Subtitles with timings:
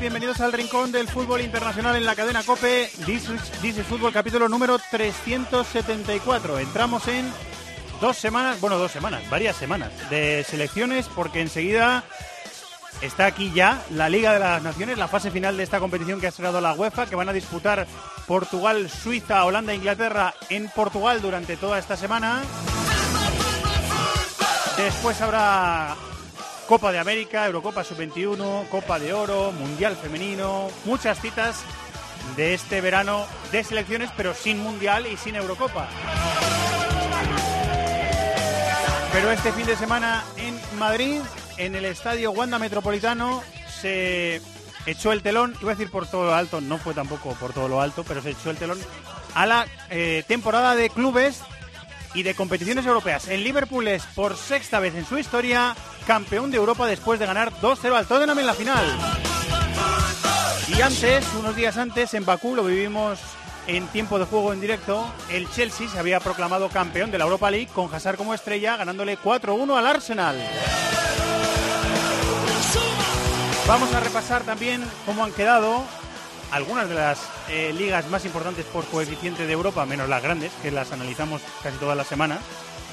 [0.00, 2.90] Bienvenidos al Rincón del Fútbol Internacional en la cadena COPE.
[3.06, 3.28] This
[3.62, 6.58] is, Fútbol capítulo número 374.
[6.58, 7.30] Entramos en
[8.00, 12.02] dos semanas, bueno, dos semanas, varias semanas de selecciones porque enseguida
[13.00, 16.26] está aquí ya la Liga de las Naciones, la fase final de esta competición que
[16.26, 17.86] ha cerrado la UEFA, que van a disputar
[18.26, 22.42] Portugal, Suiza, Holanda e Inglaterra en Portugal durante toda esta semana.
[24.76, 25.94] Después habrá
[26.70, 31.64] Copa de América, Eurocopa Sub-21, Copa de Oro, Mundial Femenino, muchas citas
[32.36, 35.88] de este verano de selecciones, pero sin Mundial y sin Eurocopa.
[39.12, 41.20] Pero este fin de semana en Madrid,
[41.56, 43.42] en el estadio Wanda Metropolitano,
[43.80, 44.40] se
[44.86, 47.66] echó el telón, iba a decir por todo lo alto, no fue tampoco por todo
[47.66, 48.78] lo alto, pero se echó el telón
[49.34, 51.42] a la eh, temporada de clubes
[52.14, 53.28] y de competiciones europeas.
[53.28, 55.74] En Liverpool es por sexta vez en su historia
[56.06, 58.84] campeón de Europa después de ganar 2-0 al Tottenham en la final.
[60.68, 63.18] Y antes, unos días antes, en Bakú, lo vivimos
[63.66, 67.50] en tiempo de juego en directo, el Chelsea se había proclamado campeón de la Europa
[67.50, 70.36] League con Hazard como estrella, ganándole 4-1 al Arsenal.
[73.66, 75.84] Vamos a repasar también cómo han quedado
[76.52, 80.70] algunas de las eh, ligas más importantes por coeficiente de Europa, menos las grandes, que
[80.70, 82.40] las analizamos casi todas las semanas.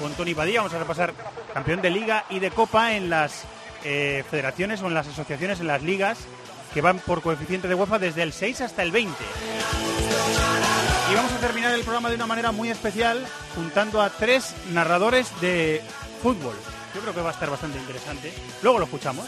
[0.00, 1.12] Con Tony Padilla vamos a repasar
[1.52, 3.44] campeón de liga y de copa en las
[3.84, 6.18] eh, federaciones o en las asociaciones, en las ligas,
[6.72, 9.12] que van por coeficiente de UEFA desde el 6 hasta el 20.
[11.10, 15.28] Y vamos a terminar el programa de una manera muy especial, juntando a tres narradores
[15.40, 15.82] de
[16.22, 16.54] fútbol.
[16.94, 18.32] Yo creo que va a estar bastante interesante.
[18.62, 19.26] Luego lo escuchamos.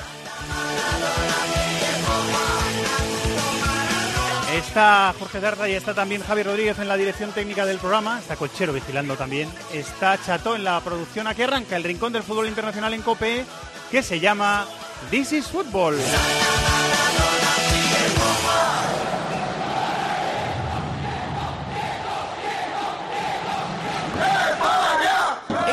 [4.55, 8.19] Está Jorge Darda y está también Javi Rodríguez en la dirección técnica del programa.
[8.19, 9.49] Está Colchero vigilando también.
[9.73, 11.29] Está Chato en la producción.
[11.29, 13.45] Aquí arranca el rincón del fútbol internacional en COPE
[13.91, 14.67] que se llama
[15.11, 15.97] This is Football.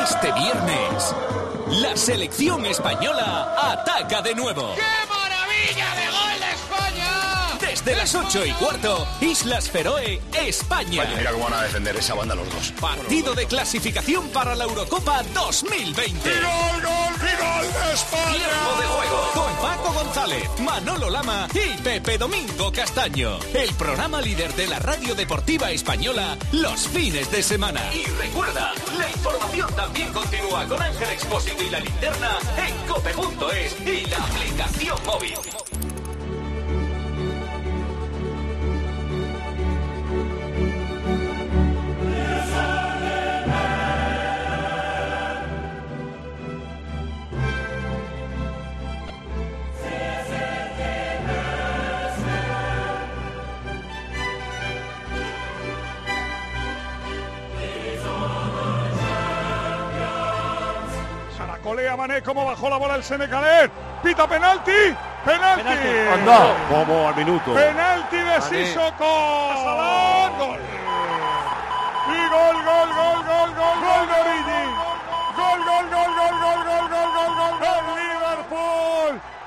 [0.03, 1.15] Este viernes,
[1.81, 4.73] la selección española ataca de nuevo.
[4.75, 7.36] ¡Qué maravilla de gol de España!
[7.59, 11.05] Desde las 8 y cuarto, Islas Feroe, España.
[11.17, 12.71] Mira cómo van a defender esa banda los dos.
[12.79, 16.29] Partido de clasificación para la Eurocopa 2020.
[16.29, 18.31] ¡Gol, gol, gol de España!
[18.31, 23.39] Tiempo de juego con Paco González, Manolo Lama y Pepe Domingo Castaño.
[23.53, 27.81] El programa líder de la radio deportiva española los fines de semana.
[27.93, 34.05] Y recuerda, la información también continúa con Ángel Expósito y la linterna en cope.es y
[34.05, 35.33] la aplicación móvil.
[61.87, 63.71] Caracolea Mané, cómo bajó la bola el Senecalet.
[64.03, 64.93] Pita penalti.
[65.23, 65.63] Penalti.
[65.63, 65.87] Penalti.
[66.13, 67.53] Anda, como al minuto.
[67.53, 69.53] Penalti de Sissoko.
[69.63, 70.37] Salón.
[70.37, 70.59] Gol.
[72.09, 73.87] Y gol, gol, gol, gol, gol, gol.
[73.87, 74.25] Gol, gol,
[75.37, 76.66] gol, gol, gol, gol, gol, gol, gol, gol.
[76.66, 76.66] Liverpool,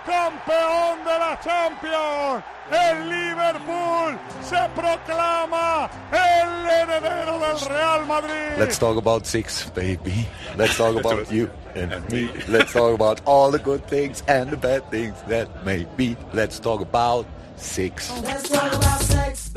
[0.04, 2.44] campeón de la Champions.
[2.70, 8.58] El Liverpool se proclama el heredero del Real Madrid.
[8.58, 10.26] Let's talk about six, baby.
[10.56, 12.30] Let's talk about you and me.
[12.48, 16.16] Let's talk about all the good things and the bad things that may be.
[16.32, 17.26] Let's talk about
[17.56, 18.10] six.
[18.22, 19.49] Let's talk about sex,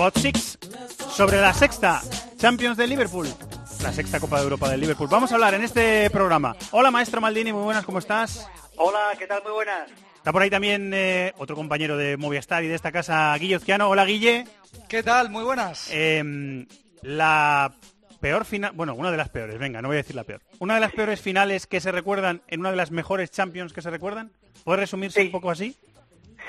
[0.00, 0.58] About Six,
[1.14, 2.00] sobre la sexta
[2.38, 3.28] Champions de Liverpool,
[3.82, 5.08] la sexta Copa de Europa del Liverpool.
[5.10, 6.56] Vamos a hablar en este programa.
[6.70, 8.48] Hola, maestro Maldini, muy buenas, ¿cómo estás?
[8.76, 9.42] Hola, ¿qué tal?
[9.42, 9.90] Muy buenas.
[10.16, 13.90] Está por ahí también eh, otro compañero de Movistar y de esta casa, Guille Ozquiano.
[13.90, 14.46] Hola, Guille.
[14.88, 15.28] ¿Qué tal?
[15.28, 15.88] Muy buenas.
[15.92, 16.66] Eh,
[17.02, 17.70] la
[18.20, 20.40] peor final, bueno, una de las peores, venga, no voy a decir la peor.
[20.60, 23.82] Una de las peores finales que se recuerdan en una de las mejores Champions que
[23.82, 24.32] se recuerdan.
[24.64, 25.26] ¿Puede resumirse Sí.
[25.26, 25.76] un poco así?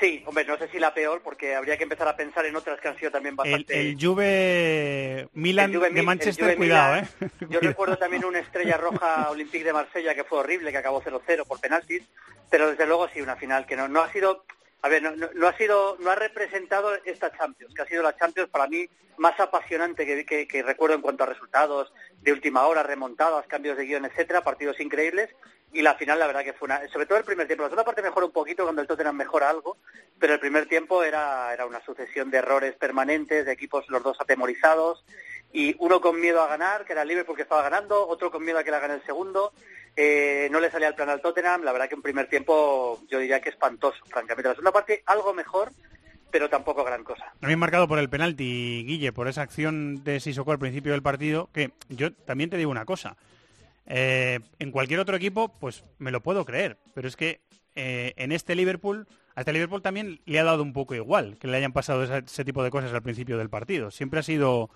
[0.02, 2.80] Sí, hombre, no sé si la peor, porque habría que empezar a pensar en otras
[2.80, 3.80] que han sido también El, bastante...
[3.80, 7.08] el Juve Milan El Juve de el Manchester, Juve cuidado, Milan.
[7.20, 7.28] ¿eh?
[7.50, 11.46] Yo recuerdo también una estrella roja Olympique de Marsella que fue horrible, que acabó 0-0
[11.46, 12.02] por penaltis,
[12.50, 14.44] pero desde luego sí una final que no, no ha sido,
[14.82, 18.02] a ver, no, no- no ha sido, no ha representado esta Champions, que ha sido
[18.02, 18.88] la Champions para mí
[19.18, 23.76] más apasionante que, que- que recuerdo en cuanto a resultados de última hora, remontadas, cambios
[23.76, 25.30] de guion, etcétera, partidos increíbles.
[25.72, 27.62] Y la final, la verdad que fue una, sobre todo el primer tiempo.
[27.62, 29.78] La segunda parte mejora un poquito cuando el Tottenham mejora algo,
[30.18, 34.20] pero el primer tiempo era, era una sucesión de errores permanentes, de equipos los dos
[34.20, 35.04] atemorizados,
[35.52, 38.44] y uno con miedo a ganar, que era el Liverpool que estaba ganando, otro con
[38.44, 39.52] miedo a que la gane el segundo,
[39.96, 43.18] eh, no le salía el plan al Tottenham, la verdad que un primer tiempo yo
[43.18, 44.48] diría que espantoso, francamente.
[44.48, 45.72] La segunda parte algo mejor,
[46.30, 47.32] pero tampoco gran cosa.
[47.40, 51.50] También marcado por el penalti, Guille, por esa acción de Sissoko al principio del partido,
[51.52, 53.16] que yo también te digo una cosa.
[53.86, 57.40] Eh, en cualquier otro equipo, pues me lo puedo creer, pero es que
[57.74, 61.48] eh, en este Liverpool, a este Liverpool también le ha dado un poco igual que
[61.48, 63.90] le hayan pasado esa- ese tipo de cosas al principio del partido.
[63.90, 64.70] Siempre ha sido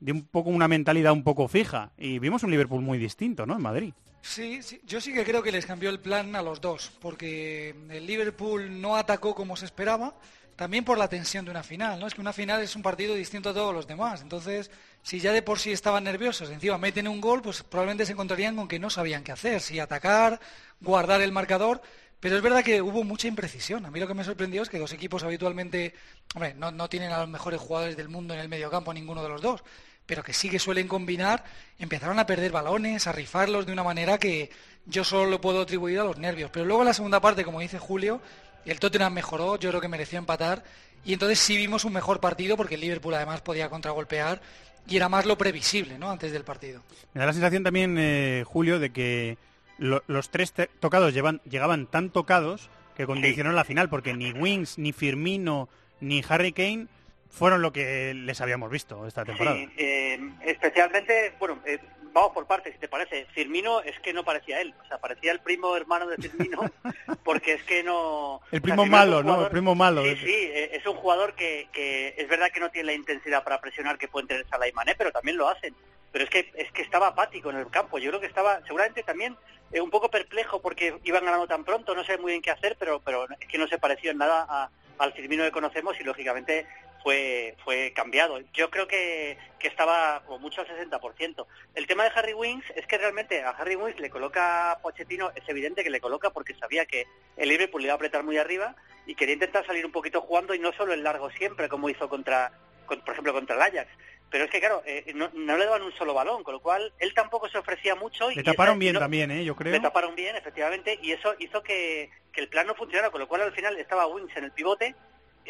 [0.00, 3.54] de un poco una mentalidad un poco fija y vimos un Liverpool muy distinto, ¿no?
[3.56, 3.92] En Madrid.
[4.22, 7.74] Sí, sí, yo sí que creo que les cambió el plan a los dos, porque
[7.90, 10.14] el Liverpool no atacó como se esperaba,
[10.60, 12.06] también por la tensión de una final, ¿no?
[12.06, 14.70] Es que una final es un partido distinto a todos los demás, entonces,
[15.02, 18.56] si ya de por sí estaban nerviosos, encima meten un gol, pues probablemente se encontrarían
[18.56, 20.38] con que no sabían qué hacer, si atacar,
[20.78, 21.80] guardar el marcador,
[22.20, 23.86] pero es verdad que hubo mucha imprecisión.
[23.86, 25.94] A mí lo que me sorprendió es que dos equipos habitualmente,
[26.34, 29.30] hombre, no, no tienen a los mejores jugadores del mundo en el mediocampo ninguno de
[29.30, 29.64] los dos,
[30.04, 31.42] pero que sí que suelen combinar,
[31.78, 34.50] empezaron a perder balones, a rifarlos de una manera que
[34.84, 36.50] yo solo lo puedo atribuir a los nervios.
[36.52, 38.20] Pero luego en la segunda parte, como dice Julio,
[38.66, 40.62] el Tottenham mejoró, yo creo que mereció empatar,
[41.04, 44.40] y entonces sí vimos un mejor partido porque el Liverpool además podía contragolpear
[44.86, 46.10] y era más lo previsible, ¿no?
[46.10, 46.82] Antes del partido.
[47.14, 49.38] Me da la sensación también, eh, Julio, de que
[49.78, 54.76] lo- los tres tocados llevan, llegaban tan tocados que condicionaron la final, porque ni Wings,
[54.78, 55.68] ni Firmino,
[56.00, 56.86] ni Harry Kane
[57.30, 59.56] fueron lo que les habíamos visto esta temporada.
[59.56, 61.78] Sí, eh, especialmente, bueno, eh,
[62.12, 63.26] vamos por partes, si te parece.
[63.34, 66.60] Firmino es que no parecía él, o sea, parecía el primo hermano de Firmino,
[67.24, 68.40] porque es que no...
[68.50, 69.42] El o sea, primo malo, ¿no?
[69.44, 70.02] El primo malo.
[70.02, 73.44] Sí, sí, eh, es un jugador que, que es verdad que no tiene la intensidad
[73.44, 75.74] para presionar que pueden tener Salah y Mané, pero también lo hacen.
[76.12, 77.98] Pero es que es que estaba apático en el campo.
[77.98, 79.36] Yo creo que estaba seguramente también
[79.70, 82.74] eh, un poco perplejo porque iban ganando tan pronto, no sé muy bien qué hacer,
[82.80, 86.02] pero pero es que no se pareció en nada a- al Firmino que conocemos y
[86.04, 86.66] lógicamente
[87.02, 88.38] fue fue cambiado.
[88.52, 91.46] Yo creo que, que estaba como mucho al 60%.
[91.74, 95.48] El tema de Harry Wings es que realmente a Harry Wings le coloca Pochettino, es
[95.48, 97.06] evidente que le coloca porque sabía que
[97.36, 98.74] el Liverpool le iba a apretar muy arriba
[99.06, 102.08] y quería intentar salir un poquito jugando y no solo en largo siempre como hizo
[102.08, 102.52] contra,
[102.86, 103.90] con- por ejemplo contra el Ajax.
[104.30, 106.92] Pero es que claro, eh, no, no le daban un solo balón, con lo cual
[107.00, 108.30] él tampoco se ofrecía mucho.
[108.30, 109.44] y Le taparon esa- bien no- también, ¿eh?
[109.44, 109.72] Yo creo.
[109.72, 113.26] le taparon bien, efectivamente, y eso hizo que, que el plan no funcionara, con lo
[113.26, 114.94] cual al final estaba Wings en el pivote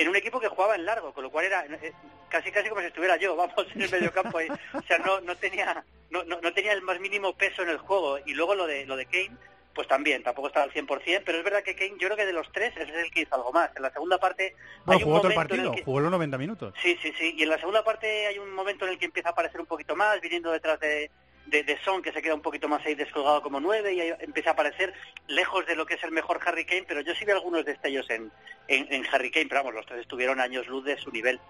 [0.00, 1.92] en un equipo que jugaba en largo, con lo cual era eh,
[2.28, 4.48] casi casi como si estuviera yo, vamos, en el mediocampo ahí.
[4.74, 7.78] O sea, no, no tenía no, no, no tenía el más mínimo peso en el
[7.78, 8.18] juego.
[8.24, 9.36] Y luego lo de lo de Kane,
[9.74, 12.32] pues también, tampoco estaba al 100%, pero es verdad que Kane, yo creo que de
[12.32, 13.70] los tres, ese es el que hizo algo más.
[13.76, 14.54] En la segunda parte
[14.84, 16.74] Bueno, hay un jugó todo el momento en partido, el que- jugó los 90 minutos.
[16.82, 17.34] Sí, sí, sí.
[17.36, 19.66] Y en la segunda parte hay un momento en el que empieza a aparecer un
[19.66, 21.10] poquito más, viniendo detrás de,
[21.50, 24.52] de, Son, que se queda un poquito más ahí descolgado como nueve, y empieza a
[24.54, 24.94] aparecer
[25.28, 28.08] lejos de lo que es el mejor Harry Kane, pero yo sí vi algunos destellos
[28.10, 28.30] en,
[28.68, 31.40] en, Harry Kane, pero vamos, los tres estuvieron años luz de su nivel.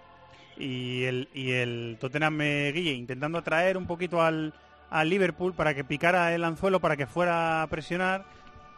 [0.56, 4.52] Y el, y el Tottenham Guille intentando atraer un poquito al,
[4.90, 8.24] al Liverpool para que picara el anzuelo, para que fuera a presionar.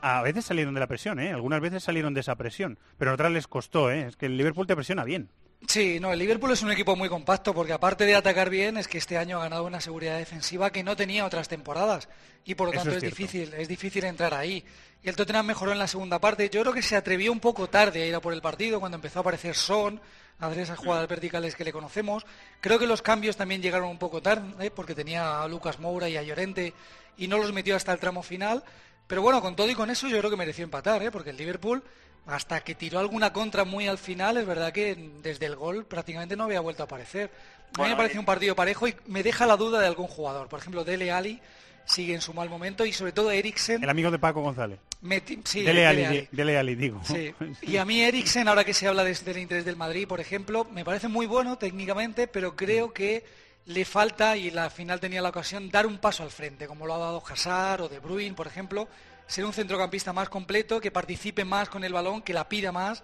[0.00, 1.32] A veces salieron de la presión, ¿eh?
[1.32, 4.06] Algunas veces salieron de esa presión, pero a otras les costó, ¿eh?
[4.08, 5.28] Es que el Liverpool te presiona bien.
[5.68, 8.88] Sí, no, el Liverpool es un equipo muy compacto porque aparte de atacar bien es
[8.88, 12.08] que este año ha ganado una seguridad defensiva que no tenía otras temporadas
[12.44, 14.64] y por lo Eso tanto es difícil, es difícil entrar ahí.
[15.02, 16.48] Y el Tottenham mejoró en la segunda parte.
[16.48, 18.96] Yo creo que se atrevió un poco tarde a ir a por el partido cuando
[18.96, 20.00] empezó a aparecer Son,
[20.38, 22.26] a hacer esas jugadas verticales que le conocemos.
[22.60, 26.16] Creo que los cambios también llegaron un poco tarde porque tenía a Lucas Moura y
[26.16, 26.74] a Llorente
[27.16, 28.64] y no los metió hasta el tramo final.
[29.06, 31.10] Pero bueno, con todo y con eso yo creo que mereció empatar, ¿eh?
[31.10, 31.82] porque el Liverpool,
[32.26, 36.36] hasta que tiró alguna contra muy al final, es verdad que desde el gol prácticamente
[36.36, 37.30] no había vuelto a aparecer.
[37.30, 39.86] A mí Bueno, me parece eh, un partido parejo y me deja la duda de
[39.86, 40.48] algún jugador.
[40.48, 41.40] Por ejemplo, Dele Ali
[41.84, 43.82] sigue en su mal momento y sobre todo Eriksen.
[43.82, 44.78] El amigo de Paco González.
[45.02, 47.00] meti- sí, Dele Alli, Dele Dele Alli, digo.
[47.04, 47.34] Sí.
[47.62, 50.64] Y a mí Eriksen, ahora que se habla de- del interés del Madrid, por ejemplo,
[50.70, 53.24] me parece muy bueno técnicamente, pero creo que
[53.66, 56.94] le falta, y la final tenía la ocasión, dar un paso al frente, como lo
[56.94, 58.86] ha dado Hazard o De Bruyne, por ejemplo,
[59.26, 63.02] ser un centrocampista más completo, que participe más con el balón, que la pida más.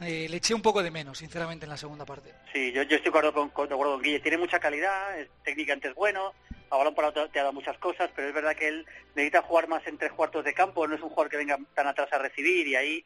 [0.00, 2.32] Eh, le eché un poco de menos, sinceramente, en la segunda parte.
[2.52, 4.20] Sí, yo, yo estoy de acuerdo con, con- acuerdo con Guille.
[4.20, 6.32] Tiene mucha calidad, es, técnicamente es bueno,
[6.70, 9.68] a balón parado te, ha dado muchas cosas, pero es verdad que él necesita jugar
[9.68, 12.18] más en tres cuartos de campo, no es un jugador que venga tan atrás a
[12.18, 13.04] recibir y ahí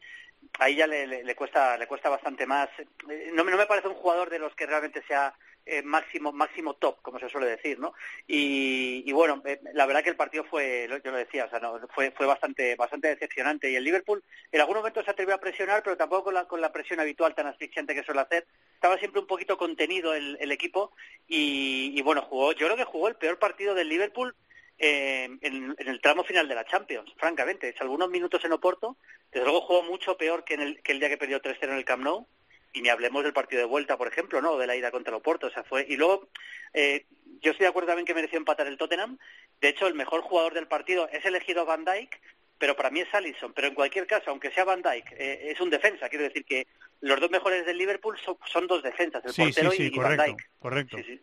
[0.61, 2.69] ahí ya le, le- cuesta le cuesta bastante más.
[3.11, 5.35] Eh, No, no me parece un jugador de los que realmente sea
[5.67, 7.93] eh, máximo máximo top, como se suele decir, ¿no?
[8.27, 11.59] Y, y bueno, eh, la verdad que el partido fue, yo lo decía, o sea,
[11.59, 15.41] no, fue fue bastante bastante decepcionante y el Liverpool en algún momento se atrevió a
[15.41, 18.47] presionar, pero tampoco con la, con la presión habitual tan asfixiante que suele hacer.
[18.75, 20.93] Estaba siempre un poquito contenido el, el equipo
[21.29, 24.35] y, y bueno, jugó, yo creo que jugó el peor partido del Liverpool
[24.79, 27.73] eh, en, el tramo final de la Champions, francamente.
[27.73, 28.97] Salvo algunos minutos en Oporto,
[29.33, 31.73] desde luego jugó mucho peor que, en el, que el día que perdió 3-0 en
[31.73, 32.27] el Camp Nou.
[32.73, 34.59] Y ni hablemos del partido de vuelta, por ejemplo, ¿no?
[34.59, 35.47] De la ida contra el Oporto.
[35.47, 35.87] O sea, fue...
[35.89, 36.29] Y luego,
[36.75, 37.07] eh,
[37.41, 39.19] yo estoy de acuerdo también que mereció empatar el Tottenham.
[39.61, 42.21] De hecho, el mejor jugador del partido es elegido Van Dijk,
[42.59, 43.53] pero para mí es Allison.
[43.55, 46.09] Pero en cualquier caso, aunque sea Van Dijk, eh, es un defensa.
[46.11, 46.67] Quiero decir que
[47.01, 49.87] los dos mejores del Liverpool son, son dos defensas, el Sí, sí, portero sí, y,
[49.87, 50.49] y Van correcto, Dijk.
[50.59, 50.97] correcto.
[50.99, 51.21] Sí, sí.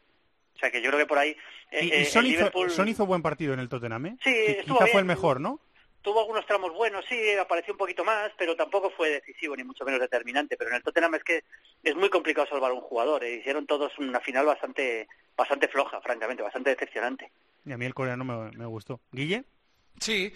[0.56, 1.36] O sea, que yo creo que por ahí...
[1.72, 4.18] eh, Y, y eh, Son, hizo, Liverpool Son hizo buen partido en el Tottenham, ¿eh?
[4.24, 4.92] Sí, estuvo Quizá bien.
[4.94, 5.60] fue el mejor, ¿no?
[6.03, 9.86] Tuvo algunos tramos buenos, sí, apareció un poquito más, pero tampoco fue decisivo ni mucho
[9.86, 10.55] menos determinante.
[10.57, 11.43] Pero en el Tottenham es que
[11.81, 13.24] es muy complicado salvar un jugador.
[13.24, 13.36] eh.
[13.38, 17.31] Hicieron todos una final bastante bastante floja, francamente, bastante decepcionante.
[17.65, 19.00] Y a mí el coreano me, me gustó.
[19.12, 19.45] ¿Guille?
[20.00, 20.31] Sí,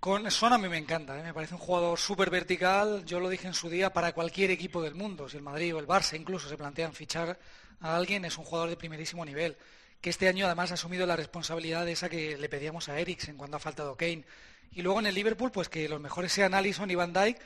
[0.00, 1.22] con Son a mí me encanta, ¿eh?
[1.22, 4.80] me parece un jugador súper vertical, yo lo dije en su día, para cualquier equipo
[4.80, 7.38] del mundo, si el Madrid o el Barça incluso se plantean fichar
[7.80, 9.56] a alguien, es un jugador de primerísimo nivel,
[10.00, 13.36] que este año además ha asumido la responsabilidad de esa que le pedíamos a Eriksen
[13.36, 14.24] cuando ha faltado Kane.
[14.72, 17.38] Y luego en el Liverpool, pues que los mejores sean Alisson y Van Dijk,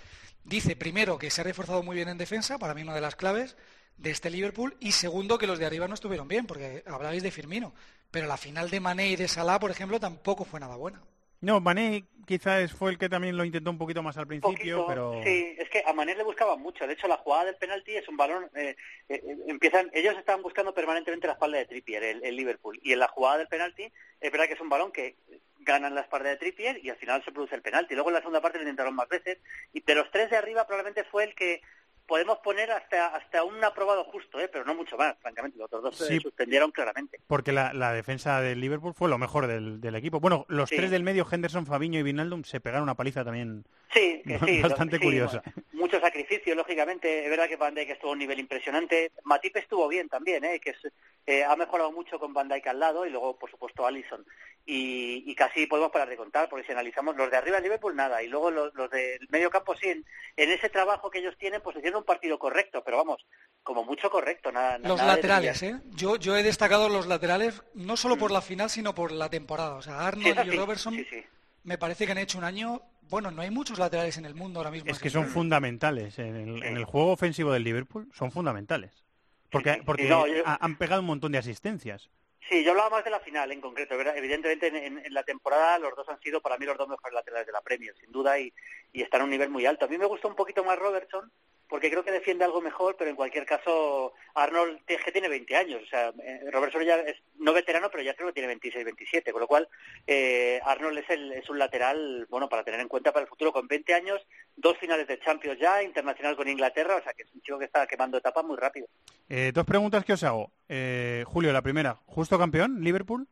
[0.44, 3.16] dice primero que se ha reforzado muy bien en defensa, para mí una de las
[3.16, 3.56] claves
[3.96, 7.30] de este Liverpool, y segundo que los de arriba no estuvieron bien, porque hablabais de
[7.30, 7.74] Firmino,
[8.10, 11.02] pero la final de Mané y de Salah, por ejemplo, tampoco fue nada buena.
[11.42, 14.86] No, Mané quizás fue el que también lo intentó un poquito más al principio, Poquito,
[14.86, 15.20] pero...
[15.24, 16.86] Sí, es que a Mané le buscaban mucho.
[16.86, 18.48] De hecho, la jugada del penalti es un balón.
[18.54, 18.76] eh,
[19.08, 22.78] eh, eh, empiezan, ellos estaban buscando permanentemente la espalda de Trippier, el, el Liverpool.
[22.84, 25.16] Y en la jugada del penalti, es verdad que es un balón que
[25.64, 27.95] ganan la espalda de Trippier y al final se produce el penalti.
[27.95, 29.38] Luego en la segunda parte lo intentaron más veces.
[29.73, 31.62] Y de los tres de arriba, probablemente fue el que
[32.07, 34.49] podemos poner hasta hasta un aprobado justo, ¿eh?
[34.52, 35.57] pero no mucho más, francamente.
[35.57, 36.21] Los otros dos se Sí.
[36.21, 37.21] suspendieron claramente.
[37.26, 40.21] Porque la, la defensa del Liverpool fue lo mejor del, del equipo.
[40.21, 40.76] Bueno, los Sí.
[40.76, 44.62] tres del medio, Henderson, Fabiño y Vinaldum, se pegaron una paliza también Sí, que sí.
[44.62, 45.42] bastante sí, curiosa.
[45.72, 47.25] mucho sacrificio, lógicamente.
[47.25, 49.12] Es verdad que Van Dijk estuvo a un nivel impresionante.
[49.25, 50.61] Matip estuvo bien también, ¿eh?
[50.61, 50.78] que es,
[51.26, 54.25] eh, ha mejorado mucho con Van Dijk al lado y luego, por supuesto, Allison.
[54.64, 57.96] Y, y casi podemos parar de contar, porque si analizamos los de arriba del Liverpool,
[57.96, 58.22] nada.
[58.22, 60.04] Y luego los, los del medio campo, sí, en,
[60.37, 63.26] en ese trabajo que ellos tienen, pues hicieron un partido correcto, pero vamos,
[63.62, 64.52] como mucho correcto.
[64.52, 65.62] Nada, Los nada de laterales.
[65.62, 65.80] ¿eh?
[65.90, 69.75] Yo, yo he destacado los laterales no solo por la final, sino por la temporada.
[69.75, 70.22] O sea, Mm.
[70.22, 71.25] Sí, Arnold y sí, Robertson sí, sí.
[71.64, 72.82] me parece que han hecho un año...
[73.12, 74.90] Bueno, no hay muchos laterales en el mundo ahora mismo.
[74.90, 76.19] Es que son fundamentales.
[76.19, 79.04] En el, en el juego ofensivo del Liverpool son fundamentales.
[79.50, 82.09] Porque, porque No, yo- ha- han pegado un montón de asistencias.
[82.49, 83.95] Sí, yo hablaba más de la final en concreto.
[84.00, 87.14] Evidentemente en, en- en la temporada los dos han sido para mí los dos mejores
[87.14, 88.52] laterales de la Premier, sin duda, y,
[88.92, 89.85] y están a un nivel muy alto.
[89.85, 91.31] A mí me gusta un poquito más Robertson
[91.72, 95.56] porque creo que defiende algo mejor, pero en cualquier caso Arnold es que tiene 20
[95.56, 95.80] años.
[95.82, 99.32] O sea, eh, Robertson ya es no veterano, pero ya creo que tiene 26, 27,
[99.32, 99.66] con lo cual
[100.06, 103.54] eh, Arnold es, el, es un lateral, bueno, para tener en cuenta para el futuro,
[103.54, 104.20] con 20 años,
[104.54, 107.64] dos finales de Champions ya, internacional con Inglaterra, o sea que es un chico que
[107.64, 108.86] está quemando etapas muy rápido.
[109.30, 110.52] Eh, dos preguntas que os hago.
[110.68, 111.96] Eh, Julio, la primera.
[112.04, 113.26] ¿Justo campeón, Liverpool?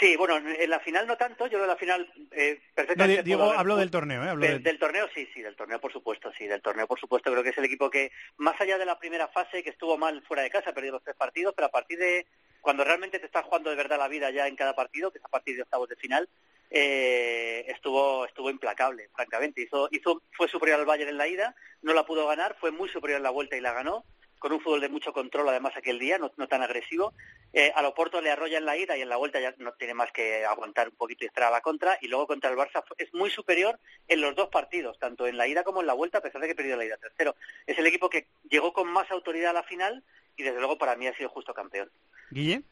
[0.00, 3.22] Sí, bueno, en la final no tanto, yo que la final eh, perfectamente...
[3.22, 4.28] di- digo, pudo haber- hablo del torneo, ¿eh?
[4.30, 7.30] Hablo del torneo sí, sí, del torneo por supuesto, sí, del torneo por supuesto.
[7.30, 10.20] Creo que es el equipo que, más allá de la primera fase, que estuvo mal
[10.22, 12.26] fuera de casa, perdió los tres partidos, pero a partir de
[12.60, 15.24] cuando realmente te estás jugando de verdad la vida ya en cada partido, que es
[15.24, 16.28] a partir de octavos de final,
[16.70, 19.62] eh, estuvo estuvo implacable, francamente.
[19.62, 22.88] Hizo, hizo, fue superior al Bayern en la ida, no la pudo ganar, fue muy
[22.88, 24.04] superior en la vuelta y la ganó
[24.44, 27.14] con un fútbol de mucho control además aquel día, no, no tan agresivo.
[27.54, 29.94] Eh, a Loporto le arrolla en la ida y en la vuelta ya no tiene
[29.94, 31.96] más que aguantar un poquito y estar a la contra.
[32.02, 35.48] Y luego contra el Barça es muy superior en los dos partidos, tanto en la
[35.48, 37.36] ida como en la vuelta, a pesar de que perdió la ida tercero.
[37.66, 40.04] Es el equipo que llegó con más autoridad a la final
[40.36, 41.90] y desde luego para mí ha sido justo campeón.
[42.30, 42.64] Guille.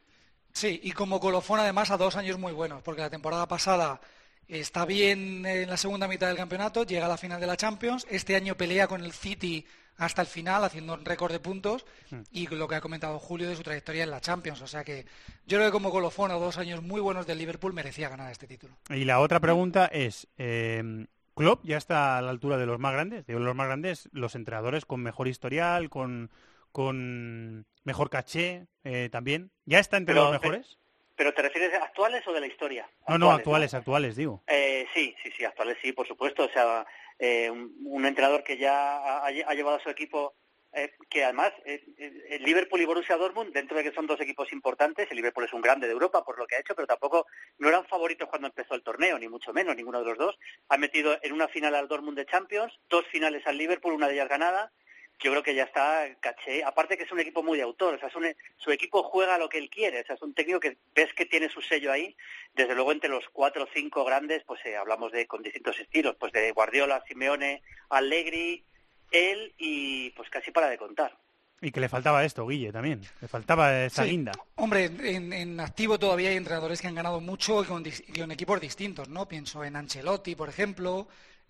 [0.52, 3.98] Sí, y como colofón además a dos años muy buenos, porque la temporada pasada
[4.46, 8.06] está bien en la segunda mitad del campeonato, llega a la final de la Champions,
[8.10, 9.66] este año pelea con el City
[9.98, 11.84] hasta el final, haciendo un récord de puntos,
[12.30, 14.60] y lo que ha comentado Julio de su trayectoria en la Champions.
[14.62, 15.04] O sea que
[15.46, 18.46] yo creo que como colofón a dos años muy buenos del Liverpool merecía ganar este
[18.46, 18.74] título.
[18.90, 22.92] Y la otra pregunta es, eh, ¿Klopp ya está a la altura de los más
[22.92, 23.26] grandes?
[23.26, 26.30] Digo, los más grandes, los entrenadores con mejor historial, con,
[26.72, 29.50] con mejor caché eh, también.
[29.64, 30.78] ¿Ya está entre Pero- los mejores?
[31.14, 32.88] ¿Pero te refieres a actuales o de la historia?
[33.06, 34.42] No, no, actuales, actuales, digo.
[34.46, 36.44] Eh, sí, sí, sí, actuales sí, por supuesto.
[36.44, 36.84] O sea,
[37.22, 40.34] eh, un, entrenador que ya ha, ha llevado a su equipo
[40.74, 44.18] eh, que además eh, eh, el Liverpool y Borussia Dortmund, dentro de que son dos
[44.22, 46.86] equipos importantes, el Liverpool es un grande de Europa por lo que ha hecho, pero
[46.86, 47.26] tampoco
[47.58, 50.38] no eran favoritos cuando empezó el torneo, ni mucho menos, ninguno de los dos.
[50.70, 54.14] Han metido en una final al Dortmund de Champions, dos finales al Liverpool, una de
[54.14, 54.72] ellas ganada.
[55.20, 56.64] Yo creo que ya está caché.
[56.64, 59.38] Aparte que es un equipo muy de autor, o sea, es un- su equipo juega
[59.38, 61.92] lo que él quiere, o sea, es un técnico que ves que tiene su sello
[61.92, 62.16] ahí.
[62.54, 66.16] Desde luego entre los cuatro o cinco grandes, pues eh, hablamos de con distintos estilos,
[66.18, 68.64] pues de Guardiola, Simeone, Allegri,
[69.12, 71.16] él y pues casi para de contar.
[71.60, 73.02] Y que le faltaba esto, Guille, también.
[73.20, 74.10] Le faltaba esa Sí.
[74.10, 74.32] guinda.
[74.56, 78.32] Hombre, en, en activo todavía hay entrenadores que han ganado mucho y con, y con
[78.32, 79.28] equipos distintos, ¿no?
[79.28, 81.06] Pienso en Ancelotti, por ejemplo.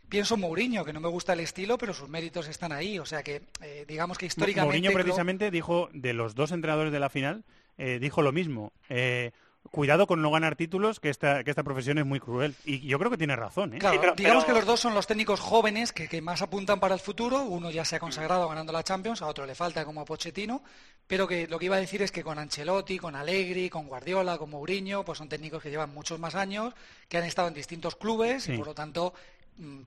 [0.08, 2.98] Pienso en Mourinho, que no me gusta el estilo, pero sus méritos están ahí.
[2.98, 4.78] O sea que, eh, digamos que históricamente...
[4.78, 7.44] Mourinho precisamente dijo, de los dos entrenadores de la final,
[7.78, 8.72] eh, dijo lo mismo.
[8.90, 9.30] Eh,
[9.70, 12.54] cuidado con no ganar títulos, que esta, que esta profesión es muy cruel.
[12.64, 13.78] Y yo creo que tiene razón, ¿eh?
[13.78, 17.00] Claro, digamos que los dos son los técnicos jóvenes que, que más apuntan para el
[17.00, 17.44] futuro.
[17.44, 20.62] Uno ya se ha consagrado ganando la Champions, a otro le falta como a Pochettino.
[21.06, 24.36] Pero que lo que iba a decir es que con Ancelotti, con Allegri, con Guardiola,
[24.36, 26.74] con Mourinho, pues son técnicos que llevan muchos más años,
[27.08, 28.52] que han estado en distintos clubes Sí.
[28.54, 29.14] y por lo tanto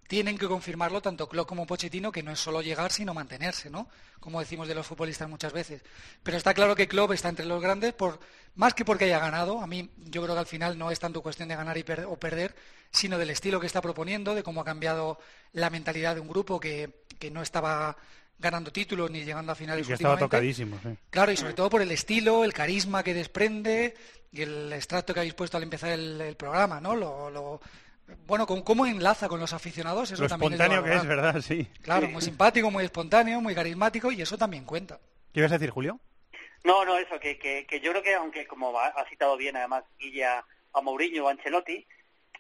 [0.07, 3.89] tienen que confirmarlo tanto Klopp como Pochettino que no es solo llegar sino mantenerse, ¿no?
[4.19, 5.81] Como decimos de los futbolistas muchas veces.
[6.24, 8.19] Pero está claro que Klopp está entre los grandes por
[8.55, 9.62] más que porque haya ganado.
[9.62, 12.05] A mí yo creo que al final no es tanto cuestión de ganar y per-
[12.05, 12.55] o perder,
[12.91, 15.19] sino del estilo que está proponiendo, de cómo ha cambiado
[15.53, 17.98] la mentalidad de un grupo que, que no estaba
[18.38, 20.89] ganando títulos ni llegando a Y finales que estaba tocadísimo, sí.
[21.10, 23.95] Claro, y sobre todo por el estilo, el carisma que desprende
[24.31, 26.95] y el extracto que habéis puesto al empezar el, el programa, ¿no?
[26.95, 27.62] Lo, lo-
[28.27, 31.07] bueno, con cómo enlaza con los aficionados, eso Lo también espontáneo es que es.
[31.07, 31.41] ¿verdad?
[31.41, 31.67] Sí.
[31.81, 35.00] Claro, muy simpático, muy espontáneo, muy carismático y eso también cuenta.
[35.33, 36.00] ¿Qué ibas a decir, Julio?
[36.63, 39.83] No, no, eso, que, que, que yo creo que, aunque como ha, citado bien además
[40.00, 40.45] Guille a,
[40.81, 41.85] Mourinho o a Ancelotti,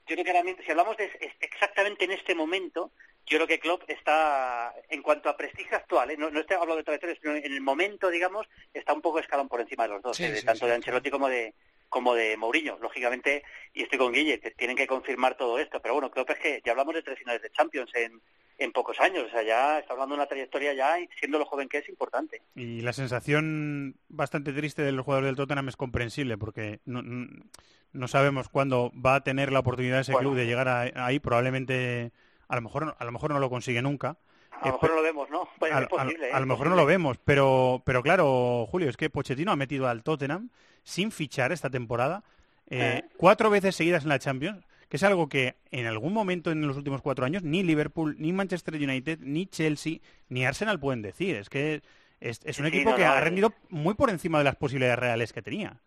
[0.07, 2.91] yo creo que ahora mismo, si hablamos de es- exactamente en este momento,
[3.27, 6.17] yo creo que Klopp está, en cuanto a prestigio actual, ¿eh?
[6.17, 9.47] no, no estoy hablando de trayectorias, sino en el momento, digamos, está un poco escalón
[9.47, 10.31] por encima de los dos, Sí, ¿eh?
[10.31, 11.53] de sí, tanto sí, de Ancelotti como de
[11.89, 15.93] como de Mourinho, lógicamente, y estoy con Guille, te- tienen que confirmar todo esto, pero
[15.93, 18.21] bueno, Klopp es que ya hablamos de tres finales de Champions en,
[18.57, 21.45] en pocos años, o sea, ya está hablando de una trayectoria ya, y siendo lo
[21.45, 22.41] joven que es, importante.
[22.55, 28.07] Y la sensación bastante triste de los jugadores del Tottenham es comprensible porque no, no-
[28.07, 30.29] sabemos cuándo va a tener la oportunidad ese Bueno.
[30.29, 31.19] club de llegar a- ahí.
[31.19, 32.11] Probablemente,
[32.47, 34.17] a lo mejor, a lo mejor no lo consigue nunca.
[34.61, 35.49] A lo mejor no lo vemos, ¿no?
[35.59, 36.33] Pues a, es posible, a- ¿eh?
[36.33, 39.87] a lo mejor no lo vemos, pero, pero claro, Julio, es que Pochettino ha metido
[39.87, 40.49] al Tottenham
[40.83, 42.23] sin fichar esta temporada
[42.69, 43.09] eh, Eh.
[43.17, 46.77] cuatro veces seguidas en la Champions, que es algo que en algún momento en los
[46.77, 49.97] últimos cuatro años ni Liverpool, ni Manchester United, ni Chelsea,
[50.29, 51.35] ni Arsenal pueden decir.
[51.35, 51.81] Es que
[52.19, 54.55] es, es un Sí, equipo no, que no, ha rendido muy por encima de las
[54.55, 55.77] posibilidades reales que tenía.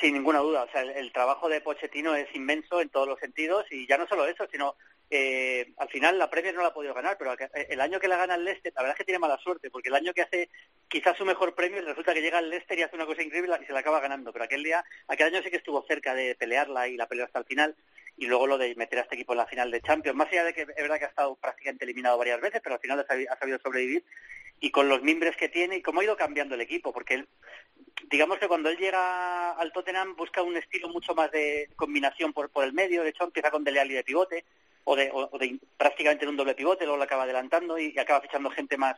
[0.00, 3.18] Sin ninguna duda, o sea, el, el trabajo de Pochettino es inmenso en todos los
[3.18, 4.76] sentidos y ya no solo eso, sino
[5.10, 8.08] eh, al final la Premier no la ha podido ganar, pero el- el año que
[8.08, 10.22] la gana el Leicester, la verdad es que tiene mala suerte, porque el año que
[10.22, 10.50] hace
[10.88, 13.66] quizás su mejor premio resulta que llega el Leicester y hace una cosa increíble y
[13.66, 16.88] se la acaba ganando, pero aquel día, aquel año sí que estuvo cerca de pelearla
[16.88, 17.74] y la peleó hasta el final
[18.16, 20.44] y luego lo de meter a este equipo en la final de Champions, más allá
[20.44, 23.38] de que es verdad que ha estado prácticamente eliminado varias veces, pero al final ha
[23.38, 24.04] sabido sobrevivir
[24.60, 27.28] y con los mimbres que tiene y cómo ha ido cambiando el equipo, porque él,
[28.10, 32.50] digamos que cuando él llega al Tottenham busca un estilo mucho más de combinación por,
[32.50, 34.44] por el medio, de hecho empieza con Dele Alli de pivote,
[34.90, 37.92] o de, o- o de prácticamente en un doble pivote, luego lo acaba adelantando y,
[37.94, 38.96] y acaba fichando gente más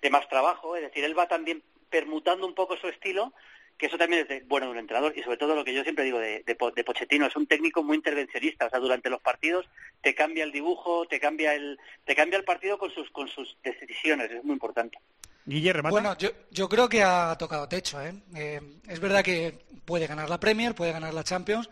[0.00, 3.32] de más trabajo, es decir, él va también permutando un poco su estilo,
[3.78, 5.82] que eso también es de- bueno de un entrenador y sobre todo lo que yo
[5.82, 9.10] siempre digo de, de, Po- de Pochettino, es un técnico muy intervencionista, o sea, durante
[9.10, 9.66] los partidos
[10.00, 13.56] te cambia el dibujo, te cambia el te cambia el partido con sus con sus
[13.62, 14.98] decisiones, es muy importante.
[15.44, 15.90] Guille, remata.
[15.90, 18.00] Bueno, yo, yo creo que ha tocado techo.
[18.00, 18.12] ¿eh?
[18.36, 21.68] Eh, es verdad que puede ganar la Premier, puede ganar la Champions,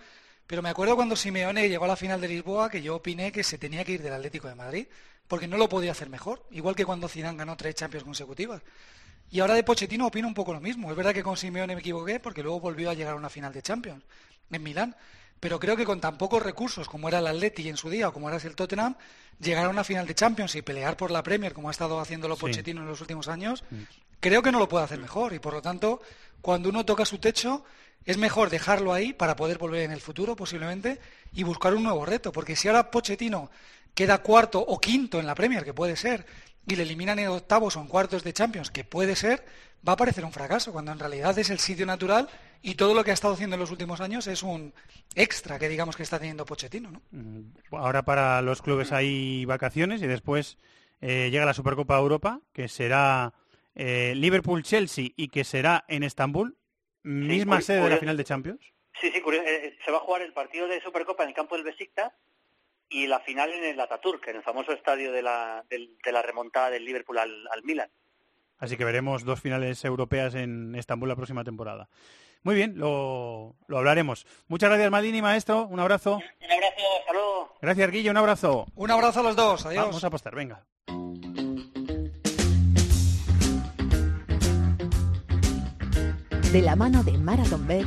[0.51, 3.45] pero me acuerdo cuando Simeone llegó a la final de Lisboa que yo opiné que
[3.45, 4.89] se tenía que ir del Atlético de Madrid,
[5.29, 8.61] porque no lo podía hacer mejor, igual que cuando Zidane ganó tres Champions consecutivas.
[9.31, 10.91] Y ahora de Pochettino opino un poco lo mismo.
[10.91, 13.53] Es verdad que con Simeone me equivoqué porque luego volvió a llegar a una final
[13.53, 14.03] de Champions
[14.51, 14.97] en Milán.
[15.39, 18.13] Pero creo que con tan pocos recursos como era el Atleti en su día o
[18.13, 18.97] como es el Tottenham,
[19.39, 22.35] llegar a una final de Champions y pelear por la Premier como ha estado haciéndolo
[22.35, 22.41] Sí.
[22.41, 23.63] Pochettino en los últimos años,
[24.21, 25.33] creo que no lo puede hacer mejor.
[25.33, 26.01] Y por lo tanto,
[26.41, 27.65] cuando uno toca su techo,
[28.05, 31.01] es mejor dejarlo ahí para poder volver en el futuro posiblemente
[31.33, 32.33] y buscar un nuevo reto.
[32.33, 33.51] Porque si ahora Pochettino
[33.95, 36.25] queda cuarto o quinto en la Premier, que puede ser,
[36.67, 39.45] y le eliminan en octavos o en cuartos de Champions, que puede ser,
[39.87, 42.29] va a parecer un fracaso, cuando en realidad es el sitio natural
[42.63, 44.75] y todo lo que ha estado haciendo en los últimos años es un
[45.15, 46.91] extra que digamos que está teniendo Pochettino.
[46.91, 47.03] ¿no?
[47.11, 50.59] Mm, Ahora para los clubes hay vacaciones y después
[51.01, 53.33] eh, llega la Supercopa Europa, que será
[53.75, 56.57] eh, Liverpool-Chelsea y que será en Estambul,
[57.03, 58.01] misma sede de la curioso.
[58.01, 58.61] final de Champions.
[59.01, 61.55] Sí, sí, curio- eh, se va a jugar el partido de Supercopa en el campo
[61.57, 62.13] del Besiktas
[62.89, 66.23] y la final en el Ataturk, en el famoso estadio de la, del- de la
[66.23, 67.89] remontada del Liverpool al, al Milan.
[68.59, 71.89] Así que veremos dos finales europeas en Estambul la próxima temporada.
[72.43, 74.27] Muy bien, lo, lo hablaremos.
[74.49, 75.67] Muchas gracias, Maldini, maestro.
[75.67, 76.17] Un abrazo.
[76.17, 77.55] Un abrazo.
[77.63, 78.11] Gracias, Guillo.
[78.11, 78.67] Un abrazo.
[78.75, 79.65] Un abrazo a los dos.
[79.67, 79.85] Adiós.
[79.87, 80.67] Vamos a apostar, venga.
[86.53, 87.87] De la mano de Marathon Bet.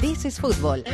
[0.00, 0.84] This is Football.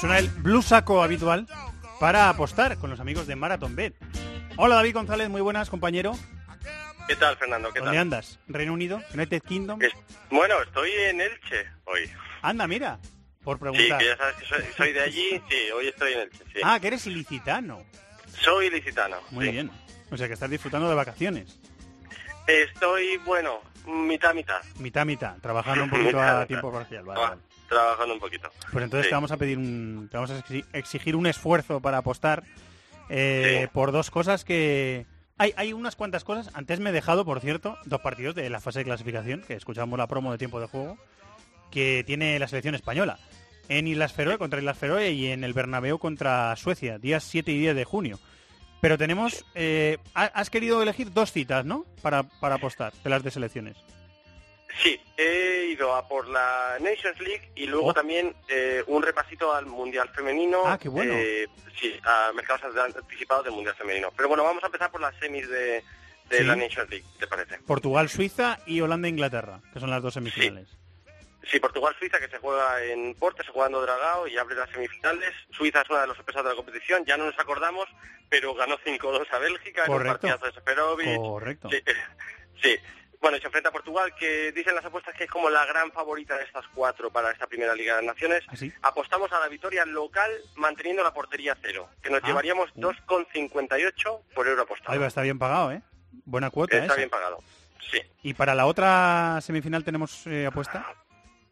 [0.00, 1.46] Suena el blue saco habitual
[2.00, 3.94] para apostar con los amigos de Marathon Bet.
[4.56, 5.30] Hola, David González.
[5.30, 6.16] Muy buenas, compañero.
[7.06, 7.72] ¿Qué tal, Fernando?
[7.72, 8.02] ¿Qué ¿Dónde tal?
[8.02, 8.38] andas?
[8.48, 9.00] ¿Reino Unido?
[9.14, 9.80] ¿United Kingdom?
[9.82, 9.92] Es-
[10.30, 12.10] Bueno, estoy en Elche hoy.
[12.42, 12.98] Anda, mira.
[13.44, 13.98] Por Sí, preguntar.
[13.98, 15.42] que ya sabes que soy, soy de allí.
[15.48, 16.44] Sí, hoy estoy en Elche.
[16.52, 16.60] Sí.
[16.64, 17.84] Ah, que eres ilicitano.
[18.40, 19.18] Soy licitano.
[19.30, 19.50] Muy sí.
[19.52, 19.70] bien.
[20.10, 21.60] O sea que estás disfrutando de vacaciones.
[22.46, 24.60] Estoy, bueno, mitad, mitad.
[24.78, 25.36] Mitad, mitad.
[25.38, 27.04] Trabajando un poquito Mitad, a tiempo parcial.
[27.04, 27.42] Vale, Traba- vale.
[27.68, 28.50] Trabajando un poquito.
[28.72, 29.10] Pues entonces Sí.
[29.10, 32.42] te vamos a pedir un, te vamos a exi- exigir un esfuerzo para apostar
[33.08, 33.70] eh, Sí.
[33.72, 35.06] por dos cosas que
[35.38, 36.50] hay, hay unas cuantas cosas.
[36.54, 39.98] Antes me he dejado, por cierto, dos partidos de la fase de clasificación que escuchamos
[39.98, 40.98] la promo de tiempo de juego
[41.70, 43.18] que tiene la selección española
[43.68, 47.58] en Islas Feroe contra Islas Feroe y en el Bernabéu contra Suecia, días 7 y
[47.58, 48.18] 10 de junio.
[48.80, 51.84] Pero tenemos, eh, ha- has querido elegir dos citas, ¿no?
[52.02, 53.76] Para apostar de las de selecciones.
[54.82, 57.94] Sí, he ido a por la Nations League y luego Oh.
[57.94, 60.62] también eh, un repasito al Mundial Femenino.
[60.66, 61.12] Ah, qué bueno.
[61.14, 61.46] eh,
[61.80, 64.10] sí, a mercados anticipados del Mundial Femenino.
[64.16, 65.82] Pero bueno, vamos a empezar por las semis de,
[66.28, 66.44] de Sí.
[66.44, 67.58] la Nations League, ¿te parece?
[67.60, 70.68] Portugal, Suiza y Holanda, Inglaterra, que son las dos semifinales.
[71.50, 75.32] Sí, Portugal-Suiza, que se juega en Porto, se juega en Dragao y abre las semifinales.
[75.52, 77.86] Suiza es una de los sorpresas de la competición, ya no nos acordamos,
[78.28, 80.12] pero ganó 5-2 a Bélgica en un Correcto.
[80.26, 81.16] partidazo de Seferovic.
[81.16, 81.68] Correcto.
[81.70, 81.78] Sí,
[82.62, 82.76] sí.
[83.20, 86.36] Bueno, se enfrenta a Portugal, que dicen las apuestas que es como la gran favorita
[86.36, 88.42] de estas cuatro para esta primera Liga de Naciones.
[88.48, 88.72] ¿Así?
[88.82, 92.26] Apostamos a la victoria local manteniendo la portería cero, que nos Ah.
[92.26, 94.92] llevaríamos 2,58 por euro apostado.
[94.92, 95.82] Ahí va, está bien pagado, ¿eh?
[96.24, 96.96] Buena cuota Está esa.
[96.96, 97.42] bien pagado.
[97.90, 98.00] Sí.
[98.22, 100.84] ¿Y para la otra semifinal tenemos eh, apuesta?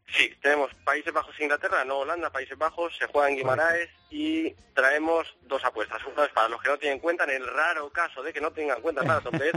[0.06, 4.52] Sí, tenemos Países Bajos e Inglaterra, no Holanda, Países Bajos, se juega en Guimaraes y
[4.74, 6.02] traemos dos apuestas.
[6.04, 8.52] Una es para los que no tienen cuenta, en el raro caso de que no
[8.52, 9.56] tengan cuenta para Bet,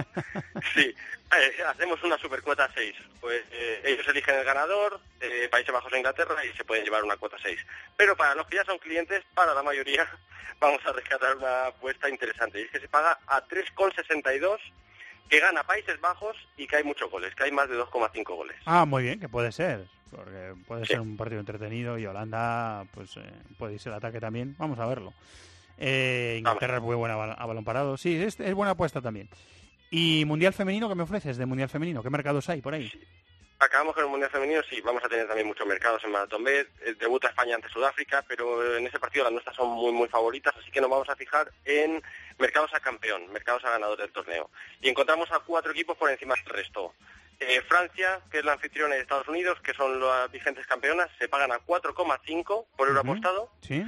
[0.74, 0.93] sí,
[1.36, 2.96] eh, hacemos una supercuota 6.
[3.20, 7.04] Pues eh, ellos eligen el ganador, eh, Países Bajos e Inglaterra, y se pueden llevar
[7.04, 7.60] una cuota 6.
[7.96, 10.08] Pero para los que ya son clientes, para la mayoría,
[10.60, 12.60] vamos a rescatar una apuesta interesante.
[12.60, 14.58] Y es que se paga a 3,62
[15.30, 18.56] que gana Países Bajos y que hay muchos goles, que hay más de 2,5 goles.
[18.65, 19.86] Ah, muy bien, que puede ser.
[20.10, 20.93] Porque puede Sí.
[20.93, 23.24] ser un partido entretenido y Holanda, pues eh,
[23.58, 24.56] puede irse el ataque también.
[24.58, 25.13] Vamos a verlo.
[25.78, 27.98] Eh, Inglaterra es muy buena a balón parado.
[27.98, 29.28] Sí, es, es buena apuesta también.
[29.89, 32.04] ¿Y Mundial Femenino qué me ofreces de Mundial Femenino?
[32.04, 32.91] ¿Qué mercados hay por ahí?
[33.60, 36.60] Acabamos con el Mundial Femenino, sí, vamos a tener también muchos mercados en Maratón B.
[36.60, 40.54] Eh, Debuta España ante Sudáfrica, pero en ese partido las nuestras son muy, muy favoritas,
[40.56, 42.04] así que nos vamos a fijar en
[42.38, 44.52] mercados a campeón, mercados a ganador del torneo.
[44.80, 46.93] Y encontramos a cuatro equipos por encima del resto.
[47.39, 51.28] Eh, Francia, que es la anfitriona de Estados Unidos, que son las vigentes campeonas, se
[51.28, 53.50] pagan a 4,5 por euro apostado.
[53.62, 53.84] ¿Sí?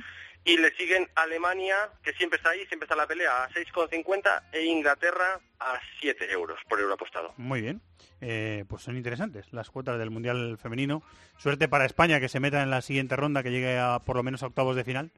[0.46, 4.44] Y le siguen Alemania, que siempre está ahí, siempre está en la pelea, a 6,50
[4.54, 7.34] e Inglaterra a 7 euros por euro apostado.
[7.38, 7.82] Muy bien.
[8.22, 11.04] Eh, pues son interesantes las cuotas del Mundial Femenino.
[11.38, 14.24] Suerte para España que se meta en la siguiente ronda, que llegue a por lo
[14.24, 15.12] menos a octavos de final.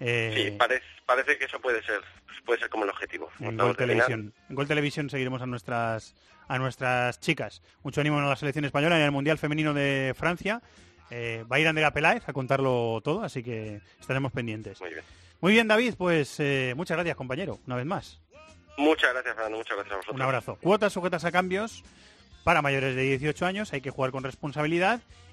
[0.00, 2.00] Eh, Sí, parece, parece que eso puede ser,
[2.44, 3.30] puede ser como el objetivo.
[3.40, 3.76] En Gol.
[3.76, 4.34] Televisión.
[4.48, 6.14] En Gol Televisión seguiremos a nuestras
[6.48, 7.62] a nuestras chicas.
[7.82, 10.60] Mucho ánimo en la selección española en el Mundial Femenino de Francia.
[11.14, 14.80] Eh, va a ir Andrea Peláez a contarlo todo, así que estaremos pendientes.
[14.80, 15.04] Muy bien.
[15.42, 18.18] Muy bien, David, pues eh, muchas gracias, compañero, una vez más.
[18.78, 19.58] Muchas gracias, Fernando.
[19.58, 20.16] Muchas gracias a vosotros.
[20.16, 20.56] Un abrazo.
[20.62, 21.84] Cuotas sujetas a cambios
[22.44, 25.02] para mayores de 18 años, hay que jugar con responsabilidad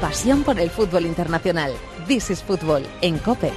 [0.00, 1.74] Pasión por el fútbol internacional.
[2.06, 3.50] This is Fútbol en COPE.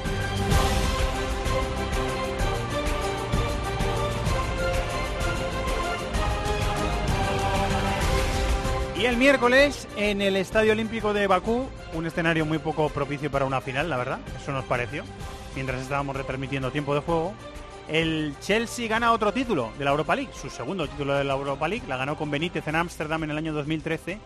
[8.98, 13.46] Y el miércoles en el Estadio Olímpico de Bakú, un escenario muy poco propicio para
[13.46, 15.04] una final, la verdad, eso nos pareció,
[15.54, 17.34] mientras estábamos retransmitiendo tiempo de juego.
[17.88, 21.68] El Chelsea gana otro título de la Europa League, su segundo título de la Europa
[21.68, 24.18] League, la ganó con Benítez en Ámsterdam en el año 2013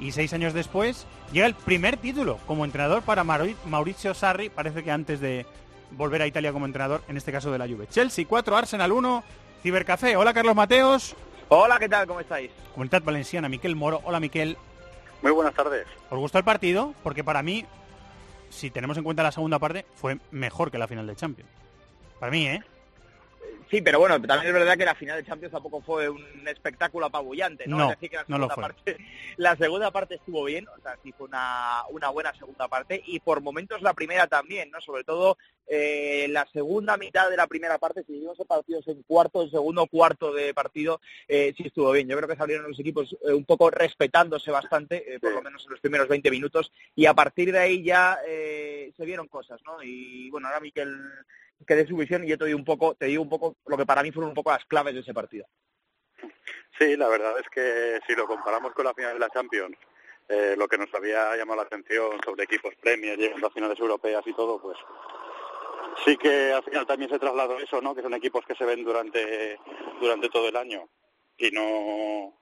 [0.00, 4.82] y seis años después llega el primer título como entrenador para Mauri- Mauricio Sarri, parece
[4.82, 5.46] que antes de
[5.92, 7.86] volver a Italia como entrenador, en este caso de la Juve.
[7.88, 9.22] Chelsea 4, Arsenal 1,
[9.62, 10.16] Cibercafé.
[10.16, 11.14] Hola Carlos Mateos.
[11.48, 12.06] Hola, ¿qué tal?
[12.06, 12.50] ¿Cómo estáis?
[12.72, 14.00] Comunidad Valenciana, Miquel Moro.
[14.04, 14.56] Hola Miquel.
[15.22, 15.86] Muy buenas tardes.
[16.08, 16.94] ¿Os gustó el partido?
[17.02, 17.66] Porque para mí,
[18.48, 21.50] si tenemos en cuenta la segunda parte, fue mejor que la final de Champions.
[22.18, 22.62] Para mí, ¿eh?
[23.70, 27.06] Sí, pero bueno, también es verdad que la final de Champions tampoco fue un espectáculo
[27.06, 27.78] apabullante, ¿no?
[27.78, 28.62] No, es decir, que la no lo segunda, fue.
[28.62, 28.96] parte,
[29.36, 33.20] la segunda parte estuvo bien, o sea, sí fue una, una buena segunda parte y
[33.20, 34.80] por momentos la primera también, ¿no?
[34.80, 39.42] Sobre todo eh, la segunda mitad de la primera parte, si vimos partidos en cuarto,
[39.42, 42.08] el segundo cuarto de partido, eh, sí estuvo bien.
[42.08, 45.64] Yo creo que salieron los equipos eh, un poco respetándose bastante, eh, por lo menos
[45.64, 49.60] en los primeros 20 minutos, y a partir de ahí ya eh, se vieron cosas,
[49.64, 49.80] ¿no?
[49.80, 50.98] Y bueno, ahora Miquel
[51.66, 53.76] que dé su visión y yo te doy un poco, te digo un poco lo
[53.76, 55.46] que para mí fueron un poco las claves de ese partido.
[56.78, 59.76] Sí, la verdad es que si lo comparamos con la final de la Champions,
[60.28, 64.22] eh, lo que nos había llamado la atención sobre equipos Premier llegando a finales europeas
[64.26, 64.78] y todo, pues
[66.04, 67.94] sí que al final también se trasladó eso, ¿no?
[67.94, 69.58] Que son equipos que se ven durante
[70.00, 70.88] durante todo el año
[71.36, 72.39] y no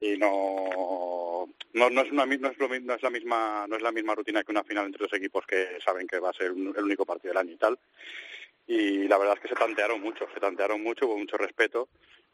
[0.00, 3.92] y no no, no es una no es, lo no la misma no es la
[3.92, 6.74] misma rutina que una final entre dos equipos que saben que va a ser un-
[6.76, 7.78] el único partido del año y tal.
[8.66, 11.88] Y la verdad es que se tantearon mucho se tantearon mucho hubo mucho respeto.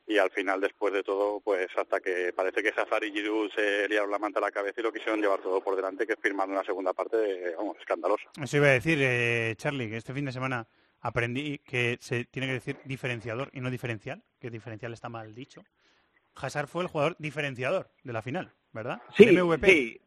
[0.04, 3.88] Y al final después de todo pues hasta que parece que Hazard y Giroud se
[3.88, 6.54] liaron la manta a la cabeza y lo quisieron llevar todo por delante que firmaron
[6.54, 8.24] una segunda parte vamos escandalosa.
[8.42, 10.66] Eso iba a decir, eh, Charlie, que este fin de semana
[11.00, 15.62] aprendí que se tiene que decir diferenciador y no diferencial, que diferencial está mal dicho.
[16.34, 19.00] Hazard fue el jugador diferenciador de la final, ¿verdad?
[19.16, 19.66] Sí, MVP.
[19.66, 19.98] sí.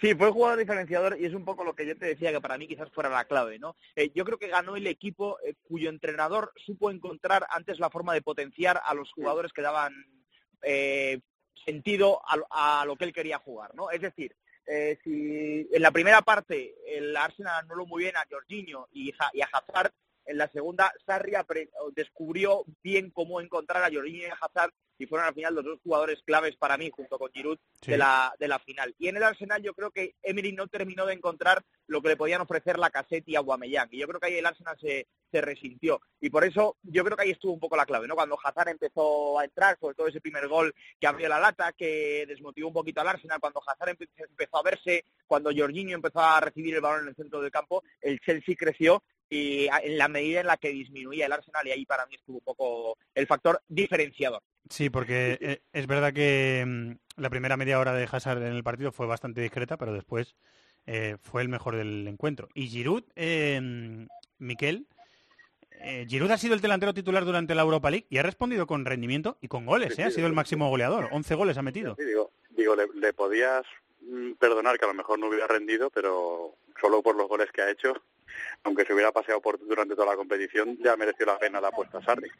[0.00, 2.40] Sí, fue el jugador diferenciador y es un poco lo que yo te decía que
[2.40, 3.74] para mí quizás fuera la clave, ¿no?
[3.96, 8.14] Eh, yo creo que ganó el equipo eh, cuyo entrenador supo encontrar antes la forma
[8.14, 9.92] de potenciar a los jugadores que daban
[10.62, 11.18] eh,
[11.64, 13.90] sentido a, a lo que él quería jugar, ¿no?
[13.90, 18.88] Es decir, eh, si en la primera parte el Arsenal anuló muy bien a Jorginho
[18.92, 19.92] y, a Hazard,
[20.24, 21.32] en la segunda Sarri
[21.94, 25.80] descubrió bien cómo encontrar a Jorginho y a Hazard y fueron al final los dos
[25.82, 27.90] jugadores claves para mí junto con Giroud Sí.
[27.92, 28.94] de la de la final.
[28.98, 32.16] Y en el Arsenal yo creo que Emery no terminó de encontrar lo que le
[32.16, 33.88] podían ofrecer la Cassette y Aubameyang.
[33.92, 36.00] Y yo creo que ahí el Arsenal se, se resintió.
[36.20, 38.14] Y por eso yo creo que ahí estuvo un poco la clave, ¿no?
[38.14, 42.24] Cuando Hazard empezó a entrar, sobre todo ese primer gol que abrió la lata, que
[42.26, 46.40] desmotivó un poquito al Arsenal, cuando Hazard empe- empezó a verse, cuando Jorginho empezó a
[46.40, 50.40] recibir el balón en el centro del campo, el Chelsea creció y en la medida
[50.40, 53.60] en la que disminuía el Arsenal y ahí para mí estuvo un poco el factor
[53.68, 54.40] diferenciador.
[54.70, 58.64] Sí, porque eh, es verdad que mm, la primera media hora de Hazard en el
[58.64, 60.36] partido fue bastante discreta, pero después
[60.86, 62.48] eh, fue el mejor del encuentro.
[62.54, 64.06] Y Giroud, eh, mm,
[64.38, 64.86] Miquel,
[65.80, 68.84] eh, Giroud ha sido el delantero titular durante la Europa League y ha respondido con
[68.84, 70.06] rendimiento y con goles, Sí, ¿eh?
[70.06, 71.96] Ha sido el máximo goleador, 11 goles ha metido.
[71.98, 73.64] Sí, digo, digo le, le podías
[74.00, 77.62] mm, perdonar que a lo mejor no hubiera rendido, pero solo por los goles que
[77.62, 77.94] ha hecho,
[78.64, 81.98] aunque se hubiera paseado por durante toda la competición, ya mereció la pena la apuesta
[81.98, 82.30] a Sarri.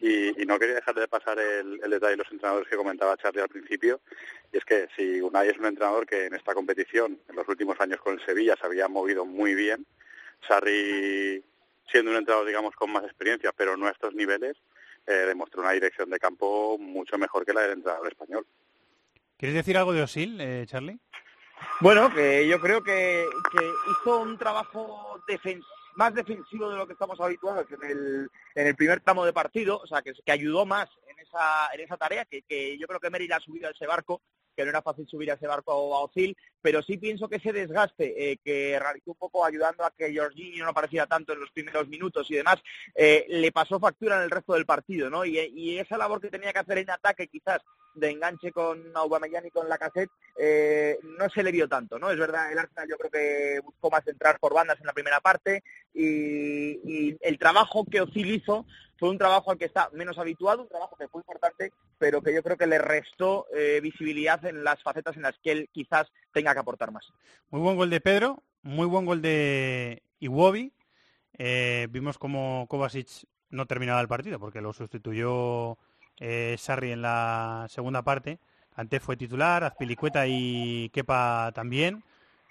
[0.00, 3.42] Y, no quería dejar de pasar el, el detalle de los entrenadores que comentaba Charlie
[3.42, 4.00] al principio,
[4.52, 7.80] y es que si Unai es un entrenador que en esta competición, en los últimos
[7.80, 9.84] años con el Sevilla, se había movido muy bien,
[10.46, 11.42] Sarri,
[11.90, 14.56] siendo un entrenador, digamos, con más experiencia, pero no a estos niveles,
[15.06, 18.46] eh, demostró una dirección de campo mucho mejor que la del entrenador español.
[19.36, 20.98] ¿Quieres decir algo de Osil, eh, Charlie?
[21.80, 23.26] Bueno, que yo creo que,
[23.90, 25.20] hizo un trabajo
[25.94, 29.78] más defensivo de lo que estamos habituados en el, en el primer tramo de partido,
[29.78, 33.00] o sea, que, que ayudó más en esa, en esa tarea, que, que yo creo
[33.00, 34.22] que Meri ha subido a ese barco,
[34.56, 37.52] que no era fácil subir a ese barco a Ozil, pero sí pienso que ese
[37.52, 41.50] desgaste eh, que realizó un poco ayudando a que Jorginho no apareciera tanto en los
[41.50, 42.56] primeros minutos y demás,
[42.94, 45.24] eh, le pasó factura en el resto del partido, ¿no?
[45.24, 47.60] Y, esa labor que tenía que hacer en ataque quizás
[47.94, 49.78] de enganche con Aubameyang y con la
[50.38, 52.10] eh, no se le vio tanto, ¿no?
[52.10, 55.20] Es verdad, el Arsenal yo creo que buscó más entrar por bandas en la primera
[55.20, 58.66] parte y, y el trabajo que Ozil hizo
[58.98, 62.34] fue un trabajo al que está menos habituado, un trabajo que fue importante, pero que
[62.34, 66.06] yo creo que le restó eh, visibilidad en las facetas en las que él quizás
[66.32, 67.06] tenga que aportar más.
[67.50, 70.72] Muy buen gol de Pedro, muy buen gol de Iwobi.
[71.38, 75.78] Eh, vimos como Kovacic no terminaba el partido porque lo sustituyó
[76.18, 78.38] eh, Sarri en la segunda parte.
[78.74, 82.04] Antes fue titular, Azpilicueta y Kepa también.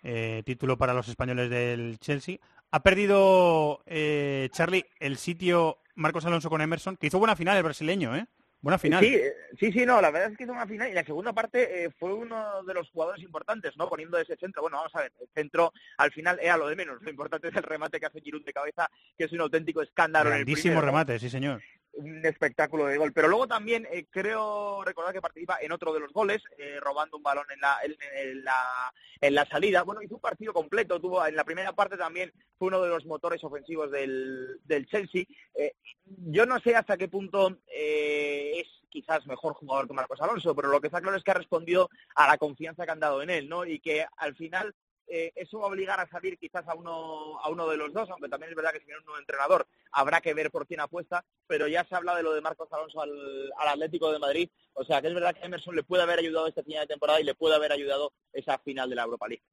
[0.07, 2.37] Eh, título para los españoles del Chelsea.
[2.69, 7.63] Ha perdido eh, Charlie el sitio Marcos Alonso con Emerson, que hizo buena final el
[7.63, 8.25] brasileño, ¿eh?
[8.61, 9.03] Buena final.
[9.03, 11.33] Sí, eh, sí, sí, no, la verdad es que hizo una final y la segunda
[11.33, 13.87] parte eh, fue uno de los jugadores importantes, ¿no?
[13.87, 14.63] Poniendo ese centro.
[14.63, 16.99] Bueno, vamos a ver, el centro al final era lo de menos.
[17.01, 20.29] Lo importante es el remate que hace Giroud de cabeza, que es un auténtico escándalo.
[20.29, 20.87] en el Grandísimo primero, ¿no?
[20.87, 21.61] remate, sí señor.
[21.95, 23.13] Un espectáculo de gol.
[23.13, 27.17] Pero luego también eh, creo recordar que participa en otro de los goles, eh, robando
[27.17, 29.83] un balón en la, en, la, en la salida.
[29.83, 30.99] Bueno, hizo un partido completo.
[30.99, 35.23] Tuvo en la primera parte también fue uno de los motores ofensivos del, del Chelsea.
[35.53, 35.73] Eh,
[36.05, 40.69] yo no sé hasta qué punto eh, es quizás mejor jugador que Marcos Alonso, pero
[40.69, 43.29] lo que está claro es que ha respondido a la confianza que han dado en
[43.29, 43.65] él, ¿no?
[43.65, 44.73] Y que al final
[45.07, 48.09] eh, eso va a obligar a salir quizás a uno a uno de los dos,
[48.09, 50.79] aunque también es verdad que si viene un nuevo entrenador habrá que ver por quién
[50.79, 54.49] apuesta, pero ya se habla de lo de Marcos Alonso al, al Atlético de Madrid,
[54.73, 57.19] o sea que es verdad que Emerson le puede haber ayudado este final de temporada
[57.21, 59.43] y le puede haber ayudado esa final de la Europa League.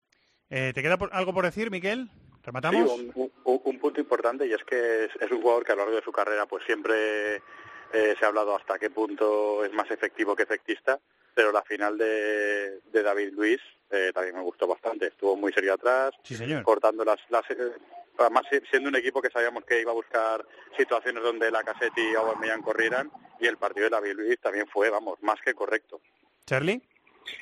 [0.50, 2.08] Eh, ¿Te queda por- algo por decir, Miquel?
[2.08, 2.90] Sí, ¿Rematamos?
[2.92, 3.12] un,
[3.44, 5.96] un- un punto importante y es que es, es un jugador que a lo largo
[5.96, 10.34] de su carrera pues siempre eh, se ha hablado hasta qué punto es más efectivo
[10.34, 10.98] que efectista,
[11.34, 15.06] pero la final de, de David Luis eh, también me gustó bastante.
[15.06, 16.62] Estuvo muy serio atrás, Sí, señor.
[16.62, 17.18] cortando las...
[17.30, 17.72] las eh,
[18.18, 22.00] además, si- siendo un equipo que sabíamos que iba a buscar situaciones donde la Casetti
[22.00, 26.00] y Aubameyang corrieran y el partido de David Luis también fue, vamos, más que correcto.
[26.46, 26.82] ¿Charlie?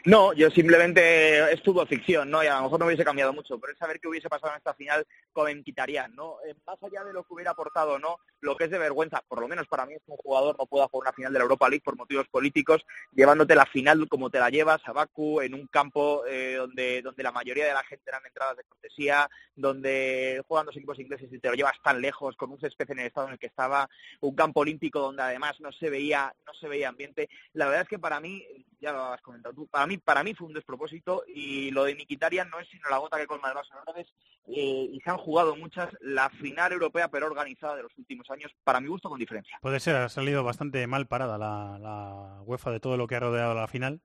[0.04, 2.42] No, yo simplemente es fútbol ficción, ¿no?
[2.42, 4.58] Y a lo mejor no hubiese cambiado mucho, pero es saber qué hubiese pasado en
[4.58, 6.36] esta final con Mkhitaryan, ¿no?
[6.46, 8.18] Eh, más allá de lo que hubiera aportado, ¿no?
[8.40, 10.66] Lo que es de vergüenza, por lo menos para mí es que un jugador no
[10.66, 14.30] pueda jugar una final de la Europa League por motivos políticos, llevándote la final como
[14.30, 17.84] te la llevas a Baku, en un campo eh, donde, donde la mayoría de la
[17.84, 22.00] gente eran entradas de cortesía, donde juegan dos equipos ingleses y te lo llevas tan
[22.00, 23.88] lejos, con un césped en el estado en el que estaba,
[24.20, 27.28] un campo olímpico donde además no se veía, no se veía ambiente.
[27.52, 28.44] La verdad es que para mí,
[28.80, 31.94] ya lo has comentado tú, para mí, para mí fue un despropósito y lo de
[31.94, 33.72] Mkhitaryan no es sino la gota que colma el vaso.
[33.74, 34.08] La verdad es,
[34.48, 38.52] eh, y se han jugado muchas la final europea pero organizada de los últimos años,
[38.64, 39.58] para mi gusto con diferencia.
[39.60, 43.20] Puede ser, ha salido bastante mal parada la, la UEFA de todo lo que ha
[43.20, 44.00] rodeado la final.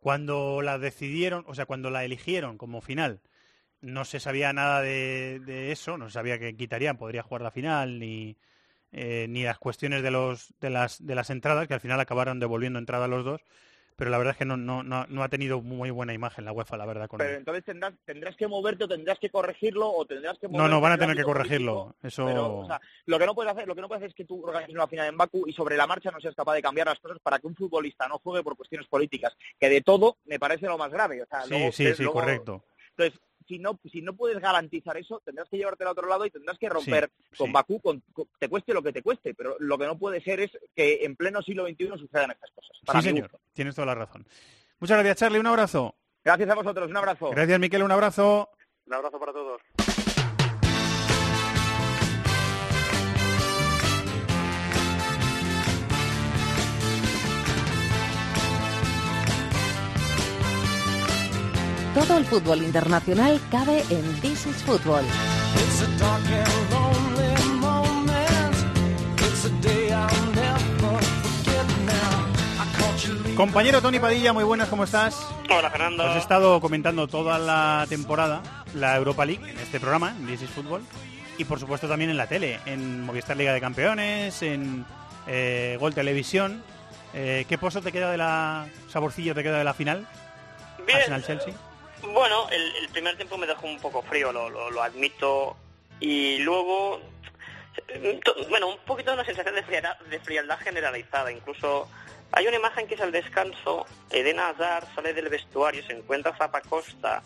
[0.00, 3.20] Cuando la decidieron, o sea, cuando la eligieron como final,
[3.80, 7.50] no se sabía nada de, de eso, no se sabía que quitarían, podría jugar la
[7.50, 8.36] final, ni,
[8.92, 12.40] eh, ni las cuestiones de, los, de, las, de las entradas, que al final acabaron
[12.40, 13.42] devolviendo entrada a los dos,
[13.98, 16.52] pero la verdad es que no, no, no, no ha tenido muy buena imagen la
[16.52, 17.36] UEFA, la verdad, con Pero él.
[17.38, 20.92] entonces tendrás, tendrás que moverte o tendrás que corregirlo o tendrás que No, no, van
[20.92, 21.74] a tener que corregirlo.
[21.96, 22.26] político, Eso...
[22.26, 24.24] Pero, o sea, lo que no puedes hacer, lo que no puedes hacer es que
[24.24, 26.86] tú organices una final en Baku y sobre la marcha no seas capaz de cambiar
[26.86, 30.38] las cosas para que un futbolista no juegue por cuestiones políticas, que de todo me
[30.38, 31.20] parece lo más grave.
[31.22, 32.64] O sea, sí, luego- sí, sí, luego- correcto.
[32.96, 36.30] Entonces, si no, si no puedes garantizar eso, tendrás que llevarte al otro lado y
[36.30, 37.52] tendrás que romper Sí, con sí.
[37.52, 39.34] Bakú, con, con- te cueste lo que te cueste.
[39.34, 42.76] Pero lo que no puede ser es que en pleno siglo XXI sucedan estas cosas.
[42.84, 43.40] Para Sí, señor, gusto.
[43.54, 44.26] tienes toda la razón.
[44.78, 45.94] Muchas gracias, Charlie, un abrazo.
[46.24, 47.30] Gracias a vosotros, un abrazo.
[47.30, 48.50] Gracias, Miquel, un abrazo.
[48.86, 49.60] Un abrazo para todos.
[61.94, 65.04] Todo el fútbol internacional cabe en This is Football.
[73.36, 75.16] Compañero Tony Padilla, muy buenas, ¿cómo estás?
[75.48, 76.04] Hola, Fernando.
[76.04, 78.42] Has estado comentando toda la temporada
[78.74, 80.82] la Europa League en este programa, en This is Football,
[81.38, 84.84] y por supuesto también en la tele, en Movistar Liga de Campeones, en
[85.26, 86.62] eh, Gol Televisión.
[87.14, 90.06] Eh, ¿Qué pozo te queda de la saborcillo te queda de la final?
[90.84, 90.98] Bien.
[90.98, 91.54] Arsenal-Chelsea.
[92.12, 95.56] Bueno, el, el primer tiempo me dejó un poco frío, lo, lo, lo admito.
[96.00, 97.00] Y luego,
[98.24, 101.30] to- bueno, un poquito de una sensación de frialdad, generalizada.
[101.32, 101.88] Incluso
[102.32, 103.86] hay una imagen que es al descanso.
[104.10, 107.22] Eden Hazard sale del vestuario, se encuentra a Zapacosta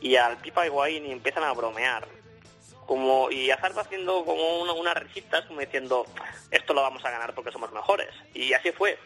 [0.00, 2.06] y al Pipa Higuaín y empiezan a bromear.
[2.86, 6.06] Como, y Hazard va haciendo como una- unas risitas, como diciendo,
[6.50, 8.08] esto lo vamos a ganar porque somos mejores.
[8.34, 8.98] Y así fue.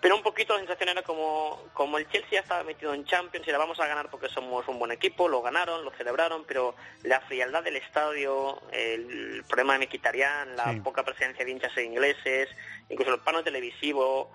[0.00, 3.50] Pero un poquito la sensación era como, como el Chelsea estaba metido en Champions y
[3.50, 7.20] la vamos a ganar porque somos un buen equipo, lo ganaron, lo celebraron, pero la
[7.22, 10.80] frialdad del estadio, el problema de Mkhitaryan, la Sí.
[10.80, 12.48] poca presencia de hinchas ingleses,
[12.88, 14.30] incluso el plano televisivo,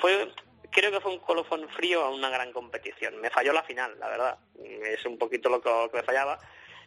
[0.00, 0.32] fue
[0.70, 3.20] creo que fue un colofón frío a una gran competición.
[3.20, 4.38] Me falló la final, la verdad.
[4.64, 6.38] Es un poquito lo que me fallaba.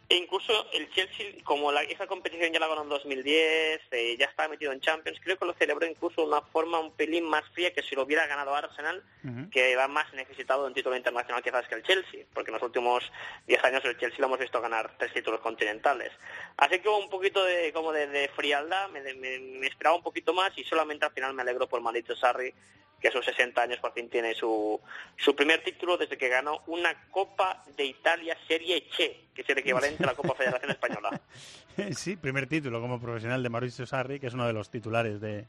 [0.08, 4.26] E incluso el Chelsea, como la, esa competición ya la ganó en 2010, eh, ya
[4.26, 7.42] estaba metido en Champions, creo que lo celebró incluso de una forma un pelín más
[7.50, 9.02] fría que si lo hubiera ganado Arsenal,
[9.50, 12.62] que va más necesitado de un título internacional quizás que el Chelsea, porque en los
[12.62, 13.10] últimos
[13.48, 16.12] 10 años el Chelsea lo hemos visto ganar tres títulos continentales.
[16.56, 20.02] Así que hubo un poquito de como de, de frialdad, me, me- me esperaba un
[20.04, 22.54] poquito más y solamente al final me alegro por Maldito Sarri,
[23.00, 24.80] que a sus 60 años por fin tiene su,
[25.16, 29.58] su primer título desde que ganó una Copa de Italia Serie C, que es el
[29.58, 31.20] equivalente a la Copa Federación Española.
[31.96, 35.46] sí, primer título como profesional de Mauricio Sarri, que es uno de los titulares de,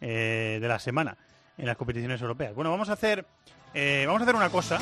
[0.00, 1.16] eh, de la semana
[1.56, 2.54] en las competiciones europeas.
[2.54, 3.24] Bueno, vamos a hacer,
[3.74, 4.78] eh, vamos a hacer una cosa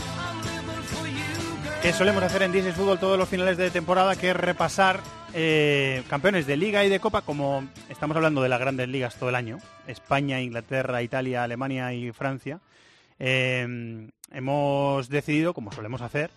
[1.82, 5.00] que solemos hacer en Disney Fútbol todos los finales de temporada, que es repasar
[5.34, 9.28] eh, campeones de Liga y de Copa, como estamos hablando de las grandes ligas todo
[9.28, 12.60] el año, España, Inglaterra, Italia, Alemania y Francia.
[13.18, 16.30] eh, hemos decidido, como solemos hacer,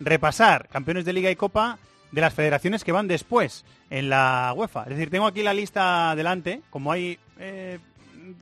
[0.00, 1.78] repasar campeones de Liga y Copa
[2.10, 4.84] de las federaciones que van después en la UEFA.
[4.84, 7.78] Es decir, tengo aquí la lista delante, como hay eh,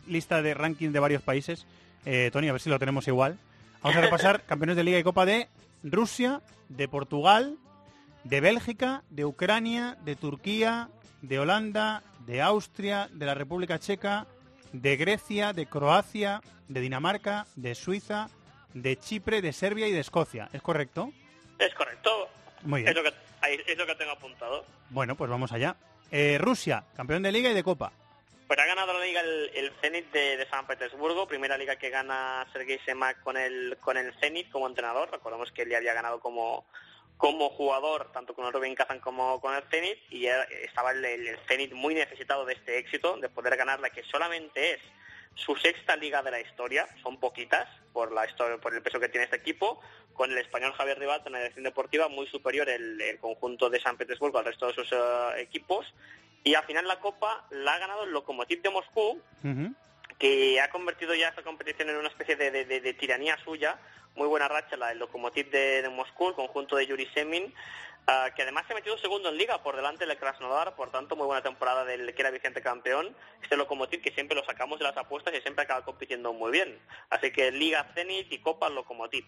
[0.07, 1.67] lista de ranking de varios países.
[2.05, 3.39] Eh, Tony, a ver si lo tenemos igual.
[3.83, 5.49] Vamos a repasar campeones de Liga y Copa de
[5.91, 7.57] Rusia, de Portugal,
[8.25, 10.89] de Bélgica, de Ucrania, de Turquía,
[11.23, 14.27] de Holanda, de Austria, de la República Checa,
[14.73, 18.29] de Grecia, de Croacia, de Dinamarca, de Suiza,
[18.75, 20.49] de Chipre, de Serbia y de Escocia.
[20.53, 21.13] ¿Es correcto?
[21.59, 22.11] Es correcto.
[22.65, 22.91] Muy bien.
[22.91, 24.65] Es lo que, ahí- es lo que tengo apuntado.
[24.91, 25.77] Bueno, pues vamos allá.
[26.11, 27.93] Eh, Rusia, campeón de Liga y de Copa.
[28.47, 32.47] Pues ha ganado la liga el, el Zenit de, San Petersburgo, primera liga que gana
[32.53, 35.11] Sergei Semak con el con el Zenit como entrenador.
[35.11, 36.65] Recordemos que él ya había ganado como
[37.17, 41.39] como jugador tanto con el Rubin Kazan como con el Zenit y estaba el, el,
[41.49, 44.81] Zenit muy necesitado de este éxito, de poder ganar la que solamente es
[45.35, 49.09] su sexta liga de la historia, son poquitas por la historia, por el peso que
[49.09, 49.81] tiene este equipo,
[50.15, 53.81] con el español Javier Ribat en la dirección deportiva muy superior el, el conjunto de
[53.81, 54.97] San Petersburgo al resto de sus eh,
[55.39, 55.93] equipos
[56.45, 59.21] y al final la Copa la ha ganado el Lokomotiv de Moscú,
[60.19, 63.79] que ha convertido ya esta competición en una especie de, de- de- de tiranía suya.
[64.15, 67.53] Muy buena racha la del Lokomotiv de, Moscú, el conjunto de Yuri Semin,
[68.07, 71.17] ah, que además se ha metido segundo en liga por delante del Krasnodar, por tanto
[71.17, 73.15] muy buena temporada del que era vigente campeón.
[73.43, 76.79] Este Lokomotiv que siempre lo sacamos de las apuestas y siempre acaba compitiendo muy bien.
[77.11, 79.27] Así que Liga Zenit y Copa Lokomotiv.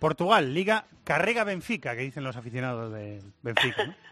[0.00, 3.84] Portugal, Liga Carrega Benfica, que dicen los aficionados de Benfica.
[3.84, 3.94] ¿no?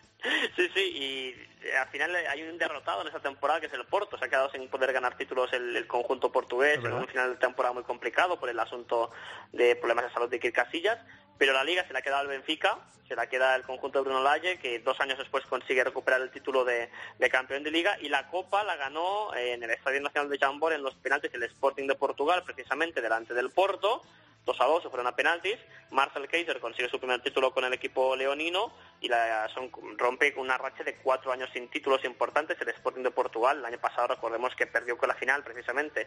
[0.56, 3.86] Sí, sí, y eh, al final hay un derrotado en esta temporada que es el
[3.86, 4.18] Porto.
[4.18, 7.36] Se ha quedado sin poder ganar títulos el, el conjunto portugués en un final de
[7.36, 9.10] temporada muy complicado por el asunto
[9.52, 10.98] de problemas de salud de Kirk Casillas.
[11.38, 14.04] Pero la liga se la ha quedado el Benfica, se la queda el conjunto de
[14.06, 17.96] Bruno Lage, que dos años después consigue recuperar el título de, de campeón de liga.
[18.00, 21.32] Y la Copa la ganó eh, en el Estadio Nacional de Chambord en los penaltis
[21.32, 24.02] el Sporting de Portugal, precisamente delante del Porto.
[24.48, 25.56] 2 a 2 se fueron a penaltis.
[25.90, 30.56] Marcel Kaiser consigue su primer título con el equipo leonino y la, son, rompe una
[30.56, 32.58] racha de cuatro años sin títulos importantes.
[32.60, 36.06] El Sporting de Portugal, el año pasado recordemos que perdió con la final precisamente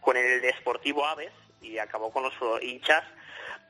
[0.00, 1.32] con el Deportivo Aves
[1.62, 3.04] y acabó con los hinchas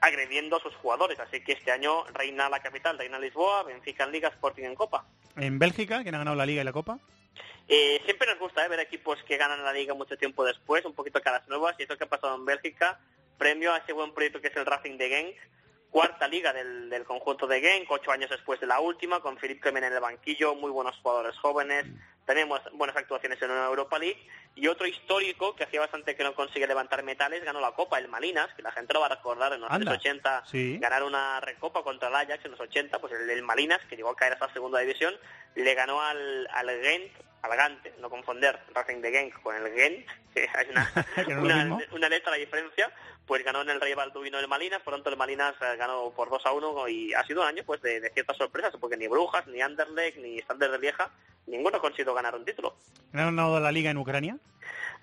[0.00, 1.20] agrediendo a sus jugadores.
[1.20, 5.04] Así que este año reina la capital, reina Lisboa, Benfica en Liga, Sporting en Copa.
[5.36, 6.98] En Bélgica, quien ha ganado la Liga y la Copa.
[7.68, 10.94] Eh, siempre nos gusta eh, ver equipos que ganan la liga mucho tiempo después, un
[10.94, 13.00] poquito caras nuevas, y esto que ha pasado en Bélgica,
[13.38, 15.36] premio a ese buen proyecto que es el Racing de Genk,
[15.90, 19.60] cuarta liga del, del conjunto de Genk, ocho años después de la última, con Philippe
[19.60, 21.86] Clement en el banquillo, muy buenos jugadores jóvenes,
[22.26, 24.20] tenemos buenas actuaciones en una Europa League,
[24.56, 28.08] y otro histórico que hacía bastante que no consigue levantar metales, ganó la Copa, el
[28.08, 29.92] Malinas, que la gente lo va a recordar en los Anda.
[29.92, 30.78] años 80, Sí.
[30.78, 34.10] ganar una recopa contra el Ajax en los 80, pues el, el Malinas, que llegó
[34.10, 35.14] a caer hasta la segunda división,
[35.54, 37.12] le ganó al, al Gent,
[37.52, 40.92] al no confonder Racing de Genk con el Gent, que hay una,
[41.28, 42.92] no una, una letra de diferencia,
[43.26, 46.30] pues ganó en el Rey Balduino el Malinas, por tanto el Malinas eh, ganó por
[46.30, 49.08] 2 a 1 y ha sido un año pues de, de ciertas sorpresas, porque ni
[49.08, 51.10] Brujas, ni Anderlecht, ni Standard de Lieja,
[51.46, 52.76] ninguno ha conseguido ganar un título.
[53.10, 54.36] ¿Quién ha ganado la Liga en Ucrania?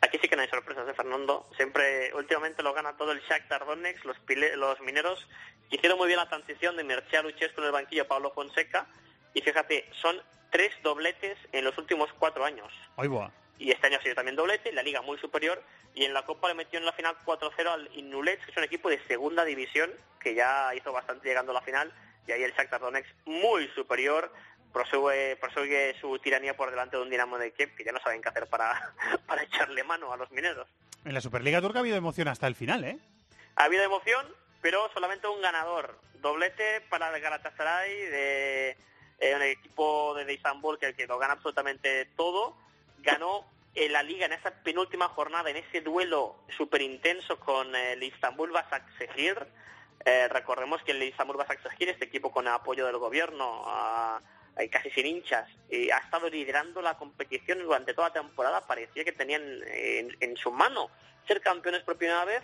[0.02, 1.50] Aquí sí que no hay sorpresas de Fernando.
[1.56, 5.26] Siempre, últimamente lo gana todo el Shakhtar Donetsk, los, pile- los mineros,
[5.70, 8.86] que hicieron muy bien la transición de Mircea Luchescu en el banquillo Pablo Fonseca.
[9.34, 10.22] Y fíjate, son
[10.54, 12.72] tres dobletes en los últimos cuatro años.
[12.98, 13.32] Va.
[13.58, 15.62] Y este año ha sido también doblete, la liga muy superior.
[15.96, 18.64] Y en la Copa le metió en la final 4-0 al Inulets, que es un
[18.64, 21.92] equipo de segunda división, que ya hizo bastante llegando a la final.
[22.28, 24.32] Y ahí el Shakhtar Donetsk muy superior,
[24.72, 28.22] prosigue, prosigue su tiranía por delante de un Dinamo de Kiev, que ya no saben
[28.22, 28.94] qué hacer para,
[29.26, 30.68] para echarle mano a los mineros.
[31.04, 33.00] En la Superliga Turca ha habido emoción hasta el final, ¿eh?
[33.56, 34.26] Ha habido emoción,
[34.62, 36.00] pero solamente un ganador.
[36.22, 38.78] Doblete para el Galatasaray, de
[39.24, 42.56] eh, un equipo de, Istambul que, que lo gana absolutamente todo.
[43.00, 43.46] Ganó
[43.76, 48.52] en la liga en esa penúltima jornada, en ese duelo súper intenso con el Istanbul
[48.52, 49.48] Basaksehir.
[50.06, 53.66] Eh, recordemos que el Istanbul Basaksehir, este equipo con apoyo del gobierno,
[54.58, 58.62] eh, casi sin hinchas, eh, ha estado liderando la competición durante toda la temporada.
[58.68, 60.90] Parecía que tenían eh, en, en su mano
[61.28, 62.44] ser campeones por primera vez.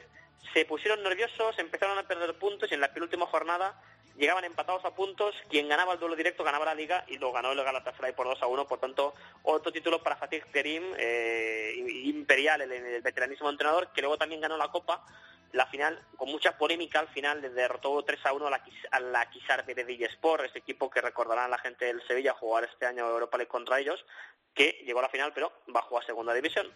[0.53, 3.79] Se pusieron nerviosos, empezaron a perder puntos y en la penúltima jornada
[4.19, 5.33] llegaban empatados a puntos.
[5.49, 8.43] Quien ganaba el duelo directo ganaba la liga y lo ganó el Galatasaray por 2
[8.43, 8.67] a 1.
[8.67, 14.17] Por tanto, otro título para Fatih Terim, eh, imperial, el, el veteranísimo entrenador, que luego
[14.17, 15.03] también ganó la Copa.
[15.53, 18.99] La final, con mucha polémica al final, le derrotó 3 a 1 a la, a
[18.99, 23.09] la Quisar de Sport, ese equipo que recordarán la gente del Sevilla jugar este año
[23.09, 24.05] Europa League contra ellos,
[24.53, 26.71] que llegó a la final pero bajó a segunda división.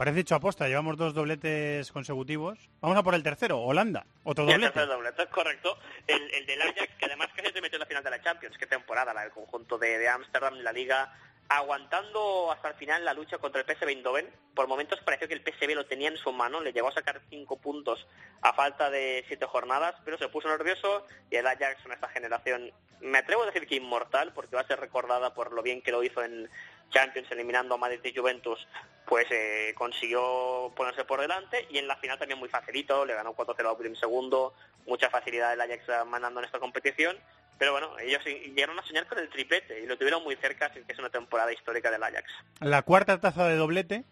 [0.00, 2.70] Parece hecho aposta, llevamos dos dobletes consecutivos.
[2.80, 4.86] Vamos a por el tercero, Holanda, otro el doblete.
[4.86, 5.76] doblete, correcto.
[6.06, 8.56] El, el del Ajax, que además casi se metió en la final de la Champions.
[8.56, 11.12] Qué temporada la del conjunto de, Ámsterdam, la Liga,
[11.50, 14.26] aguantando hasta el final la lucha contra el PSV Eindhoven.
[14.54, 17.20] Por momentos pareció que el PSV lo tenía en su mano, le llegó a sacar
[17.28, 18.06] cinco puntos
[18.40, 22.72] a falta de siete jornadas, pero se puso nervioso y el Ajax en esta generación,
[23.00, 25.92] me atrevo a decir que inmortal, porque va a ser recordada por lo bien que
[25.92, 26.48] lo hizo en
[26.90, 28.58] Champions eliminando a Madrid y Juventus,
[29.06, 33.34] pues eh, consiguió ponerse por delante y en la final también muy facilito, le ganó
[33.34, 34.54] 4-0 a William segundo,
[34.86, 37.16] mucha facilidad el Ajax mandando en esta competición,
[37.58, 40.80] pero bueno, ellos llegaron a soñar con el triplete y lo tuvieron muy cerca, así
[40.86, 42.30] que es una temporada histórica del Ajax.
[42.60, 44.04] La cuarta taza de doblete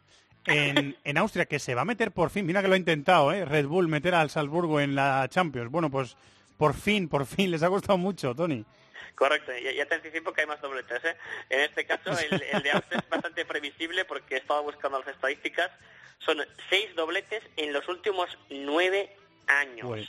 [0.47, 3.33] en, en Austria, que se va a meter por fin, mira que lo ha intentado,
[3.33, 3.45] ¿eh?
[3.45, 5.71] Red Bull meter al Salzburgo en la Champions.
[5.71, 6.17] Bueno, pues
[6.59, 8.65] por fin, por fin, les ha costado mucho, Tony.
[9.19, 11.05] Correcto, ya, ya te anticipo que hay más dobletes.
[11.05, 11.17] ¿eh?
[11.51, 15.09] En este caso, el, el de Austria es bastante previsible porque he estado buscando las
[15.09, 15.73] estadísticas.
[16.21, 16.39] Son
[16.71, 19.17] seis dobletes en los últimos nueve
[19.49, 20.09] años.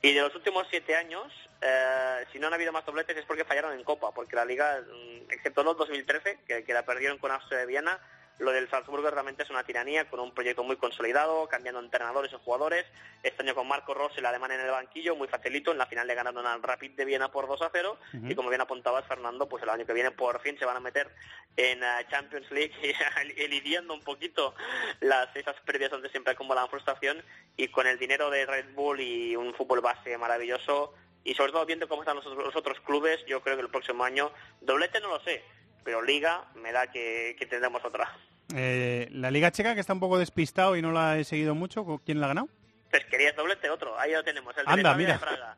[0.00, 1.30] Y de los últimos siete años,
[1.60, 4.80] eh, si no han habido más dobletes es porque fallaron en Copa, porque la Liga,
[4.80, 8.00] mm, excepto los 2013, que, que la perdieron con Austria de Viena,
[8.38, 12.36] lo del Salzburgo realmente es una tiranía, con un proyecto muy consolidado, cambiando entrenadores y
[12.36, 12.86] jugadores.
[13.22, 15.72] Este año con Marco Rossi, el alemán en el banquillo, muy facilito.
[15.72, 17.98] En la final le ganaron al Rapid de Viena por 2 a 0.
[18.14, 18.26] Ujú.
[18.28, 20.80] Y como bien apuntabas, Fernando, pues el año que viene por fin se van a
[20.80, 21.10] meter
[21.56, 22.74] en eh, Champions League,
[23.36, 24.54] elidiendo un poquito
[25.00, 27.24] las esas pérdidas donde siempre acumulan frustración.
[27.56, 31.66] Y con el dinero de Red Bull y un fútbol base maravilloso, y sobre todo
[31.66, 34.30] viendo cómo están los, los otros clubes, yo creo que el próximo año,
[34.60, 35.42] doblete no lo sé,
[35.84, 38.16] pero Liga me da que, que tendremos otra.
[38.54, 41.84] Eh, la Liga Checa, que está un poco despistado y no la he seguido mucho,
[41.84, 42.48] ¿con ¿quién la ha ganado?
[42.90, 45.14] Pues querías doblete otro, ahí lo tenemos, el de Anda, mira.
[45.14, 45.56] de Praga.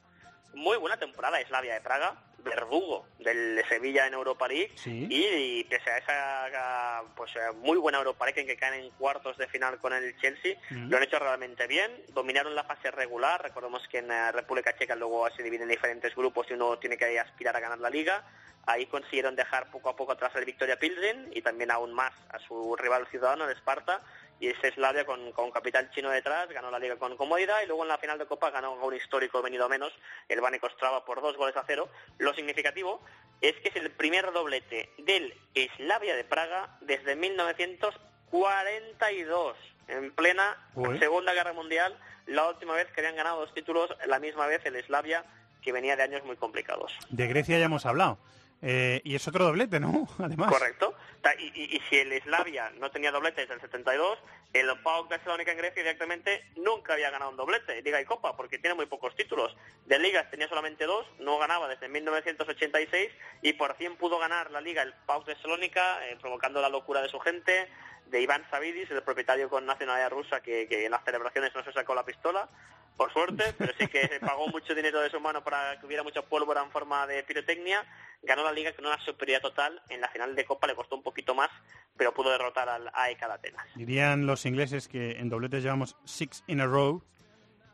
[0.54, 5.06] Muy buena temporada Slavia de Praga, verdugo del Sevilla en Europa League Sí.
[5.10, 9.46] y, pese a esa pues muy buena Europa League en que caen en cuartos de
[9.48, 10.90] final con el Chelsea, Mm.
[10.90, 14.96] lo han hecho realmente bien, dominaron la fase regular, recordemos que en eh, República Checa
[14.96, 18.24] luego se dividen en diferentes grupos y uno tiene que aspirar a ganar la liga,
[18.66, 22.38] ahí consiguieron dejar poco a poco atrás al Victoria Pilsen y también aún más a
[22.40, 24.00] su rival ciudadano, el Sparta,
[24.40, 27.82] y ese Slavia con, con capital chino detrás ganó la liga con comodidad y luego
[27.82, 29.92] en la final de Copa ganó un histórico venido a menos,
[30.28, 31.90] el Bane Ostrava por dos goles a cero.
[32.18, 33.02] Lo significativo
[33.42, 35.34] es que es el primer doblete del
[35.76, 39.56] Slavia de Praga desde 1942,
[39.88, 40.98] en plena Uy.
[40.98, 44.82] Segunda Guerra Mundial, la última vez que habían ganado dos títulos, la misma vez el
[44.82, 45.26] Slavia,
[45.62, 46.96] que venía de años muy complicados.
[47.10, 48.16] De Grecia ya hemos hablado.
[48.62, 50.08] Eh, y es otro doblete, ¿no?
[50.18, 50.52] Además.
[50.52, 50.94] Correcto.
[51.38, 54.18] Y si el Slavia no tenía doblete desde el 72,
[54.52, 58.36] el PAOK de Salónica en Grecia directamente nunca había ganado un doblete, Liga y Copa,
[58.36, 59.54] porque tiene muy pocos títulos.
[59.84, 63.10] De ligas tenía solamente dos, no ganaba desde 1986
[63.42, 67.02] y por fin pudo ganar la Liga el PAOK de Salónica, eh, provocando la locura
[67.02, 67.68] de su gente,
[68.06, 71.72] de Iván Savidis, el propietario con nacionalidad rusa que, que en las celebraciones no se
[71.72, 72.48] sacó la pistola,
[72.96, 76.02] por suerte, pero sí que se pagó mucho dinero de su mano para que hubiera
[76.02, 77.84] mucha pólvora en forma de pirotecnia.
[78.22, 79.80] Ganó la liga con una superioridad total.
[79.88, 81.48] En la final de Copa le costó un poquito más,
[81.96, 83.66] pero pudo derrotar al AEK de Atenas.
[83.74, 87.02] Dirían los ingleses que en dobletes llevamos six in a row.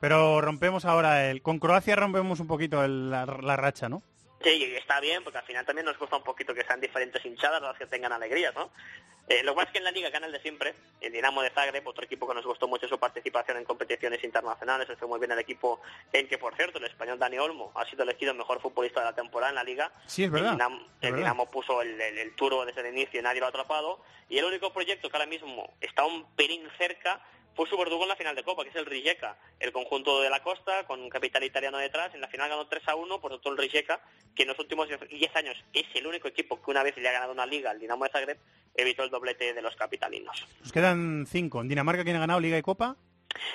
[0.00, 1.42] Pero rompemos ahora el...
[1.42, 4.02] Con Croacia rompemos un poquito el- la, la racha, ¿no?
[4.42, 7.60] Sí, está bien, porque al final también nos gusta un poquito que sean diferentes hinchadas
[7.62, 8.70] las que tengan alegrías, ¿no?
[9.28, 11.50] Eh, lo cual es que en la liga gana el de siempre, el Dinamo de
[11.50, 15.18] Zagreb, otro equipo que nos gustó mucho su participación en competiciones internacionales, se fue muy
[15.18, 15.80] bien el equipo
[16.12, 19.06] en que, por cierto, el español Dani Olmo ha sido elegido el mejor futbolista de
[19.06, 19.90] la temporada en la liga.
[20.06, 20.50] Sí, es verdad.
[20.52, 21.16] El Dinamo, Es el verdad.
[21.18, 24.00] Dinamo puso el, el, el turbo desde el inicio y nadie lo ha atrapado.
[24.28, 27.20] Y el único proyecto que ahora mismo está un pelín cerca
[27.56, 30.28] fue su verdugo en la final de Copa, que es el Rijeka, el conjunto de
[30.28, 32.14] la costa, con un capital italiano detrás.
[32.14, 34.00] En la final ganó 3 a 1, por tanto el Rijeka,
[34.34, 37.12] que en los últimos 10 años es el único equipo que una vez le ha
[37.12, 38.38] ganado una liga al Dinamo de Zagreb,
[38.74, 40.46] evitó el doblete de los capitalinos.
[40.60, 41.62] Nos quedan cinco.
[41.62, 42.96] En Dinamarca, ¿quién ha ganado Liga y Copa?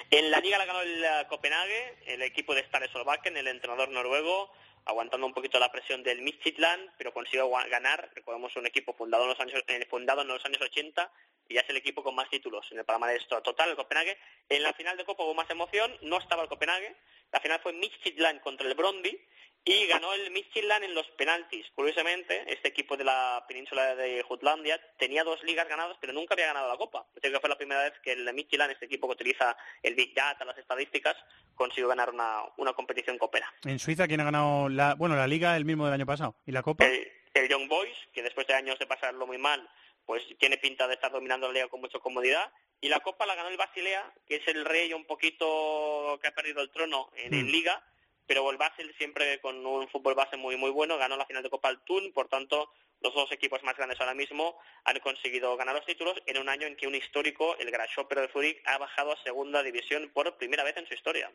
[0.09, 3.89] En la liga la ganó el eh, Copenhague, el equipo de Stare Solbakken, el entrenador
[3.89, 4.51] noruego,
[4.85, 8.09] aguantando un poquito la presión del Midtjylland, pero consiguió ganar.
[8.15, 11.11] Recordemos un equipo fundado en los años, eh, fundado en los años 80
[11.51, 14.17] y ya es el equipo con más títulos en el palmarés to- total, el Copenhague.
[14.49, 16.95] En la final de Copa hubo más emoción, no estaba el Copenhague.
[17.31, 19.19] La final fue Midtjylland contra el Brondby
[19.63, 21.67] y ganó el Midtjylland en los penaltis.
[21.75, 26.47] Curiosamente, este equipo de la península de Jutlandia tenía dos ligas ganadas, pero nunca había
[26.47, 27.05] ganado la Copa.
[27.21, 30.13] Creo que fue la primera vez que el Midtjylland, este equipo que utiliza el Big
[30.15, 31.15] Data, las estadísticas,
[31.55, 33.53] consiguió ganar una, una competición copera.
[33.65, 36.35] En Suiza, ¿quién ha ganado la, bueno, la Liga el mismo del año pasado?
[36.45, 36.85] ¿Y la Copa?
[36.85, 39.69] El, el Young Boys, que después de años de pasarlo muy mal,
[40.05, 42.51] pues tiene pinta de estar dominando la liga con mucha comodidad.
[42.79, 46.35] Y la Copa la ganó el Basilea, que es el rey un poquito que ha
[46.35, 47.49] perdido el trono en, en Mm.
[47.49, 47.83] liga,
[48.25, 51.49] pero el Basel siempre con un fútbol base muy muy bueno, ganó la final de
[51.49, 52.71] Copa al Thun, por tanto,
[53.01, 56.67] los dos equipos más grandes ahora mismo han conseguido ganar los títulos en un año
[56.67, 60.63] en que un histórico, el Grasshopper de Zurich, ha bajado a segunda división por primera
[60.63, 61.31] vez en su historia.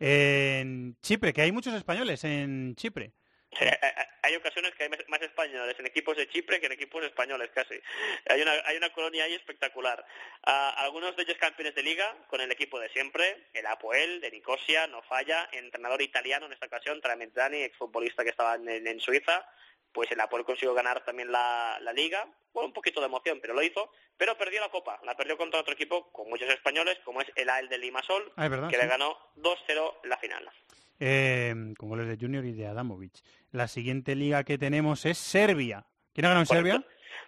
[0.00, 3.12] En Chipre, que hay muchos españoles en Chipre.
[4.22, 7.74] Hay ocasiones que hay más españoles en equipos de Chipre que en equipos españoles casi.
[8.28, 10.04] Hay una, hay una colonia ahí espectacular.
[10.42, 14.86] Algunos de ellos campeones de liga con el equipo de siempre, el Apoel de Nicosia,
[14.86, 19.46] no falla, entrenador italiano en esta ocasión, Tramezzani, exfutbolista que estaba en, en Suiza,
[19.92, 23.54] pues el Apoel consiguió ganar también la, la liga, con un poquito de emoción, pero
[23.54, 27.20] lo hizo, pero perdió la Copa, la perdió contra otro equipo con muchos españoles, como
[27.20, 28.82] es el AEL de Limasol, Ah, verdad, que sí.
[28.82, 30.48] le ganó 2-0 la final.
[31.00, 33.14] Eh, con goles de Junior y de Adamovic.
[33.54, 35.86] La siguiente liga que tenemos es Serbia.
[36.12, 36.84] ¿Quién ha ganado en Serbia?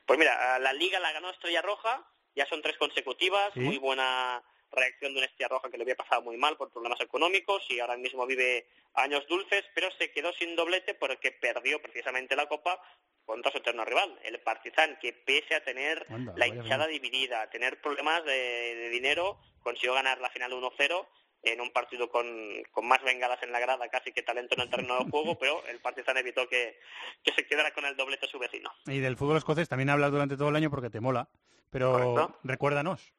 [0.07, 2.05] Pues mira, la liga la ganó Estrella Roja,
[2.35, 3.61] ya son tres consecutivas, Sí.
[3.61, 7.01] muy buena reacción de una Estrella Roja que le había pasado muy mal por problemas
[7.01, 12.35] económicos y ahora mismo vive años dulces, pero se quedó sin doblete porque perdió precisamente
[12.35, 12.81] la Copa
[13.24, 17.51] contra su eterno rival, el Partizan, que pese a tener Anda, la hinchada dividida, a
[17.51, 18.33] tener problemas de,
[18.74, 21.07] de dinero, consiguió ganar la final 1-0
[21.43, 22.26] en un partido con,
[22.72, 25.64] con más bengalas en la grada casi que talento en el terreno de juego, pero
[25.66, 26.78] el Partizan evitó que,
[27.22, 28.72] que se quedara con el doblete su vecino.
[28.87, 31.28] Y del fútbol escocés también hablas durante todo el año porque te mola.
[31.70, 32.39] Pero Correcto.
[32.45, 33.12] recuérdanos.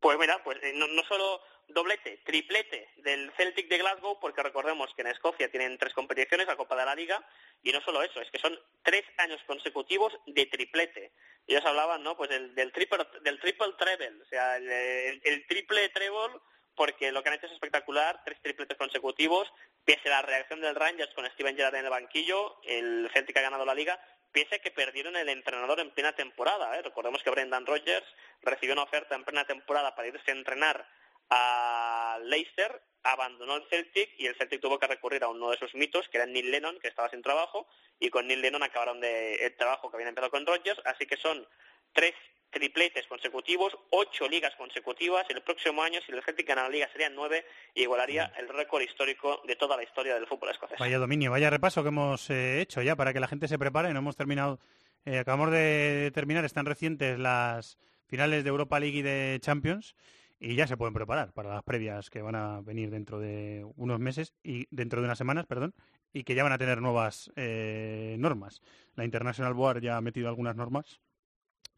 [0.00, 4.92] Pues mira, pues eh, no, no solo doblete, triplete del Celtic de Glasgow, porque recordemos
[4.94, 7.26] que en Escocia tienen tres competiciones, la Copa de la Liga,
[7.62, 11.12] y no solo eso, es que son tres años consecutivos de triplete.
[11.46, 12.16] Ellos hablaban, ¿no?
[12.16, 16.40] Pues del, del triple del triple treble, o sea, el triple treble,
[16.76, 19.52] porque lo que han hecho es espectacular, tres tripletes consecutivos,
[19.84, 23.42] pese a la reacción del Rangers con Steven Gerrard en el banquillo, el Celtic ha
[23.42, 23.98] ganado la Liga,
[24.30, 26.76] pese a que perdieron el entrenador en plena temporada.
[26.78, 26.82] ¿eh?
[26.82, 28.06] Recordemos que Brendan Rodgers
[28.42, 30.86] recibió una oferta en plena temporada para irse a entrenar
[31.30, 35.74] a Leicester, abandonó el Celtic y el Celtic tuvo que recurrir a uno de sus
[35.74, 37.66] mitos, que era Neil Lennon, que estaba sin trabajo,
[37.98, 41.16] y con Neil Lennon acabaron de, el trabajo que habían empezado con Rodgers, así que
[41.16, 41.46] son
[41.92, 42.14] tres
[42.56, 45.26] tripletes consecutivos, ocho ligas consecutivas.
[45.28, 47.44] El próximo año, si el Celtic gana la liga, serían nueve
[47.74, 50.78] y igualaría el récord histórico de toda la historia del fútbol escocés.
[50.78, 53.92] Vaya dominio, vaya repaso que hemos eh, hecho ya para que la gente se prepare.
[53.92, 54.58] No hemos terminado,
[55.04, 57.76] eh, acabamos de terminar, están recientes las
[58.06, 59.94] finales de Europa League y de Champions
[60.40, 64.00] y ya se pueden preparar para las previas que van a venir dentro de unos
[64.00, 65.74] meses y dentro de unas semanas, perdón,
[66.12, 68.62] y que ya van a tener nuevas eh, normas.
[68.94, 71.00] La International Board ya ha metido algunas normas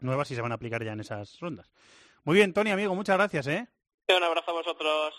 [0.01, 1.71] nuevas y se van a aplicar ya en esas rondas.
[2.25, 3.69] Muy bien, Tony, amigo, muchas gracias, ¿eh?
[4.09, 5.15] Un abrazo a vosotros.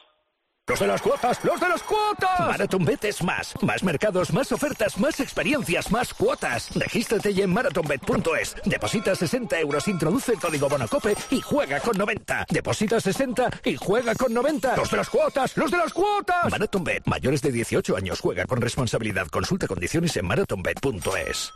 [0.69, 2.39] Los de las cuotas, los de las cuotas.
[2.41, 3.55] MarathonBet es más.
[3.63, 6.69] Más mercados, más ofertas, más experiencias, más cuotas.
[6.75, 8.55] Regístrate ya en marathonbet.es.
[8.65, 12.45] Deposita 60 euros, introduce el código Bonocope y juega con 90.
[12.51, 14.75] Deposita 60 y juega con 90.
[14.75, 16.51] Los de las cuotas, los de las cuotas.
[16.51, 19.25] MarathonBet, mayores de 18 años, juega con responsabilidad.
[19.30, 21.51] Consulta condiciones en marathonbet.es.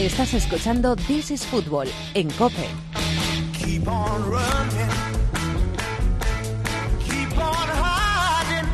[0.00, 2.66] Estás escuchando This is Football en Cope.
[3.52, 4.88] Keep on running.
[7.04, 8.66] Keep on hiding.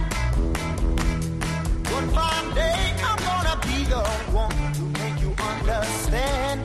[1.93, 6.62] One fine day I'm gonna be the one to make you understand.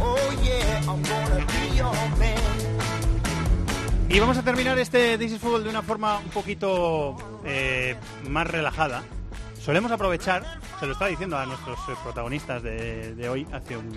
[0.00, 2.38] Oh yeah, I'm gonna be your man.
[4.08, 7.96] Y vamos a terminar este This is Football de una forma un poquito eh,
[8.30, 9.02] más relajada.
[9.62, 10.42] Solemos aprovechar,
[10.78, 13.92] se lo estaba diciendo a nuestros eh, protagonistas de, de hoy hace un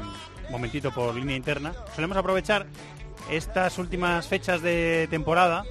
[0.49, 2.67] momentito por línea interna, solemos aprovechar
[3.29, 5.63] estas últimas fechas de temporada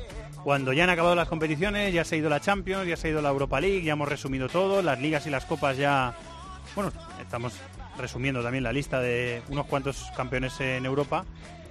[0.46, 3.10] cuando ya han acabado las competiciones, ya se ha ido la Champions, ya se ha
[3.10, 6.14] ido la Europa League, ya hemos resumido todo, las ligas y las copas ya...
[6.76, 7.54] Bueno, estamos
[7.98, 11.24] resumiendo también la lista de unos cuantos campeones en Europa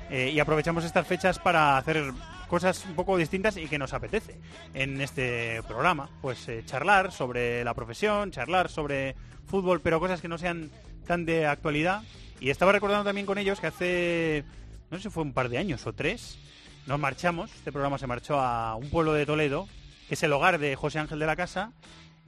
[0.10, 2.12] eh, y aprovechamos estas fechas para hacer
[2.48, 4.40] cosas un poco distintas y que nos apetece
[4.74, 6.10] en este programa.
[6.22, 9.16] Pues eh, charlar sobre la profesión, charlar sobre
[9.46, 10.72] fútbol, pero cosas que no sean
[11.06, 12.04] tan de actualidad.
[12.40, 14.44] Y estaba recordando también con ellos que hace,
[14.92, 16.38] no sé si fue un par de años o tres,
[16.86, 19.68] nos marchamos, este programa se marchó a un pueblo de Toledo,
[20.08, 21.72] que es el hogar de José Ángel de la Casa,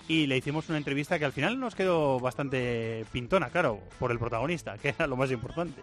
[0.07, 4.19] y le hicimos una entrevista que al final nos quedó bastante pintona, claro, por el
[4.19, 5.81] protagonista, que era lo más importante.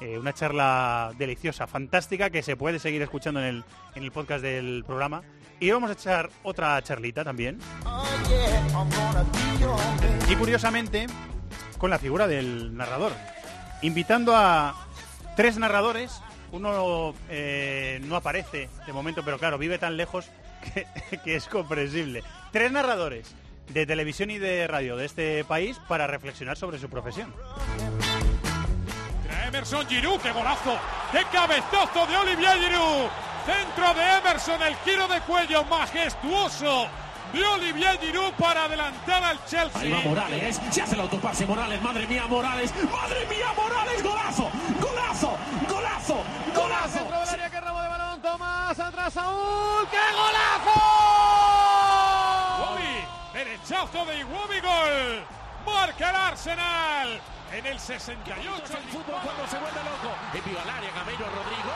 [0.00, 4.42] Eh, una charla deliciosa, fantástica, que se puede seguir escuchando en el, en el podcast
[4.42, 5.22] del programa.
[5.58, 7.58] Y vamos a echar otra charlita también.
[10.28, 11.06] Y curiosamente,
[11.78, 13.12] con la figura del narrador.
[13.82, 14.74] Invitando a
[15.34, 16.20] tres narradores.
[16.52, 20.30] Uno eh, no aparece de momento, pero claro, vive tan lejos
[21.24, 22.22] que es comprensible.
[22.52, 23.34] Tres narradores
[23.72, 27.32] de televisión y de radio de este país para reflexionar sobre su profesión.
[29.56, 30.78] Emerson Giroud, qué golazo,
[31.10, 33.08] qué cabezazo de Olivier Giroud.
[33.46, 36.88] Centro de Emerson, el giro de cuello majestuoso
[37.32, 39.80] de Olivier Giroud para adelantar al Chelsea.
[39.80, 44.50] Ahí va Morales, se hace el autopase Morales, madre mía Morales, madre mía Morales, golazo,
[44.78, 46.22] golazo, golazo,
[46.54, 46.98] golazo.
[46.98, 50.80] Centro del área que robo de balón, Tomás, atrás Saúl, ¡qué golazo!
[52.58, 55.24] Iwobi, derechazo de Iwobi, gol.
[55.64, 57.20] Marca el Arsenal
[57.56, 58.76] en el 68.
[58.76, 60.14] El fútbol cuando se vuelve loco.
[60.34, 61.72] Envío al área, Gameiro Rodrigo.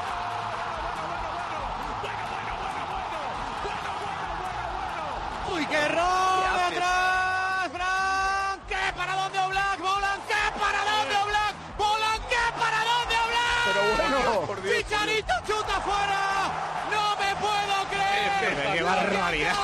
[5.53, 9.79] Uy, qué robo atrás, Blanc, ¿qué para dónde Oblak?
[9.81, 11.55] Bolan, ¿qué para dónde Oblak?
[11.79, 13.65] Bolan, ¿qué para dónde Oblak?
[13.65, 14.77] Pero bueno, por Dios.
[14.77, 16.53] Chicharito chuta fuera.
[16.91, 18.75] No me puedo creer.
[18.75, 19.55] ¡Qué barbaridad!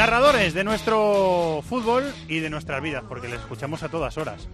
[0.00, 4.48] Narradores de nuestro fútbol y de nuestras vidas, porque les escuchamos a todas horas.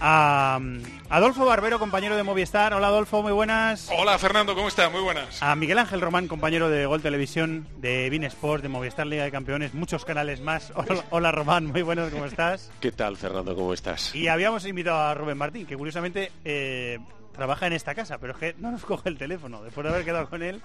[0.00, 2.74] A um, Adolfo Barbero, compañero de Movistar.
[2.74, 3.88] Hola Adolfo, muy buenas.
[3.96, 4.90] Hola Fernando, ¿cómo estás?
[4.90, 5.40] Muy buenas.
[5.44, 9.30] A Miguel Ángel Román, compañero de Gol Televisión, de Bein Sport, de Movistar Liga de
[9.30, 10.72] Campeones, muchos canales más.
[10.74, 12.72] Hola, hola, Román, muy buenas, ¿cómo estás?
[12.80, 13.54] ¿Qué tal, Fernando?
[13.54, 14.12] ¿Cómo estás?
[14.12, 16.98] Y habíamos invitado a Rubén Martín, que curiosamente eh,
[17.32, 20.04] trabaja en esta casa, pero es que no nos coge el teléfono después de haber
[20.04, 20.60] quedado con él.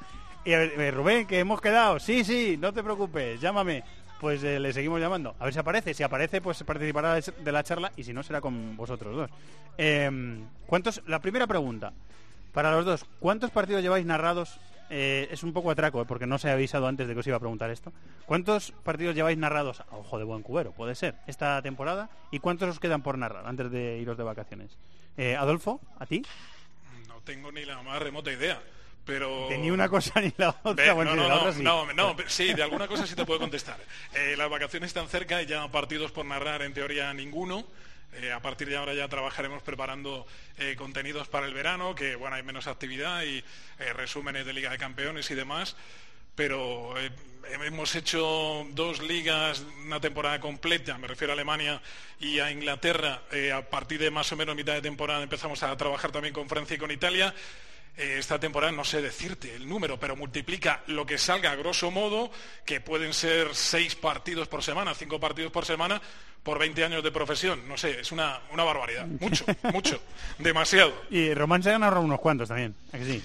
[0.45, 1.99] Y a ver, eh, Rubén, que hemos quedado.
[1.99, 3.84] Sí, sí, no te preocupes, llámame.
[4.20, 5.36] Pues eh, le seguimos llamando.
[5.39, 5.93] A ver si aparece.
[5.93, 9.30] Si aparece, pues participará de la charla y si no, será con vosotros dos.
[9.78, 11.01] Eh, ¿Cuántos?
[11.07, 11.93] La primera pregunta.
[12.53, 14.57] Para los dos, ¿cuántos partidos lleváis narrados?
[14.89, 17.28] Eh, es un poco atraco, eh, porque no se ha avisado antes de que os
[17.28, 17.91] iba a preguntar esto.
[18.26, 20.72] ¿Cuántos partidos lleváis narrados a ojo de buen cubero?
[20.72, 22.09] Puede ser, esta temporada.
[22.32, 24.78] ¿Y cuántos os quedan por narrar antes de iros de vacaciones?
[25.38, 26.24] Adolfo, ¿a ti?
[27.07, 28.61] No tengo ni la más remota idea.
[29.05, 29.47] Pero...
[29.49, 30.73] De ni una cosa ni la otra.
[30.73, 31.61] Ve, bueno, no, no, la no, otra sí.
[31.61, 33.77] no, no, sí, de alguna cosa sí te puedo contestar.
[34.13, 37.65] Eh, las vacaciones están cerca y ya partidos por narrar, en teoría, ninguno.
[38.13, 40.25] Eh, a partir de ahora ya trabajaremos preparando
[40.57, 43.43] eh, contenidos para el verano, que bueno, hay menos actividad y
[43.93, 45.75] resúmenes de Liga de Campeones y demás.
[46.33, 46.95] Pero
[47.63, 51.81] hemos hecho dos ligas, una temporada completa, me refiero a Alemania
[52.19, 53.21] y a Inglaterra.
[53.53, 56.75] A partir de más o menos mitad de temporada empezamos a trabajar también con Francia
[56.75, 57.33] y con Italia.
[57.97, 61.91] Eh, esta temporada no sé decirte el número, pero multiplica lo que salga a grosso
[61.91, 62.29] modo,
[62.65, 66.01] que pueden ser seis partidos por semana, cinco partidos por semana,
[66.43, 67.67] por 20 años de profesión.
[67.67, 69.07] No sé, es una, una barbaridad.
[69.07, 70.01] Mucho, mucho,
[70.39, 70.93] demasiado.
[71.09, 72.75] Y Román se ha ganado unos cuantos también.
[72.91, 73.23] ¿a que sí?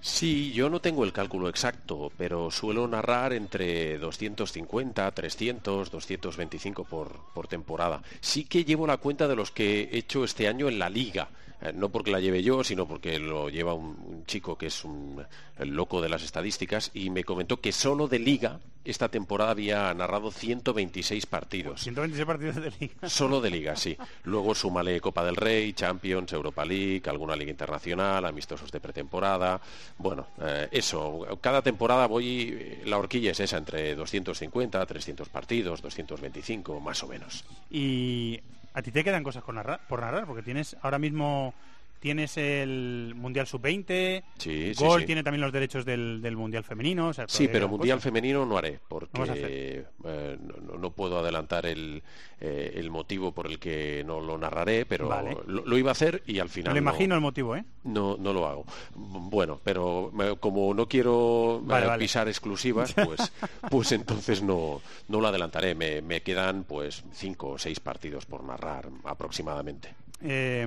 [0.00, 7.20] Sí, yo no tengo el cálculo exacto, pero suelo narrar entre 250, 300, 225 por,
[7.34, 8.02] por temporada.
[8.20, 11.28] Sí que llevo la cuenta de los que he hecho este año en la liga.
[11.60, 14.84] Eh, no porque la lleve yo, sino porque lo lleva un, un chico que es
[14.84, 15.24] un
[15.58, 19.92] el loco de las estadísticas y me comentó que solo de liga esta temporada había
[19.92, 21.82] narrado 126 partidos.
[21.82, 23.08] 126 partidos de liga.
[23.08, 23.96] Solo de liga, sí.
[24.24, 29.60] Luego súmale Copa del Rey, Champions, Europa League, alguna liga internacional, amistosos de pretemporada.
[29.98, 31.26] Bueno, eh, eso.
[31.42, 37.44] Cada temporada voy, la horquilla es esa, entre 250, 300 partidos, 225, más o menos.
[37.70, 38.40] Y
[38.78, 41.52] a ti te quedan cosas por narrar, por narrar porque tienes ahora mismo
[42.00, 45.06] tienes el Mundial Sub-20, Sí, Gol sí.
[45.06, 47.08] tiene también los derechos del, del Mundial Femenino.
[47.08, 48.04] o sea, Sí, pero Mundial cosas.
[48.04, 52.02] Femenino no haré, porque eh, no, no puedo adelantar el,
[52.40, 55.36] eh, el motivo por el que no lo narraré, pero Vale.
[55.46, 57.64] lo, lo iba a hacer y al final Me lo no- imagino el motivo, ¿eh?
[57.84, 58.64] No, no lo hago.
[58.94, 62.04] Bueno, pero me- como no quiero Vale, eh, vale.
[62.04, 63.32] pisar exclusivas, pues,
[63.70, 65.74] pues entonces no, no lo adelantaré.
[65.74, 69.94] Me, me quedan pues cinco o seis partidos por narrar aproximadamente.
[70.20, 70.66] Eh,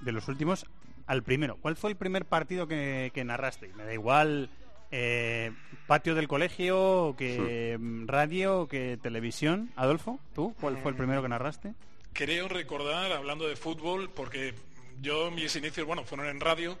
[0.00, 0.66] de los últimos
[1.06, 1.56] al primero.
[1.60, 3.68] ¿Cuál fue el primer partido que, que narraste?
[3.76, 4.50] Me da igual
[4.90, 5.52] eh,
[5.86, 9.70] patio del colegio, que mm, radio, que televisión.
[9.76, 10.54] Adolfo, ¿tú?
[10.60, 11.74] ¿Cuál fue el primero que narraste?
[12.12, 14.54] Creo recordar, hablando de fútbol, porque
[15.00, 16.78] yo mis inicios, bueno, fueron en radio,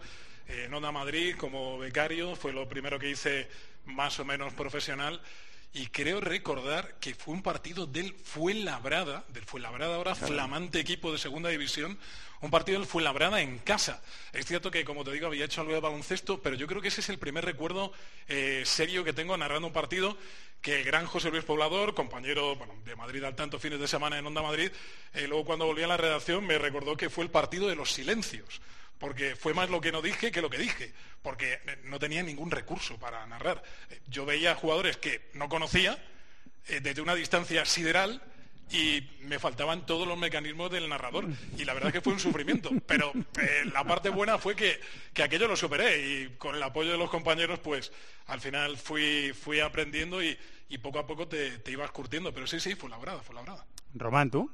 [0.48, 3.48] eh, en Onda Madrid como becario, fue lo primero que hice
[3.84, 5.20] más o menos profesional.
[5.72, 11.18] Y creo recordar que fue un partido del Fuenlabrada, del Fuenlabrada ahora flamante equipo de
[11.18, 11.98] segunda división,
[12.40, 14.02] un partido del Fuenlabrada en casa.
[14.32, 16.88] Es cierto que, como te digo, había hecho algo de baloncesto, pero yo creo que
[16.88, 17.92] ese es el primer recuerdo
[18.28, 20.16] eh, serio que tengo narrando un partido
[20.62, 24.18] que el gran José Luis Poblador, compañero bueno, de Madrid al tanto fines de semana
[24.18, 24.70] en Onda Madrid,
[25.14, 27.92] eh, luego cuando volví a la redacción me recordó que fue el partido de los
[27.92, 28.60] silencios
[28.98, 30.92] porque fue más lo que no dije que lo que dije,
[31.22, 33.62] porque no tenía ningún recurso para narrar.
[34.08, 35.98] Yo veía jugadores que no conocía
[36.68, 38.20] eh, desde una distancia sideral
[38.70, 41.26] y me faltaban todos los mecanismos del narrador.
[41.56, 42.70] Y la verdad es que fue un sufrimiento.
[42.86, 44.78] Pero eh, la parte buena fue que,
[45.14, 46.06] que aquello lo superé.
[46.06, 47.92] Y con el apoyo de los compañeros pues
[48.26, 50.36] al final fui, fui aprendiendo y,
[50.68, 53.64] y poco a poco te, te ibas curtiendo pero sí, sí, fue labrada, fue labrada.
[53.94, 54.50] Román, ¿tú?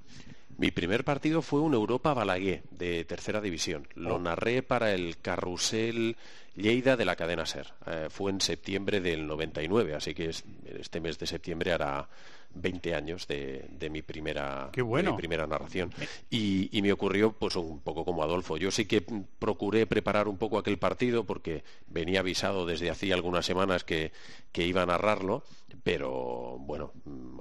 [0.56, 3.88] Mi primer partido fue un Europa Balaguer de tercera división.
[3.94, 4.18] Lo Oh.
[4.20, 6.16] narré para el Carrusel
[6.56, 7.72] Lleida de la cadena Ser.
[7.86, 10.44] Eh, fue en septiembre del 99, así que es-
[10.78, 12.08] este mes de septiembre hará
[12.54, 15.10] 20 años de, de mi primera Qué bueno.
[15.10, 15.92] de mi primera narración.
[16.30, 18.56] Y, y me ocurrió pues un poco como Adolfo.
[18.56, 19.00] Yo sí que
[19.40, 24.12] procuré preparar un poco aquel partido porque venía avisado desde hacía algunas semanas que,
[24.52, 25.42] que iba a narrarlo,
[25.82, 26.92] pero bueno,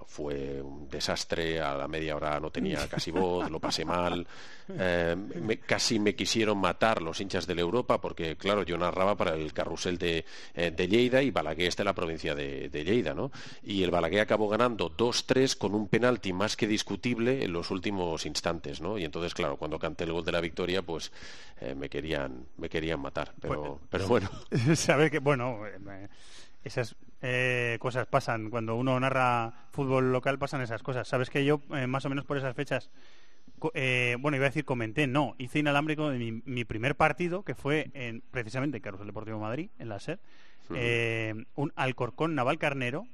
[0.07, 1.61] fue un desastre.
[1.61, 4.25] A la media hora no tenía casi voz, lo pasé mal.
[4.69, 9.15] Eh, me- casi me quisieron matar los hinchas de la Europa porque, claro, yo narraba
[9.15, 10.25] para el carrusel de,
[10.55, 13.31] eh, de Lleida y Balaguer está en la provincia de, de Lleida, ¿no?
[13.63, 18.25] Y el Balaguer acabó ganando 2-3 con un penalti más que discutible en los últimos
[18.25, 18.97] instantes, ¿no?
[18.97, 21.11] Y entonces, claro, cuando canté el gol de la victoria, pues
[21.59, 24.29] eh, me querían me querían matar, pero, pero bueno.
[24.75, 26.07] Saber que, bueno, eh,
[26.63, 28.49] esas eh, cosas pasan.
[28.49, 31.07] Cuando uno narra fútbol local pasan esas cosas.
[31.07, 32.89] Sabes que yo, eh, más o menos por esas fechas,
[33.73, 37.55] eh, bueno, iba a decir comenté, no, hice inalámbrico de mi, mi primer partido, que
[37.55, 40.19] fue en, precisamente en Carrusel Deportivo Madrid, en la SER,
[40.75, 43.05] eh, un Alcorcón Naval Carnero,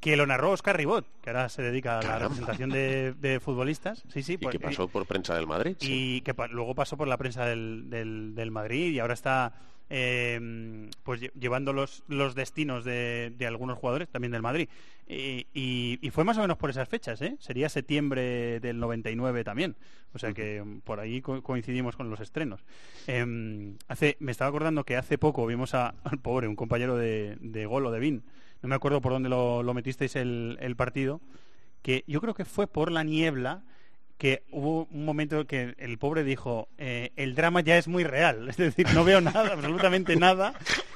[0.00, 4.02] que lo narró Oscar Ribot, que ahora se dedica a la representación de, de futbolistas.
[4.12, 5.76] Sí, sí, y pues, que pasó por prensa del Madrid.
[5.80, 6.16] sí.
[6.16, 9.54] y que pa- luego pasó por la prensa del, del, del Madrid y ahora está
[9.90, 14.68] eh, pues lle- llevando los, los destinos de, de algunos jugadores también del Madrid.
[15.06, 17.36] Y, y- y fue más o menos por esas fechas ¿eh?
[17.38, 19.76] sería septiembre del 99 también.
[20.14, 22.64] O sea que por ahí co- coincidimos con los estrenos.
[23.06, 27.36] Em, hace me estaba acordando que hace poco vimos a- al pobre un compañero de,
[27.40, 28.22] de Gol o de Vin
[28.62, 31.20] no me acuerdo por dónde lo, lo metisteis el, el partido
[31.82, 33.62] que yo creo que fue por la niebla
[34.18, 38.48] que hubo un momento que el pobre dijo eh, el drama ya es muy real
[38.50, 40.54] es decir no veo nada absolutamente nada.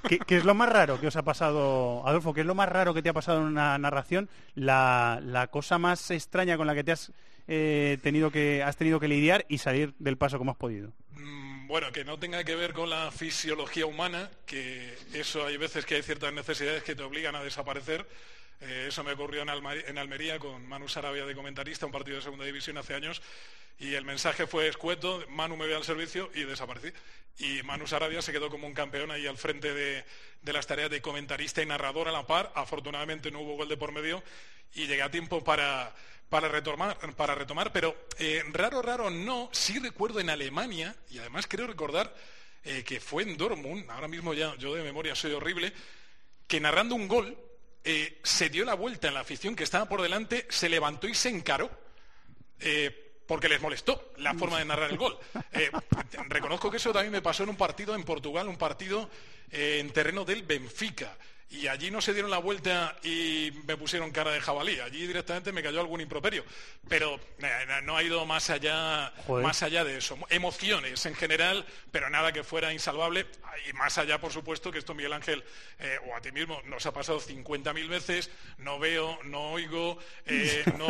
[0.09, 2.95] ¿Qué, es lo más raro que os ha pasado Adolfo qué es lo más raro
[2.95, 6.85] que te ha pasado en una narración la, la cosa más extraña con la que
[6.85, 7.13] te has
[7.49, 10.93] eh, tenido que has tenido que lidiar y salir del paso como has podido.
[11.13, 15.87] Mm, Bueno, que no tenga que ver con la fisiología humana, que eso hay veces
[15.87, 18.07] que hay ciertas necesidades que te obligan a desaparecer.
[18.61, 22.45] Eh, eso me ocurrió en, Almería con Manu Sarabia de comentarista, un partido de segunda
[22.45, 23.23] división hace años,
[23.79, 26.93] y el mensaje fue escueto, Manu me ve al servicio y desaparecí.
[27.39, 30.05] Y Manu Sarabia se quedó como un campeón ahí al frente de,
[30.43, 32.51] las tareas de comentarista y narrador a la par.
[32.57, 34.25] Afortunadamente no hubo gol de por medio
[34.75, 35.95] y llegué a tiempo para,
[36.29, 41.47] para retomar, para retomar, pero eh, raro, raro no, sí recuerdo en Alemania, y además
[41.47, 42.13] creo recordar
[42.65, 45.73] eh, que fue en Dortmund, ahora mismo ya yo de memoria soy horrible,
[46.49, 47.39] que narrando un gol
[47.91, 51.15] eh, se dio la vuelta en la afición que estaba por delante, se levantó y
[51.15, 51.71] se encaró.
[52.61, 55.19] eh, porque les molestó la forma de narrar el gol.
[55.53, 55.71] Eh,
[56.29, 59.11] reconozco que eso también me pasó en un partido en Portugal, un partido
[59.51, 61.15] en terreno del Benfica.
[61.51, 64.81] Y allí no se dieron la vuelta y me pusieron cara de jabalí.
[64.81, 66.45] Allí directamente me cayó algún improperio.
[66.89, 69.47] Pero eh, no ha ido más allá, Joder.
[69.47, 70.19] más allá de eso.
[70.29, 73.27] Emociones en general, pero nada que fuera insalvable.
[73.69, 75.43] Y más allá, por supuesto, que esto Miguel Ángel
[75.79, 78.31] eh, o a ti mismo nos ha pasado 50.000 veces.
[78.59, 80.87] No veo, no oigo, eh, no,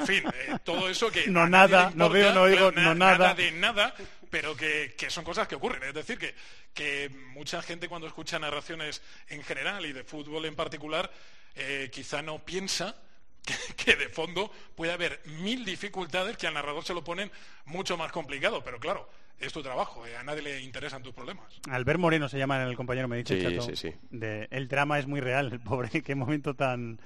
[0.00, 3.34] en fin, eh, todo eso que No nada, no veo, no oigo, no nada.
[3.34, 3.94] de nada,
[4.30, 5.82] pero que, que son cosas que ocurren.
[5.82, 6.34] Es decir, que,
[6.74, 11.10] que mucha gente cuando escucha narraciones en general y de fútbol en particular,
[11.54, 12.96] eh, quizá no piensa
[13.44, 17.30] que, que de fondo puede haber mil dificultades que al narrador se lo ponen
[17.64, 18.62] mucho más complicado.
[18.64, 19.08] Pero claro,
[19.38, 21.46] es tu trabajo, eh, a nadie le interesan tus problemas.
[21.70, 23.94] Albert Moreno se llama el compañero me dice Sí, Chato, sí, sí.
[24.10, 26.98] de- el drama es muy real el pobre qué momento tan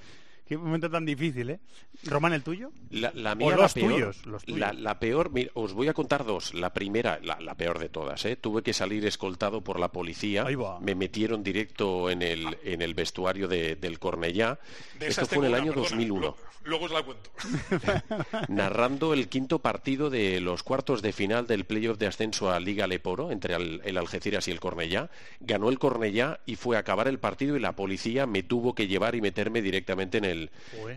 [0.51, 1.59] qué momento tan difícil eh
[2.03, 4.59] Román el tuyo La, la O mía, los la peor, tuyos, los tuyos.
[4.59, 6.53] La, la peor, mira, os voy a contar dos.
[6.53, 8.35] La primera, la, la peor de todas, ¿eh?
[8.35, 10.45] Tuve que salir escoltado por la policía.
[10.81, 14.59] Me metieron directo en el, en el vestuario de- del Cornellá.
[14.99, 16.21] De Esto fue en el año perdona, 2001.
[16.21, 17.29] lo- luego os la cuento.
[18.49, 22.87] narrando el quinto partido de los cuartos de final del playoff de ascenso a Liga
[22.87, 25.09] Leporo entre al- el Algeciras y el Cornellá.
[25.39, 28.87] Ganó el Cornellá y fue a acabar el partido y la policía me tuvo que
[28.87, 30.40] llevar y meterme directamente en el,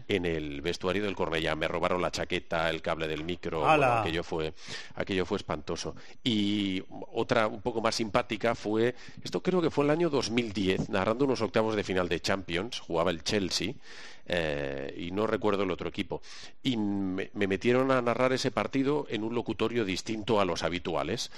[0.08, 1.54] En el vestuario del Cornellá.
[1.56, 4.54] Me robaron la chaqueta, el cable del micro, aquello fue
[4.94, 5.94] aquello fue espantoso.
[6.22, 6.82] Y
[7.12, 11.40] otra un poco más simpática fue, esto creo que fue el año 2010, narrando unos
[11.42, 13.74] octavos de final de Champions, jugaba el Chelsea
[14.26, 16.22] eh, y no recuerdo el otro equipo.
[16.62, 21.30] Y me, me metieron a narrar ese partido en un locutorio distinto a los habituales.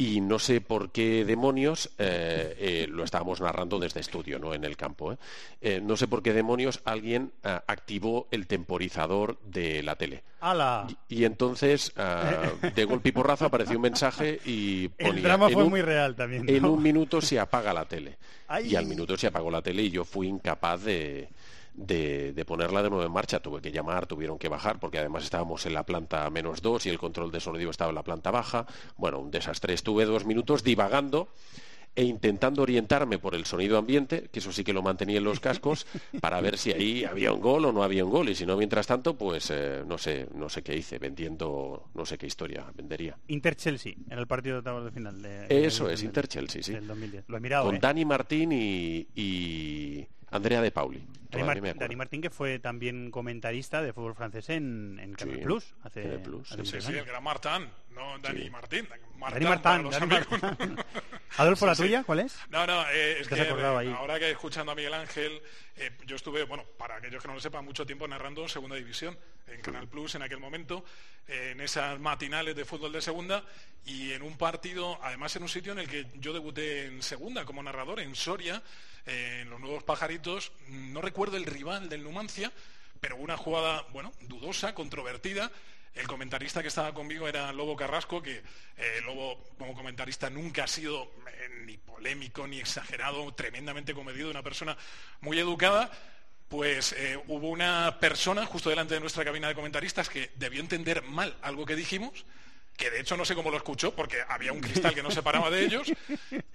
[0.00, 4.64] Y no sé por qué demonios, eh, eh, lo estábamos narrando desde estudio, no en
[4.64, 5.12] el campo.
[5.60, 5.78] ¿eh?
[5.82, 10.22] No sé por qué demonios alguien ah, activó el temporizador de la tele.
[10.40, 10.86] ¡Hala!
[11.10, 12.44] Y entonces, ah,
[12.74, 15.12] de golpe y porrazo, apareció un mensaje y ponía...
[15.16, 18.16] el drama fue un- muy real también En un minuto se apaga la tele.
[18.48, 18.68] Ay.
[18.72, 21.28] Y al minuto se apagó la tele y yo fui incapaz de,
[21.80, 23.40] de, de ponerla de nuevo en marcha.
[23.40, 26.90] Tuve que llamar, tuvieron que bajar, porque además estábamos en la planta menos dos y
[26.90, 28.66] el control de sonido estaba en la planta baja.
[28.96, 29.74] Bueno, un desastre.
[29.74, 31.28] Estuve dos minutos divagando
[31.96, 35.40] e intentando orientarme por el sonido ambiente, que eso sí que lo mantenía en los
[35.40, 35.86] cascos,
[36.20, 38.28] para ver si ahí había un gol o no había un gol.
[38.28, 42.06] Y si no, mientras tanto, pues eh, no sé, no sé qué hice, vendiendo no
[42.06, 43.16] sé qué historia vendería.
[43.26, 45.20] Inter-Chelsea, en el partido de octavos de final.
[45.20, 46.72] De, Eso es, Inter-Chelsea, sí.
[46.72, 47.24] del 2010.
[47.26, 47.80] Lo he mirado, Con ¿eh?
[47.80, 51.02] Dani Martín y, y Andrea De Pauli.
[51.30, 55.74] Dani, Martín, que fue también comentarista de fútbol francés en, en Canal Sí, Plus.
[55.82, 58.88] Hace, Canal Plus, hace Sí, muchos sí, el gran Martán, no Dani Martín.
[59.16, 60.06] Martán, Dani.
[60.06, 60.84] Martán.
[61.36, 62.36] Adolfo, ¿la tuya cuál es?
[62.50, 63.92] No, no, eh, es que ahí.
[63.96, 65.40] ahora que escuchando a Miguel Ángel,
[65.76, 68.76] eh, yo estuve, bueno, para aquellos que no lo sepan, mucho tiempo narrando en Segunda
[68.76, 69.16] División,
[69.46, 70.84] en Canal Plus en aquel momento,
[71.28, 73.44] eh, en esas matinales de fútbol de Segunda,
[73.84, 77.44] y en un partido, además en un sitio en el que yo debuté en Segunda
[77.44, 78.62] como narrador, en Soria,
[79.06, 82.50] eh, en los Nuevos Pajaritos, no recuerdo el rival del Numancia,
[83.00, 85.50] pero una jugada, bueno, dudosa, controvertida,
[85.94, 88.42] el comentarista que estaba conmigo era Lobo Carrasco, que
[88.76, 94.42] eh, Lobo como comentarista nunca ha sido eh, ni polémico ni exagerado, tremendamente comedido, una
[94.42, 94.76] persona
[95.20, 95.90] muy educada.
[96.48, 101.02] Pues eh, hubo una persona justo delante de nuestra cabina de comentaristas que debió entender
[101.02, 102.24] mal algo que dijimos,
[102.76, 105.48] que de hecho no sé cómo lo escuchó, porque había un cristal que no separaba
[105.48, 105.92] de ellos,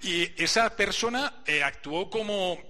[0.01, 2.61] y esa persona actuó como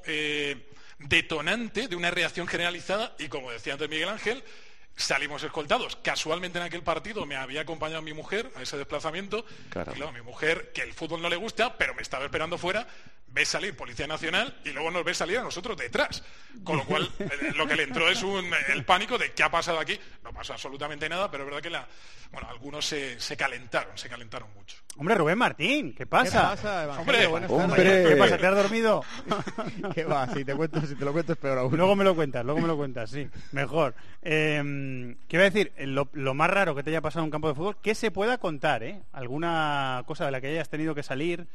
[1.07, 4.43] detonante de una reacción generalizada y como decía antes Miguel Ángel,
[4.95, 5.97] salimos escoltados.
[5.97, 9.45] Casualmente en aquel partido me había acompañado mi mujer a ese desplazamiento.
[9.69, 9.93] Caramba.
[9.93, 12.87] Y claro, mi mujer, que el fútbol no le gusta, pero me estaba esperando fuera,
[13.28, 16.23] ve salir Policía Nacional y luego nos ve salir a nosotros detrás.
[16.63, 19.51] Con lo cual, eh, lo que le entró es un, el pánico de qué ha
[19.51, 19.99] pasado aquí.
[20.23, 21.88] No pasó absolutamente nada, pero es verdad que la,
[22.32, 24.78] bueno, algunos se, se calentaron, se calentaron mucho.
[24.97, 26.39] Hombre, Rubén Martín, ¿qué pasa?
[26.39, 27.01] ¿Qué pasa, Evangelio?
[27.01, 28.07] Hombre, Buenas Hombre, tardes.
[28.07, 28.38] ¿qué pasa?
[28.38, 29.03] ¿Te has dormido?
[29.93, 30.34] ¿Qué va?
[30.34, 31.76] Si te, cuento, si te lo cuento es peor aún.
[31.76, 33.93] Luego me lo cuentas, luego me lo cuentas, sí, mejor.
[34.21, 35.73] Eh, ¿Qué iba a decir?
[35.80, 38.09] Lo, lo más raro que te haya pasado en un campo de fútbol, que se
[38.09, 39.01] pueda contar, ¿eh?
[39.11, 41.45] Alguna cosa de la que hayas tenido que salir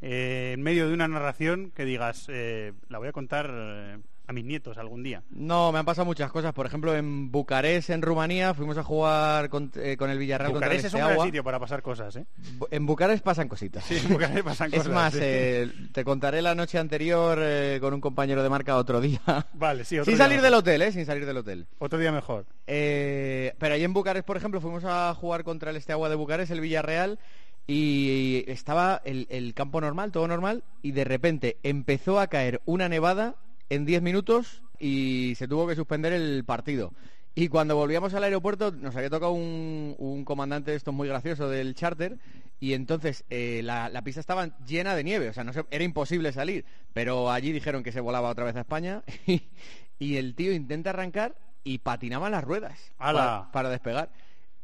[0.00, 4.32] eh, en medio de una narración que digas, eh, la voy a contar eh, a
[4.32, 5.24] mis nietos algún día.
[5.30, 6.52] No, me han pasado muchas cosas.
[6.52, 10.82] Por ejemplo, en Bucarest, en Rumanía, fuimos a jugar con, eh, con el Villarreal Bucarest
[10.84, 11.26] contra es el un gran Steaua.
[11.26, 12.24] sitio para pasar cosas, ¿eh?
[12.70, 13.82] En Bucarest pasan cositas.
[13.84, 15.18] Sí, en Bucarest pasan Es más, sí.
[15.20, 19.20] eh, te contaré la noche anterior eh, con un compañero de marca otro día.
[19.54, 20.44] Vale, sí, otro Sin día salir mejor.
[20.44, 20.92] del hotel, ¿eh?
[20.92, 21.66] Sin salir del hotel.
[21.80, 22.46] Otro día mejor.
[22.68, 26.52] Eh, pero ahí en Bucarest, por ejemplo, fuimos a jugar contra el Esteagua de Bucarest,
[26.52, 27.18] el Villarreal,
[27.74, 32.88] y estaba el, el campo normal, todo normal, y de repente empezó a caer una
[32.88, 33.36] nevada
[33.68, 36.92] en 10 minutos y se tuvo que suspender el partido.
[37.36, 41.48] Y cuando volvíamos al aeropuerto nos había tocado un, un comandante de estos muy gracioso
[41.48, 42.18] del charter
[42.58, 45.84] y entonces eh, la, la pista estaba llena de nieve, o sea, no se- era
[45.84, 49.42] imposible salir, pero allí dijeron que se volaba otra vez a España y,
[50.00, 53.44] y el tío intenta arrancar y patinaban las ruedas ¡Hala!
[53.44, 54.10] pa- para despegar.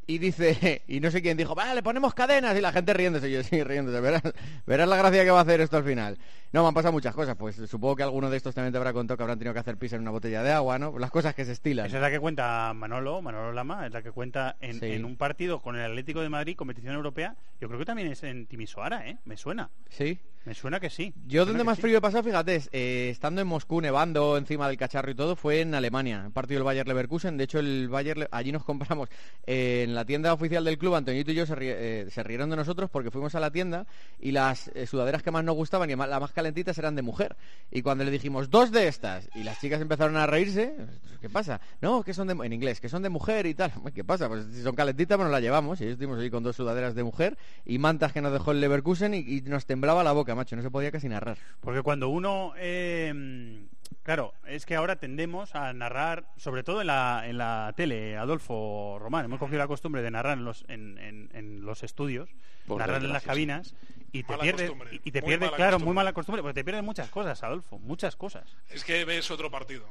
[0.08, 3.28] Y dice, y no sé quién dijo, vale, le ponemos cadenas y la gente riéndose,
[3.28, 4.22] y yo sí, riéndose, verás,
[4.66, 6.16] verás la gracia que va a hacer esto al final.
[6.52, 8.92] No, me han pasado muchas cosas, pues supongo que alguno de estos también te habrá
[8.92, 10.96] contado que habrán tenido que hacer pis en una botella de agua, ¿no?
[10.98, 11.86] Las cosas que se estilan.
[11.86, 14.92] Esa es la que cuenta Manolo, Manolo Lama, es la que cuenta en, Sí.
[14.92, 17.34] en un partido con el Atlético de Madrid, competición europea.
[17.60, 19.18] Yo creo que también es en Timisoara, ¿eh?
[19.24, 19.70] Me suena.
[19.90, 20.20] Sí.
[20.46, 21.12] Me suena que sí.
[21.26, 21.82] Yo donde más sí.
[21.82, 25.34] frío he pasado, fíjate, es, eh, estando en Moscú, nevando encima del cacharro y todo,
[25.34, 27.36] fue en Alemania, el partido del Bayer Leverkusen.
[27.36, 29.08] De hecho, el Bayer, allí nos compramos
[29.44, 32.54] eh, en la tienda oficial del club, Antoñito y yo se, eh, se rieron de
[32.54, 33.86] nosotros porque fuimos a la tienda
[34.20, 37.34] y las sudaderas que más nos gustaban y las más calentitas eran de mujer.
[37.72, 40.76] Y cuando le dijimos dos de estas y las chicas empezaron a reírse,
[41.20, 41.60] ¿qué pasa?
[41.80, 43.72] No, que son de, en inglés, que son de mujer y tal.
[43.94, 44.28] ¿Qué pasa?
[44.28, 45.80] Pues si son calentitas, pues nos las llevamos.
[45.80, 49.12] Y estuvimos ahí con dos sudaderas de mujer y mantas que nos dejó el Leverkusen
[49.12, 51.38] y, y nos temblaba la boca, macho, no se podía casi narrar.
[51.60, 52.52] Porque cuando uno...
[52.56, 53.64] eh,
[54.02, 58.98] claro, es que ahora tendemos a narrar, sobre todo en la, en la tele, Adolfo
[59.00, 62.28] Román, hemos cogido la costumbre de narrar en los, en, en- en los estudios,
[62.66, 63.74] Por narrar en las cabinas,
[64.12, 65.86] y te Mala pierde, costumbre, y, te muy pierde mala claro, costumbre.
[65.86, 68.44] muy mala costumbre, porque te pierdes muchas cosas, Adolfo, muchas cosas.
[68.70, 69.84] Es que ves otro partido.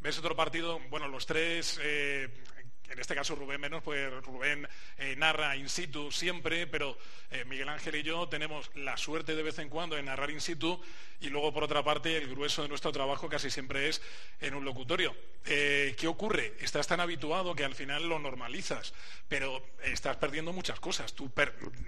[0.00, 2.28] Ves otro partido, bueno, los tres, eh,
[2.90, 4.66] en este caso Rubén menos, pues Rubén
[4.96, 6.96] eh, narra in situ siempre, pero
[7.30, 10.40] eh, Miguel Ángel y yo tenemos la suerte de vez en cuando de narrar in
[10.40, 10.80] situ
[11.20, 14.00] y luego por otra parte el grueso de nuestro trabajo casi siempre es
[14.40, 15.14] en un locutorio.
[15.44, 16.54] Eh, ¿Qué ocurre?
[16.60, 18.94] Estás tan habituado que al final lo normalizas,
[19.28, 21.14] pero estás perdiendo muchas cosas.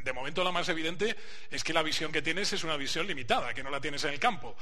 [0.02, 1.16] De momento la más evidente
[1.50, 4.10] es que la visión que tienes es una visión limitada, que no la tienes en
[4.10, 4.56] el campo.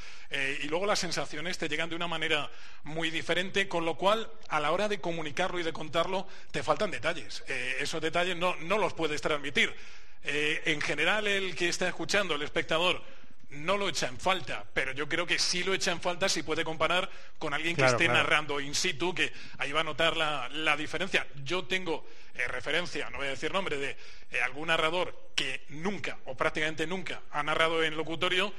[0.62, 2.50] Y luego las sensaciones te llegan de una manera
[2.84, 6.90] muy diferente, con lo cual a la hora de comunicarlo y de contarlo te faltan
[6.90, 7.42] detalles.
[7.48, 9.74] Eh, esos detalles no, no los puedes transmitir.
[10.24, 13.02] Eh, en general el que está escuchando, el espectador,
[13.50, 16.42] no lo echa en falta, pero yo creo que sí lo echa en falta si
[16.42, 17.08] puede comparar
[17.38, 18.18] con alguien que Claro, esté claro.
[18.22, 21.26] narrando in situ, que ahí va a notar la, la diferencia.
[21.44, 23.96] Yo tengo eh, referencia, no voy a decir nombre, de
[24.32, 28.52] eh, algún narrador que nunca o prácticamente nunca ha narrado en locutorio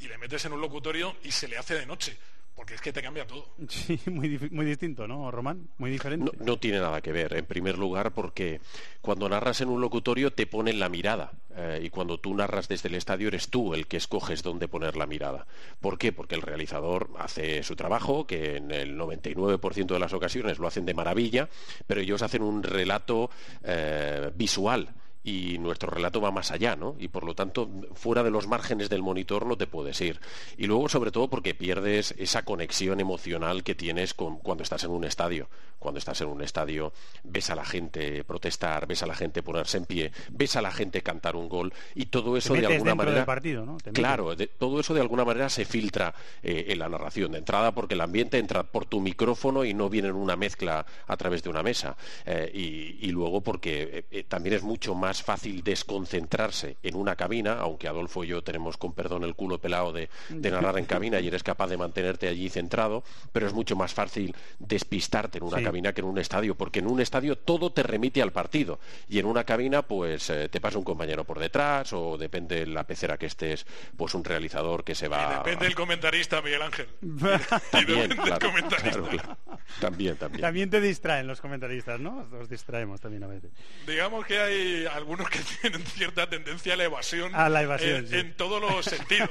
[0.00, 2.18] y le metes en un locutorio y se le hace de noche,
[2.54, 3.46] porque es que te cambia todo.
[3.68, 5.68] Sí, muy, muy distinto, ¿no, Román?
[5.78, 6.30] Muy diferente.
[6.38, 8.60] No, no tiene nada que ver, en primer lugar, porque
[9.00, 12.88] cuando narras en un locutorio te ponen la mirada eh, y cuando tú narras desde
[12.88, 15.46] el estadio eres tú el que escoges dónde poner la mirada.
[15.80, 16.12] ¿Por qué?
[16.12, 20.86] Porque el realizador hace su trabajo, que en el 99% de las ocasiones lo hacen
[20.86, 21.48] de maravilla,
[21.86, 23.30] pero ellos hacen un relato
[23.64, 24.94] eh, visual
[25.24, 26.96] y nuestro relato va más allá, ¿no?
[26.98, 30.18] Y por lo tanto, fuera de los márgenes del monitor no te puedes ir.
[30.56, 34.90] Y luego, sobre todo, porque pierdes esa conexión emocional que tienes con, cuando estás en
[34.90, 35.48] un estadio.
[35.78, 36.92] Cuando estás en un estadio,
[37.24, 40.70] ves a la gente protestar, ves a la gente ponerse en pie, ves a la
[40.70, 43.16] gente cantar un gol y todo eso de metes alguna manera.
[43.16, 43.78] del partido, ¿no?
[43.78, 44.00] Te metes.
[44.00, 46.14] Claro, de- todo eso de alguna manera se filtra
[46.44, 49.88] eh, en la narración de entrada porque el ambiente entra por tu micrófono y no
[49.90, 51.96] viene en una mezcla a través de una mesa.
[52.26, 57.58] Eh, y, y luego porque eh, también es mucho más fácil desconcentrarse en una cabina,
[57.58, 61.18] aunque Adolfo y yo tenemos con perdón el culo pelado de, de narrar en cabina
[61.18, 63.02] y eres capaz de mantenerte allí centrado,
[63.32, 65.64] pero es mucho más fácil despistarte en una Sí.
[65.64, 69.18] cabina que en un estadio, porque en un estadio todo te remite al partido y
[69.18, 72.84] en una cabina pues eh, te pasa un compañero por detrás o depende de la
[72.84, 75.38] pecera que estés, pues un realizador que se va...
[75.38, 76.86] Depende del comentarista, Miguel Ángel.
[77.70, 79.00] También, del claro, comentarista.
[79.00, 79.38] claro, claro.
[79.80, 80.40] También, también.
[80.42, 82.28] También te distraen los comentaristas, ¿no?
[82.40, 83.50] Os distraemos también a veces.
[83.86, 88.08] Digamos que hay algunos que tienen cierta tendencia a la evasión, A la evasión, en,
[88.08, 88.16] sí.
[88.18, 89.30] en todos los sentidos,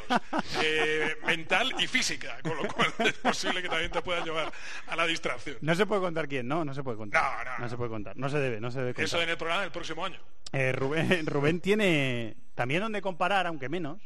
[0.62, 4.52] eh, mental y física, con lo cual es posible que también te pueda llevar
[4.88, 5.58] a la distracción.
[5.62, 6.66] No se puede contar quién, ¿no?
[6.66, 7.48] No se puede contar.
[7.58, 8.18] No, no, se puede contar.
[8.18, 9.06] No se debe, no se debe contar.
[9.06, 10.20] Eso en el programa del próximo año.
[10.52, 14.00] Eh, Rubén, Rubén tiene también donde comparar, aunque menos,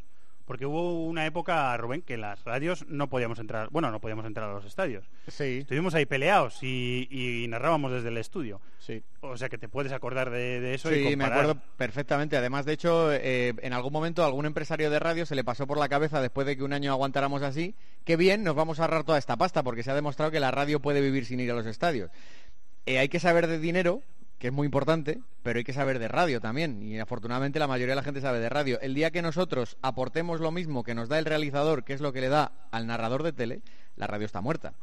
[0.46, 4.50] porque hubo una época, Rubén, que las radios no podíamos entrar, bueno, no podíamos entrar
[4.50, 5.04] a los estadios.
[5.28, 5.60] Sí.
[5.62, 8.62] Estuvimos ahí peleados y, y narrábamos desde el estudio.
[8.80, 9.02] Sí.
[9.22, 11.40] O sea que te puedes acordar de, de eso y Sí, me comparar.
[11.40, 12.38] acuerdo perfectamente.
[12.38, 15.66] Además, de hecho, eh, en algún momento a algún empresario de radio se le pasó
[15.66, 17.74] por la cabeza después de que un año aguantáramos así,
[18.04, 20.52] que bien, nos vamos a ahorrar toda esta pasta, porque se ha demostrado que la
[20.52, 22.12] radio puede vivir sin ir a los estadios.
[22.86, 24.04] Eh, hay que saber de dinero,
[24.40, 26.82] que es muy importante, pero hay que saber de radio también.
[26.84, 28.80] Y afortunadamente la mayoría de la gente sabe de radio.
[28.82, 32.14] El día que nosotros aportemos lo mismo que nos da el realizador, que es lo
[32.14, 33.62] que le da al narrador de tele,
[33.96, 34.74] la radio está muerta.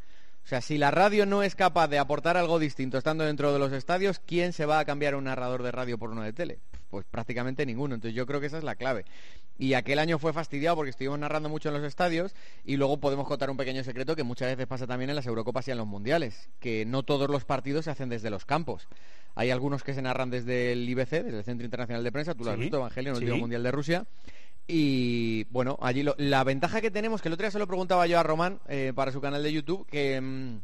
[0.45, 3.59] O sea, si la radio no es capaz de aportar algo distinto estando dentro de
[3.59, 6.59] los estadios, ¿quién se va a cambiar un narrador de radio por uno de tele?
[6.93, 7.95] Pues prácticamente ninguno.
[7.95, 9.07] Entonces yo creo que esa es la clave.
[9.59, 12.35] Y aquel año fue fastidiado porque estuvimos narrando mucho en los estadios
[12.67, 15.67] y luego podemos contar un pequeño secreto que muchas veces pasa también en las Eurocopas
[15.67, 18.89] y en los Mundiales, que no todos los partidos se hacen desde los campos.
[19.35, 22.45] Hay algunos que se narran desde el IBC, desde el Centro Internacional de Prensa, tú
[22.45, 23.25] lo has Sí, visto, Evangelio, en el sí.
[23.25, 24.07] último Mundial de Rusia.
[24.67, 28.07] Y bueno, allí lo- la ventaja que tenemos, que el otro día se lo preguntaba
[28.07, 30.59] yo a Román eh, para su canal de YouTube, que mm,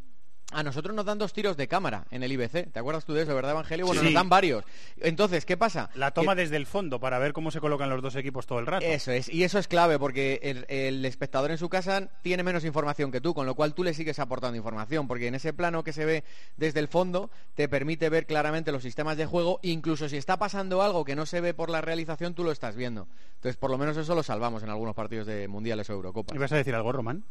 [0.51, 2.73] a nosotros nos dan dos tiros de cámara en el IBC.
[2.73, 3.85] ¿Te acuerdas tú de eso, verdad, Evangelio?
[3.87, 4.07] Bueno, Sí.
[4.07, 4.65] nos dan varios.
[4.97, 5.91] Entonces, ¿qué pasa?
[5.95, 8.59] La toma Que- desde el fondo para ver cómo se colocan los dos equipos todo
[8.59, 8.85] el rato.
[8.87, 12.65] Eso es, y eso es clave porque el, el espectador en su casa tiene menos
[12.65, 15.85] información que tú, con lo cual tú le sigues aportando información, porque en ese plano
[15.85, 16.25] que se ve
[16.57, 20.83] desde el fondo te permite ver claramente los sistemas de juego, incluso si está pasando
[20.83, 23.07] algo que no se ve por la realización, tú lo estás viendo.
[23.35, 26.35] Entonces, por lo menos eso lo salvamos en algunos partidos de mundiales o Eurocopas.
[26.35, 27.23] ¿Ibas a decir algo, Román?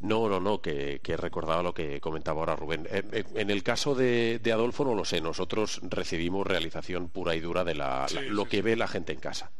[0.00, 2.86] No, no, no, que, que recordaba lo que comentaba ahora Rubén.
[2.90, 7.34] Eh, eh, en el caso de, de Adolfo no lo sé, nosotros recibimos realización pura
[7.34, 9.50] y dura de la, Sí, la- lo sí, que ve la gente en casa.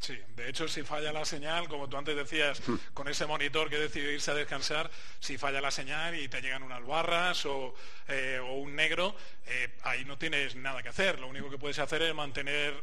[0.00, 2.76] Sí, de hecho, si falla la señal, como tú antes decías, Hmm.
[2.94, 6.62] con ese monitor que decidió irse a descansar, si falla la señal y te llegan
[6.62, 7.74] unas barras o,
[8.08, 11.18] eh, o un negro, eh, ahí no tienes nada que hacer.
[11.18, 12.74] Lo único que puedes hacer es mantener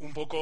[0.00, 0.38] un poco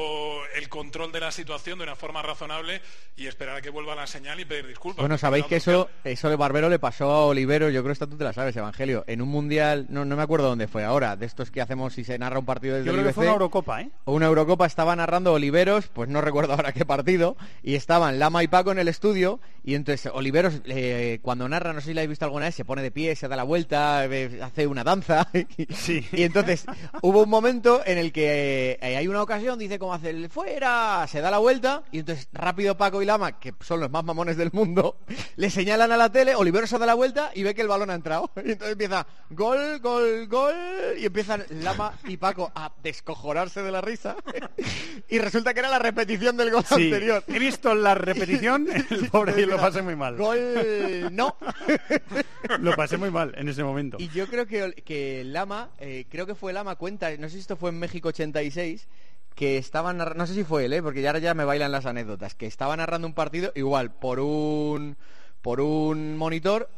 [0.55, 2.81] el control de la situación de una forma razonable
[3.17, 5.01] y esperar a que vuelva la señal y pedir disculpas.
[5.01, 8.07] Bueno, sabéis que eso, eso de Barbero le pasó a Olivero, yo creo que esta
[8.07, 11.15] tú te la sabes, Evangelio, en un mundial, no, no me acuerdo dónde fue ahora,
[11.15, 13.25] de estos que hacemos si se narra un partido desde Yo el creo que fue
[13.25, 13.29] IBC.
[13.29, 13.89] una Eurocopa, ¿eh?
[14.05, 18.43] o una Eurocopa estaba narrando Oliveros, pues no recuerdo ahora qué partido, y estaban Lama
[18.43, 22.01] y Paco en el estudio, y entonces Oliveros, eh, cuando narra, no sé si la
[22.01, 24.83] habéis visto alguna vez, se pone de pie, se da la vuelta, eh, hace una
[24.85, 26.65] danza, y entonces
[27.01, 31.05] hubo un momento en el que eh, hay una ocasión, dice cómo hace el fuera,
[31.07, 34.37] se da la vuelta, y entonces rápido Paco y Lama, que son los más mamones
[34.37, 34.97] del mundo,
[35.37, 37.89] le señalan a la tele, Oliveros se da la vuelta y ve que el balón
[37.89, 40.53] ha entrado, y entonces empieza gol, gol, gol,
[40.97, 44.15] y empiezan Lama y Paco a descojonarse de la risa,
[45.09, 47.23] y resulta que era la repetición del gol Sí, anterior.
[47.27, 50.17] he visto la repetición, el pobre y lo pasé muy mal.
[50.17, 51.35] Gol, no.
[52.59, 53.97] Lo pasé muy mal en ese momento.
[53.99, 57.39] Y yo creo que, que Lama, eh, creo que fue Lama, cuenta, no sé si
[57.39, 58.87] esto fue en México 86,
[59.39, 60.83] que estaba narrando, no sé si fue él, ¿eh?
[60.83, 64.97] porque ya ya me bailan las anécdotas, que estaba narrando un partido igual por un
[65.41, 66.69] por un monitor,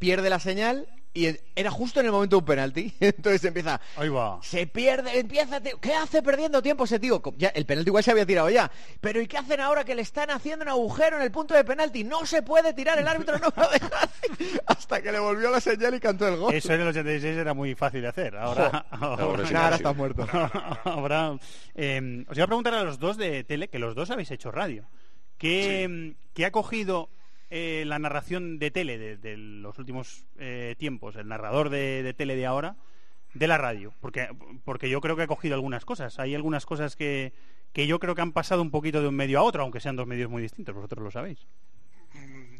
[0.00, 0.88] pierde la señal
[1.26, 2.94] y era justo en el momento de un penalti.
[3.00, 4.38] Entonces empieza, Ahí va.
[4.42, 7.20] se pierde, empieza, ¿qué hace perdiendo tiempo ese tío?
[7.36, 8.70] Ya, el penalti igual se había tirado ya.
[9.00, 11.64] Pero ¿y qué hacen ahora que le están haciendo un agujero en el punto de
[11.64, 12.04] penalti?
[12.04, 14.62] No se puede tirar, el árbitro no lo deja hacer.
[14.66, 16.54] Hasta que le volvió la señal y cantó el gol.
[16.54, 18.36] Eso en el 86 era muy fácil de hacer.
[18.36, 18.86] Ahora.
[18.90, 20.26] Ahora sí, ahora está muerto.
[20.84, 21.36] ahora,
[21.74, 24.50] eh, os iba a preguntar a los dos de tele, que los dos habéis hecho
[24.50, 24.88] radio.
[25.38, 27.10] ¿Qué, qué ha cogido
[27.50, 32.46] eh, la narración de tele de, los últimos eh, tiempos, el narrador de, tele de
[32.46, 32.76] ahora,
[33.34, 33.92] de la radio?
[34.00, 34.28] Porque,
[34.64, 36.18] porque yo creo que ha cogido algunas cosas.
[36.18, 37.32] Hay algunas cosas que,
[37.72, 39.96] que yo creo que han pasado un poquito de un medio a otro, aunque sean
[39.96, 40.74] dos medios muy distintos.
[40.74, 41.46] Vosotros lo sabéis.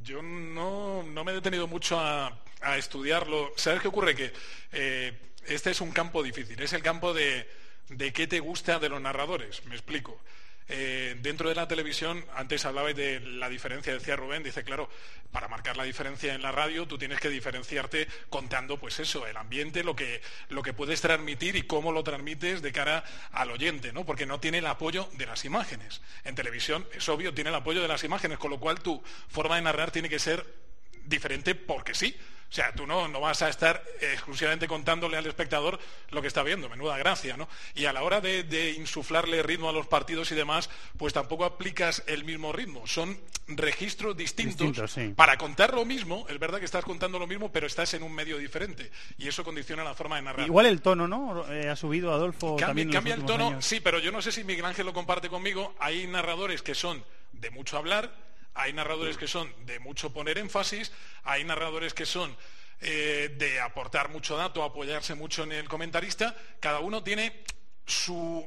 [0.02, 3.52] Yo no, no me he detenido mucho a, a estudiarlo.
[3.56, 4.14] ¿Sabes qué ocurre?
[4.14, 4.32] Que
[4.72, 5.12] eh,
[5.46, 6.60] este es un campo difícil.
[6.60, 7.48] Es el campo de,
[7.88, 9.64] de qué te gusta de los narradores.
[9.66, 10.20] Me explico.
[10.70, 14.90] Eh, dentro de la televisión, antes hablabais de la diferencia, decía Rubén, dice, claro,
[15.32, 19.36] para marcar la diferencia en la radio, tú tienes que diferenciarte contando, pues eso, el
[19.38, 20.20] ambiente, lo que,
[20.50, 24.04] lo que puedes transmitir y cómo lo transmites de cara al oyente, ¿no?
[24.04, 26.02] Porque no tiene el apoyo de las imágenes.
[26.24, 29.56] En televisión, es obvio, tiene el apoyo de las imágenes, con lo cual tu forma
[29.56, 30.44] de narrar tiene que ser
[31.04, 32.14] diferente porque sí.
[32.50, 35.78] O sea, tú no, no vas a estar exclusivamente contándole al espectador
[36.10, 37.46] lo que está viendo, menuda gracia, ¿no?
[37.74, 41.44] Y a la hora de, de insuflarle ritmo a los partidos y demás, pues tampoco
[41.44, 42.86] aplicas el mismo ritmo.
[42.86, 43.18] Son
[43.48, 45.12] registros distintos sí.
[45.14, 46.26] para contar lo mismo.
[46.28, 48.90] Es verdad que estás contando lo mismo, pero estás en un medio diferente.
[49.18, 50.46] Y eso condiciona la forma de narrar.
[50.46, 51.50] Igual el tono, ¿no?
[51.52, 53.64] Eh, ha subido Adolfo Cambia, también en los cambia el tono, años.
[53.64, 55.74] sí, pero yo no sé si Miguel Ángel lo comparte conmigo.
[55.78, 58.10] Hay narradores que son de mucho hablar,
[58.58, 60.90] hay narradores que son de mucho poner énfasis,
[61.22, 62.36] hay narradores que son
[62.80, 66.36] eh, de aportar mucho dato, apoyarse mucho en el comentarista.
[66.58, 67.44] Cada uno tiene
[67.86, 68.44] su,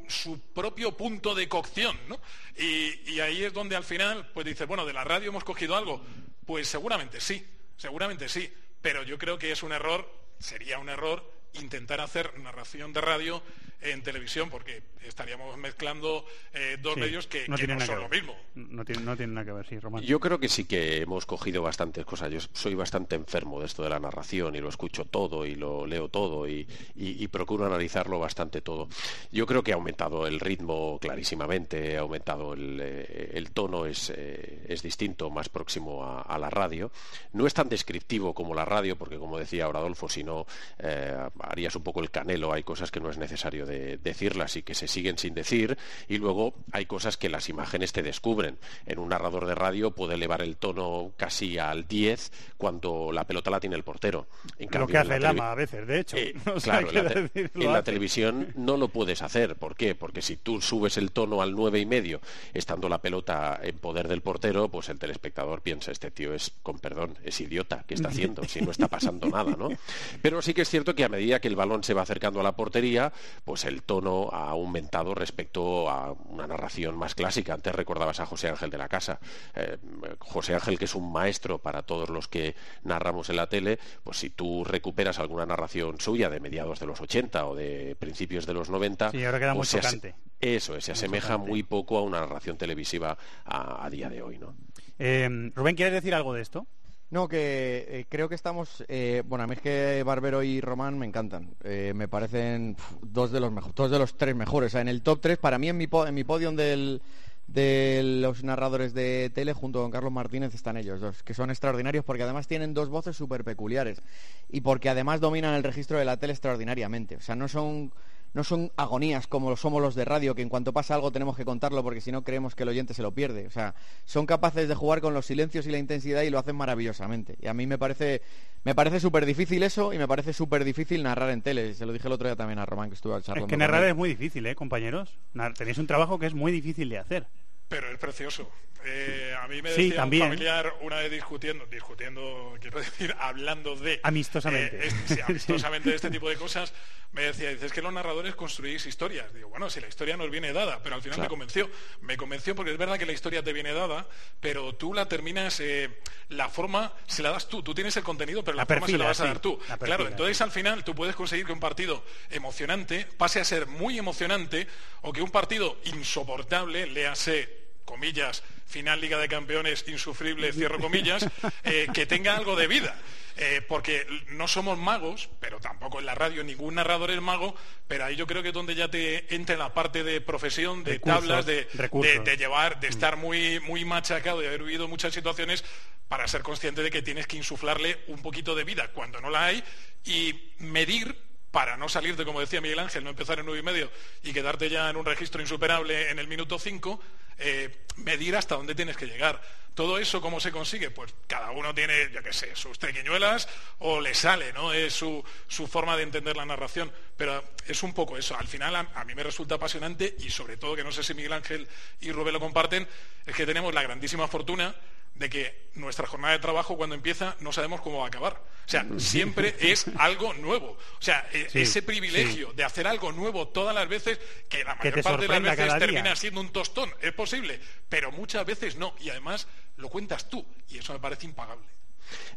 [0.54, 2.20] propio punto de cocción, ¿no?
[2.58, 5.78] Y, y ahí es donde al final, pues dices, bueno, de la radio hemos cogido
[5.78, 6.06] algo.
[6.46, 7.48] Pues seguramente sí,
[7.78, 8.54] seguramente sí.
[8.82, 11.24] Pero yo creo que es un error, sería un error
[11.54, 13.42] intentar hacer narración de radio
[13.82, 17.88] en televisión, porque estaríamos mezclando eh, dos Sí, medios que no que tienen no nada
[17.88, 18.22] son que lo ver.
[18.22, 18.36] mismo.
[18.56, 20.03] No tiene, no tiene nada que ver, sí, Román.
[20.03, 22.32] Yo creo que sí que hemos cogido bastantes cosas.
[22.32, 25.86] Yo soy bastante enfermo de esto de la narración y lo escucho todo y lo
[25.88, 28.88] leo todo y, y- y procuro analizarlo bastante todo.
[29.32, 34.12] Yo creo que ha aumentado el ritmo clarísimamente, ha aumentado el, eh, el tono, es,
[34.16, 36.91] eh, es distinto, más próximo a, a la radio.
[37.34, 40.45] No es tan descriptivo como la radio, porque como decía ahora Adolfo, si no
[40.80, 44.64] eh, harías un poco el canelo, hay cosas que no es necesario de decirlas y
[44.64, 45.77] que se siguen sin decir,
[46.07, 48.57] y luego hay cosas que las imágenes te descubren.
[48.85, 53.49] En un narrador de radio puede elevar el tono casi al 10 cuando la pelota
[53.49, 54.27] la tiene el portero.
[54.57, 56.18] En Lo cambio, que en hace el ama a veces, de hecho.
[56.18, 59.56] eh, O sea, claro, en la, decir, lo en televisión no lo puedes hacer.
[59.56, 59.95] ¿Por qué?
[59.95, 62.22] Porque si tú subes el tono al nueve y medio,
[62.53, 66.80] estando la pelota en poder del portero, pues el telespectador piensa, este tío es, con
[66.80, 68.43] perdón, es idiota, ¿qué está haciendo?
[68.43, 69.69] Si no está pasando nada, ¿no?
[70.22, 72.43] Pero sí que es cierto que a medida que el balón se va acercando a
[72.43, 73.11] la portería,
[73.45, 77.54] pues el tono ha aumentado respecto a una narración más clásica.
[77.54, 79.20] Antes recordabas a José Ángel de la Casa.
[79.56, 79.78] Eh,
[80.20, 84.18] José Ángel, que es un maestro para todos los que narramos en la tele, pues
[84.18, 88.54] si tú recuperas alguna narración suya de mediados de los 80 o de principios de
[88.54, 90.16] los 90, Sí, ahora queda muy pues chocante.
[90.40, 91.50] Eso, es, se Muy asemeja chocante.
[91.50, 94.56] muy poco a una narración televisiva a, a día de hoy, ¿no?
[94.98, 96.68] Eh, Rubén, ¿quieres decir algo de esto?
[97.12, 98.86] No, que eh, creo que estamos.
[98.88, 101.54] eh, bueno, a mí es que Barbero y Román me encantan.
[101.64, 104.68] Eh, me parecen dos de los mejores, dos de los tres mejores.
[104.68, 108.02] O sea, en el top 3, para mí en mi, po- en mi podium de
[108.22, 112.24] los narradores de tele, junto con Carlos Martínez, están ellos dos, que son extraordinarios porque
[112.24, 114.02] además tienen dos voces súper peculiares
[114.48, 117.18] y porque además dominan el registro de la tele extraordinariamente.
[117.18, 117.92] O sea, no son
[118.34, 121.36] no son agonías como lo somos los de radio, que en cuanto pasa algo tenemos
[121.36, 123.48] que contarlo porque si no creemos que el oyente se lo pierde.
[123.48, 123.76] O sea,
[124.06, 127.36] son capaces de jugar con los silencios y la intensidad y lo hacen maravillosamente.
[127.41, 128.22] Y a mí me parece
[128.64, 131.74] me parece súper difícil eso y me parece súper difícil narrar en tele.
[131.74, 133.48] Se lo dije el otro día también a Román que estuvo charlando.
[133.48, 135.18] Es que narrar es muy difícil, ¿eh, compañeros?
[135.58, 137.28] Tenéis un trabajo que es muy difícil de hacer.
[137.68, 138.49] Pero es precioso.
[138.86, 140.24] Eh, a mí me Sí, decía también.
[140.24, 143.99] un familiar una vez discutiendo, discutiendo, quiero decir, hablando de...
[144.03, 144.76] Amistosamente.
[144.78, 146.74] eh, este- sí, amistosamente de este tipo de cosas,
[147.12, 149.34] me decía, dice, es que los narradores construís historias.
[149.34, 151.70] Digo, bueno, si la historia nos viene dada, pero al final me convenció.
[152.02, 154.08] Me convenció porque es verdad que la historia te viene dada,
[154.40, 155.90] pero tú la terminas, eh,
[156.30, 157.62] la forma se la das tú.
[157.64, 159.60] Tú tienes el contenido, pero la, La forma se la vas a dar tú.
[159.68, 163.68] la Claro, entonces al final tú puedes conseguir que un partido emocionante pase a ser
[163.68, 164.66] muy emocionante
[165.02, 171.26] o que un partido insoportable, léase comillas, final Liga de Campeones insufrible, cierro comillas,
[171.64, 172.95] eh, que tenga algo de vida.
[173.38, 177.56] Eh, porque no somos magos, pero tampoco en la radio ningún narrador es mago,
[177.88, 180.94] pero ahí yo creo que es donde ya te entra la parte de profesión, de
[180.94, 185.14] Recursos, tablas, de, de- de llevar, de estar muy, muy machacado y haber vivido muchas
[185.14, 185.64] situaciones
[186.10, 189.45] para ser consciente de que tienes que insuflarle un poquito de vida cuando no la
[189.45, 189.64] hay
[190.03, 191.16] y medir
[191.52, 193.91] para no salirte, como decía Miguel Ángel, no empezar en nueve y medio
[194.23, 196.99] y quedarte ya en un registro insuperable en el minuto cinco,
[197.38, 199.41] eh, medir hasta dónde tienes que llegar.
[199.73, 200.91] Todo eso, ¿cómo se consigue?
[200.91, 203.48] Pues cada uno tiene, yo qué sé, sus triquiñuelas
[203.80, 204.73] o le sale, ¿no?
[204.73, 206.91] Es su, su forma de entender la narración.
[207.15, 208.36] Pero es un poco eso.
[208.38, 211.14] Al final, a, a mí me resulta apasionante y sobre todo, que no sé si
[211.14, 211.68] Miguel Ángel
[212.02, 212.86] y Rubén lo comparten,
[213.26, 214.76] es que tenemos la grandísima fortuna
[215.16, 218.34] de que nuestra jornada de trabajo cuando empieza no sabemos cómo va a acabar.
[218.66, 220.72] O sea, siempre es algo nuevo.
[220.72, 222.56] O sea, e- Sí, ese privilegio sí.
[222.56, 224.20] de hacer algo nuevo todas las veces,
[224.50, 225.80] que la mayor te parte de las veces día.
[225.80, 227.60] termina siendo un tostón, es posible,
[227.90, 228.96] pero muchas veces no.
[229.00, 229.48] Y además
[229.78, 231.68] lo cuentas tú, y eso me parece impagable.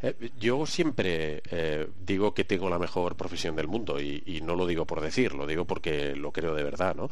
[0.02, 4.66] Eh, yo siempre eh, digo que tengo la mejor profesión del mundo y, no lo
[4.66, 7.10] digo por decir, lo digo porque lo creo de verdad, ¿no?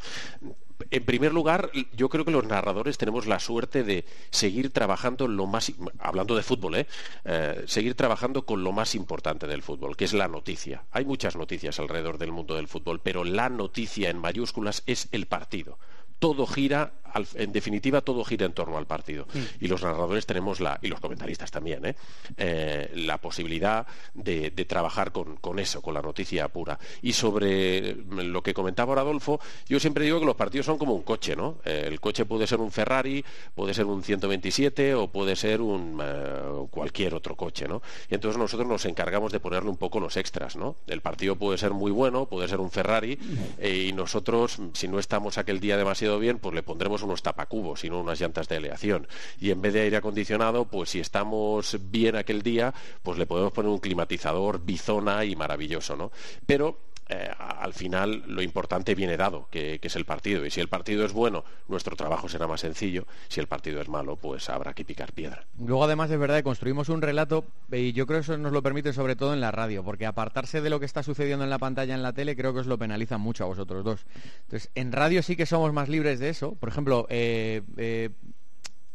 [0.91, 5.45] En primer lugar, yo creo que los narradores tenemos la suerte de seguir trabajando lo
[5.45, 6.87] más, hablando de fútbol, ¿eh?
[7.25, 10.83] Eh, seguir trabajando con lo más importante del fútbol, que es la noticia.
[10.91, 15.25] Hay muchas noticias alrededor del mundo del fútbol, pero la noticia en mayúsculas es el
[15.27, 15.77] partido.
[16.19, 19.27] Todo gira, al- en definitiva, todo gira en torno al partido.
[19.61, 21.95] Y los narradores tenemos la, y los comentaristas también, ¿eh?
[22.37, 26.77] Eh, la posibilidad de, de trabajar con, con eso, con la noticia pura.
[27.01, 30.93] Y sobre lo que comentaba ahora Adolfo, yo siempre digo que los partidos son como
[30.93, 31.57] un coche, ¿no?
[31.65, 33.23] Eh, el coche puede ser un Ferrari,
[33.55, 36.01] puede ser un 127 o puede ser un
[36.71, 37.81] cualquier otro coche, ¿no?
[38.09, 40.75] Y entonces nosotros nos encargamos de ponerle un poco los extras, ¿no?
[40.87, 43.17] El partido puede ser muy bueno, puede ser un Ferrari,
[43.59, 47.83] eh, y nosotros, si no estamos aquel día demasiado bien, pues le pondremos unos tapacubos
[47.83, 49.07] y no unas llantas de aleación.
[49.39, 53.51] Y en vez de aire acondicionado, pues si estamos bien aquel día, pues le podemos
[53.53, 56.11] poner un climatizador bizona y maravilloso, ¿no?
[56.45, 60.45] Pero eh, al final lo importante viene dado, que, es el partido.
[60.45, 63.05] Y si el partido es bueno, nuestro trabajo será más sencillo.
[63.27, 65.45] Si el partido es malo, pues habrá que picar piedra.
[65.59, 68.61] Luego además es verdad que construimos un relato y yo creo que eso nos lo
[68.61, 71.59] permite sobre todo en la radio, porque apartarse de lo que está sucediendo en la
[71.59, 74.05] pantalla en la tele creo que os lo penaliza mucho a vosotros dos.
[74.43, 76.55] Entonces, en radio sí que somos más libres de eso.
[76.55, 78.09] Por ejemplo, eh, eh,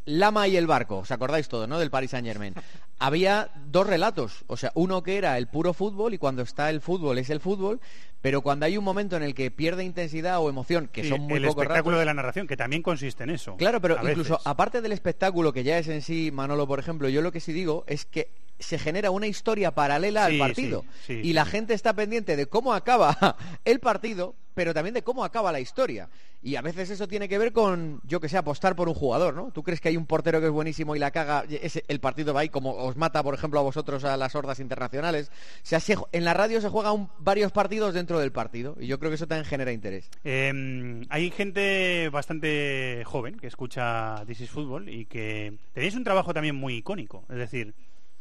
[0.08, 1.78] Lama y el barco, ¿os acordáis todo, no?
[1.78, 2.54] Del Paris Saint Germain.
[2.98, 6.80] Había dos relatos, o sea, uno que era el puro fútbol y cuando está el
[6.80, 7.80] fútbol es el fútbol,
[8.20, 11.34] pero cuando hay un momento en el que pierde intensidad o emoción, que son muy
[11.34, 13.56] el pocos espectáculo ratos, de la narración, que también consiste en eso.
[13.56, 14.46] Claro, pero incluso veces.
[14.46, 17.52] aparte del espectáculo que ya es en sí, Manolo, por ejemplo, yo lo que sí
[17.52, 20.84] digo es que se genera una historia paralela Sí, al partido.
[21.06, 23.16] sí, sí, y la gente está pendiente de cómo acaba
[23.64, 26.08] el partido, pero también de cómo acaba la historia.
[26.40, 29.34] Y a veces eso tiene que ver con, yo que sé, apostar por un jugador,
[29.34, 29.50] ¿no?
[29.50, 32.32] ¿Tú crees que hay un portero que es buenísimo y la caga, ese- el partido
[32.32, 35.30] va ahí como os mata, por ejemplo, a vosotros a las hordas internacionales?
[35.32, 39.00] O sea, se- en la radio se juegan varios partidos dentro del partido y yo
[39.00, 40.10] creo que eso también genera interés.
[40.22, 46.32] Eh, hay gente bastante joven que escucha This is Football y que tenéis un trabajo
[46.32, 47.24] también muy icónico.
[47.28, 47.74] Es decir,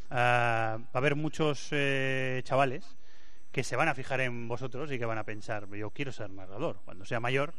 [0.09, 2.95] ah, va a haber muchos eh, chavales
[3.51, 6.29] que se van a fijar en vosotros y que van a pensar, yo quiero ser
[6.29, 6.79] narrador.
[6.85, 7.53] Cuando sea mayor,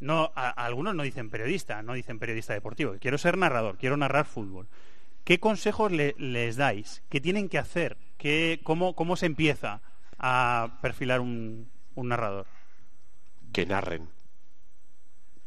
[0.00, 4.26] no, a- algunos no dicen periodista, no dicen periodista deportivo, quiero ser narrador, quiero narrar
[4.26, 4.68] fútbol.
[5.24, 7.02] ¿Qué consejos le- les dais?
[7.08, 7.96] ¿Qué tienen que hacer?
[8.16, 9.80] ¿Qué, cómo, ¿Cómo se empieza
[10.18, 12.46] a perfilar un, un narrador?
[13.52, 14.08] Que narren.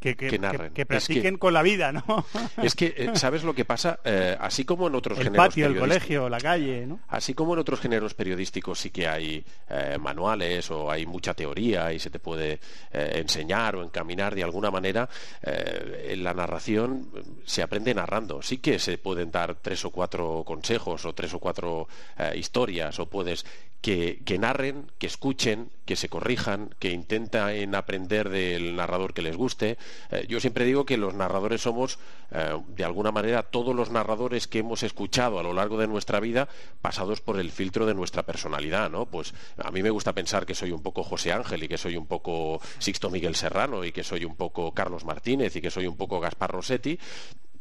[0.02, 0.70] Que, que, Que narren.
[0.70, 2.04] que- que Es practiquen que- con la vida, ¿no?
[2.64, 4.00] Es que, eh, ¿sabes lo que pasa?
[4.04, 7.00] Eh, así como en otros el géneros patio, el colegio, la calle, ¿no?
[7.08, 11.94] Así como en otros géneros periodísticos sí que hay eh, manuales o hay mucha teoría
[11.94, 12.60] y se te puede
[12.92, 15.08] eh, enseñar o encaminar de alguna manera,
[15.44, 17.12] en la narración
[17.46, 18.42] se aprende narrando.
[18.42, 21.88] Sí que se pueden dar tres o cuatro consejos o tres o cuatro
[22.36, 23.46] historias o puedes
[23.82, 29.78] que, narren, que escuchen, que se corrijan, que intenten aprender del narrador que les guste.
[30.12, 31.98] Eh, yo siempre digo que los narradores somos,
[32.32, 36.20] eh, de alguna manera, todos los narradores que hemos escuchado a lo largo de nuestra
[36.20, 36.48] vida
[36.82, 39.08] pasados por el filtro de nuestra personalidad, ¿no?
[39.08, 41.98] Pues a mí me gusta pensar que soy un poco José Ángel y que soy
[41.98, 45.88] un poco Sixto Miguel Serrano y que soy un poco Carlos Martínez y que soy
[45.88, 47.00] un poco Gaspar Rossetti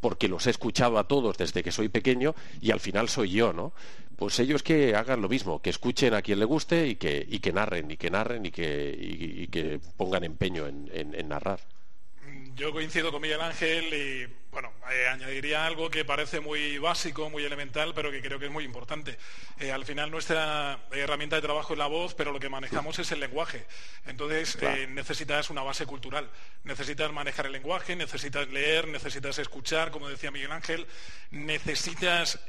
[0.00, 3.52] porque los he escuchado a todos desde que soy pequeño y al final soy yo,
[3.52, 3.72] ¿no?
[4.20, 7.90] Pues ellos que hagan lo mismo, que escuchen a quien le guste y que, narren,
[7.90, 11.60] y que narren y que, pongan empeño en narrar.
[12.54, 17.44] Yo coincido con Miguel Ángel y bueno, eh, añadiría algo que parece muy básico, muy
[17.44, 19.16] elemental, pero que creo que es muy importante.
[19.58, 23.12] Eh, al final nuestra herramienta de trabajo es la voz, pero lo que manejamos es
[23.12, 23.64] el lenguaje.
[24.06, 26.28] Entonces eh, necesitas una base cultural.
[26.64, 30.86] Necesitas manejar el lenguaje, necesitas leer, necesitas escuchar, como decía Miguel Ángel.
[31.30, 32.40] Necesitas,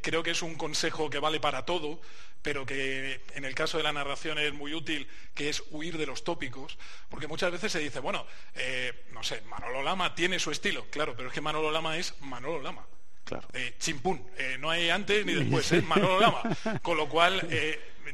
[0.00, 2.00] creo que es un consejo que vale para todo,
[2.46, 6.06] pero que en el caso de la narración es muy útil, que es huir de
[6.06, 6.78] los tópicos,
[7.08, 8.24] porque muchas veces se dice, bueno,
[8.54, 12.14] eh, no sé, Manolo Lama tiene su estilo, claro, pero es que Manolo Lama es
[12.20, 12.86] Manolo Lama.
[13.24, 13.48] Claro.
[13.52, 16.40] Eh, chimpún, eh, no hay antes ni después, es Manolo Lama.
[16.82, 17.48] Con lo cual,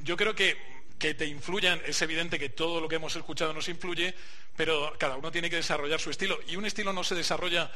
[0.02, 0.56] yo creo que
[1.02, 4.14] que te influyan, es evidente que todo lo que hemos escuchado nos influye,
[4.56, 6.38] pero cada uno tiene que desarrollar su estilo.
[6.48, 7.70] Y un estilo no se desarrolla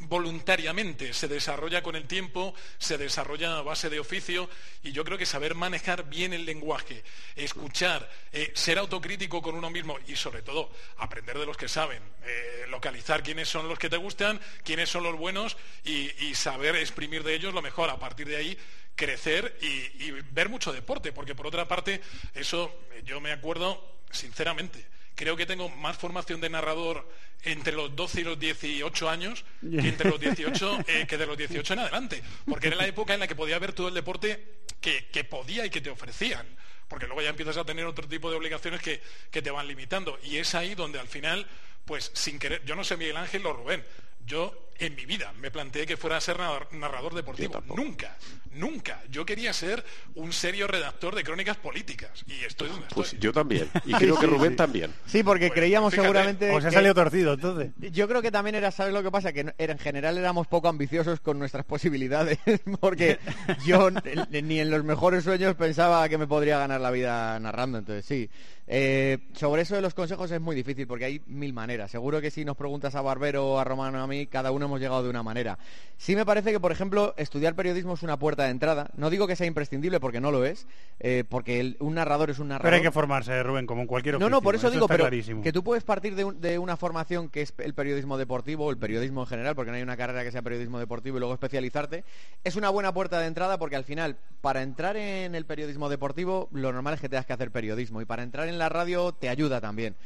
[0.00, 4.48] voluntariamente, se desarrolla con el tiempo, se desarrolla a base de oficio
[4.82, 7.02] y yo creo que saber manejar bien el lenguaje,
[7.34, 12.00] escuchar, eh, ser autocrítico con uno mismo y sobre todo aprender de los que saben,
[12.24, 17.24] eh, localizar quiénes son los que te gustan, quiénes son los buenos y, saber exprimir
[17.24, 17.90] de ellos lo mejor.
[17.90, 18.58] A partir de ahí
[18.94, 22.00] crecer y, y ver mucho deporte, porque por otra parte,
[22.34, 24.86] eso eh, yo me acuerdo sinceramente
[25.18, 27.10] creo que tengo más formación de narrador
[27.42, 31.36] entre los 12 y los 18 años que entre los 18 eh, que de los
[31.36, 34.60] 18 en adelante, porque era la época en la que podía ver todo el deporte
[34.80, 36.46] que, que podía y que te ofrecían,
[36.86, 40.20] porque luego ya empiezas a tener otro tipo de obligaciones que, que te van limitando,
[40.22, 41.48] y es ahí donde al final,
[41.84, 43.84] pues sin querer, yo no sé Miguel Ángel o Rubén,
[44.24, 47.62] yo en mi vida me planteé que fuera a ser nar- narrador deportivo.
[47.74, 48.16] Nunca,
[48.54, 49.02] nunca.
[49.10, 49.84] Yo quería ser
[50.14, 52.24] un serio redactor de crónicas políticas.
[52.26, 52.94] Y estoy donde estoy.
[53.02, 53.68] Pues yo también.
[53.84, 54.56] Y creo que Rubén sí.
[54.56, 54.92] también.
[55.06, 56.06] Sí, porque creíamos fíjate.
[56.08, 56.50] seguramente.
[56.52, 57.72] O se ha salido torcido, entonces.
[57.92, 59.32] Yo creo que también era, ¿sabes lo que pasa?
[59.32, 62.38] Que era, en general éramos poco ambiciosos con nuestras posibilidades,
[62.80, 63.18] porque
[63.66, 63.90] yo
[64.30, 68.30] ni en los mejores sueños pensaba que me podría ganar la vida narrando, entonces sí.
[68.70, 71.90] Eh, sobre eso de los consejos es muy difícil, porque hay mil maneras.
[71.90, 74.67] Seguro que si nos preguntas a Barbero o a Romano o a mí, cada uno
[74.68, 75.58] hemos llegado de una manera.
[75.96, 78.90] Sí me parece que, por ejemplo, estudiar periodismo es una puerta de entrada.
[78.96, 80.66] No digo que sea imprescindible, porque no lo es,
[81.00, 82.66] eh, porque el- un narrador es un narrador.
[82.68, 84.30] Pero hay que formarse, Rubén, como en cualquier No, oficio.
[84.30, 85.42] no, por eso, digo, está pero clarísimo.
[85.42, 88.70] que tú puedes partir de, un- de una formación que es el periodismo deportivo, o
[88.70, 91.34] el periodismo en general, porque no hay una carrera que sea periodismo deportivo y luego
[91.34, 92.04] especializarte.
[92.44, 96.48] Es una buena puerta de entrada porque al final, para entrar en el periodismo deportivo,
[96.52, 99.28] lo normal es que tengas que hacer periodismo y para entrar en la radio te
[99.28, 99.96] ayuda también.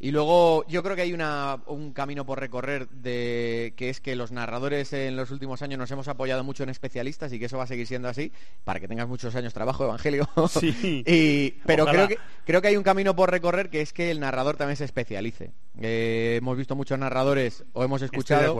[0.00, 4.14] Y luego yo creo que hay una- un camino por recorrer de que es que
[4.14, 7.58] los narradores en los últimos años nos hemos apoyado mucho en especialistas y que eso
[7.58, 8.30] va a seguir siendo así
[8.62, 10.28] para que tengas muchos años trabajo, Evangelio.
[10.48, 11.02] Sí.
[11.06, 12.06] y, pero Ojalá.
[12.06, 14.76] creo que, creo que hay un camino por recorrer que es que el narrador también
[14.76, 15.50] se especialice.
[15.80, 18.54] Eh, hemos visto muchos narradores o hemos escuchado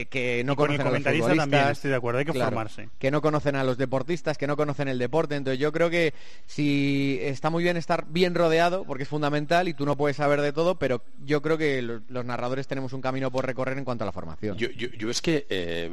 [0.00, 0.10] Acuerdo.
[0.10, 2.32] que, no Y con el conocen a los futbolistas, también estoy de acuerdo, hay que
[2.32, 2.88] claro, formarse.
[2.98, 5.36] que no conocen a los deportistas, que no conocen el deporte.
[5.36, 6.14] Entonces yo creo que
[6.46, 10.40] si está muy bien estar bien rodeado, porque es fundamental y tú no puedes saber
[10.40, 13.84] de todo, pero yo creo que los, los narradores tenemos un camino por recorrer en
[13.84, 14.56] cuanto a la formación.
[14.56, 15.90] Yo, yo- yo es que eh,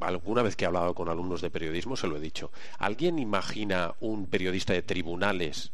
[0.00, 2.50] alguna vez que he hablado con alumnos de periodismo se lo he dicho.
[2.78, 5.72] ¿Alguien imagina un periodista de tribunales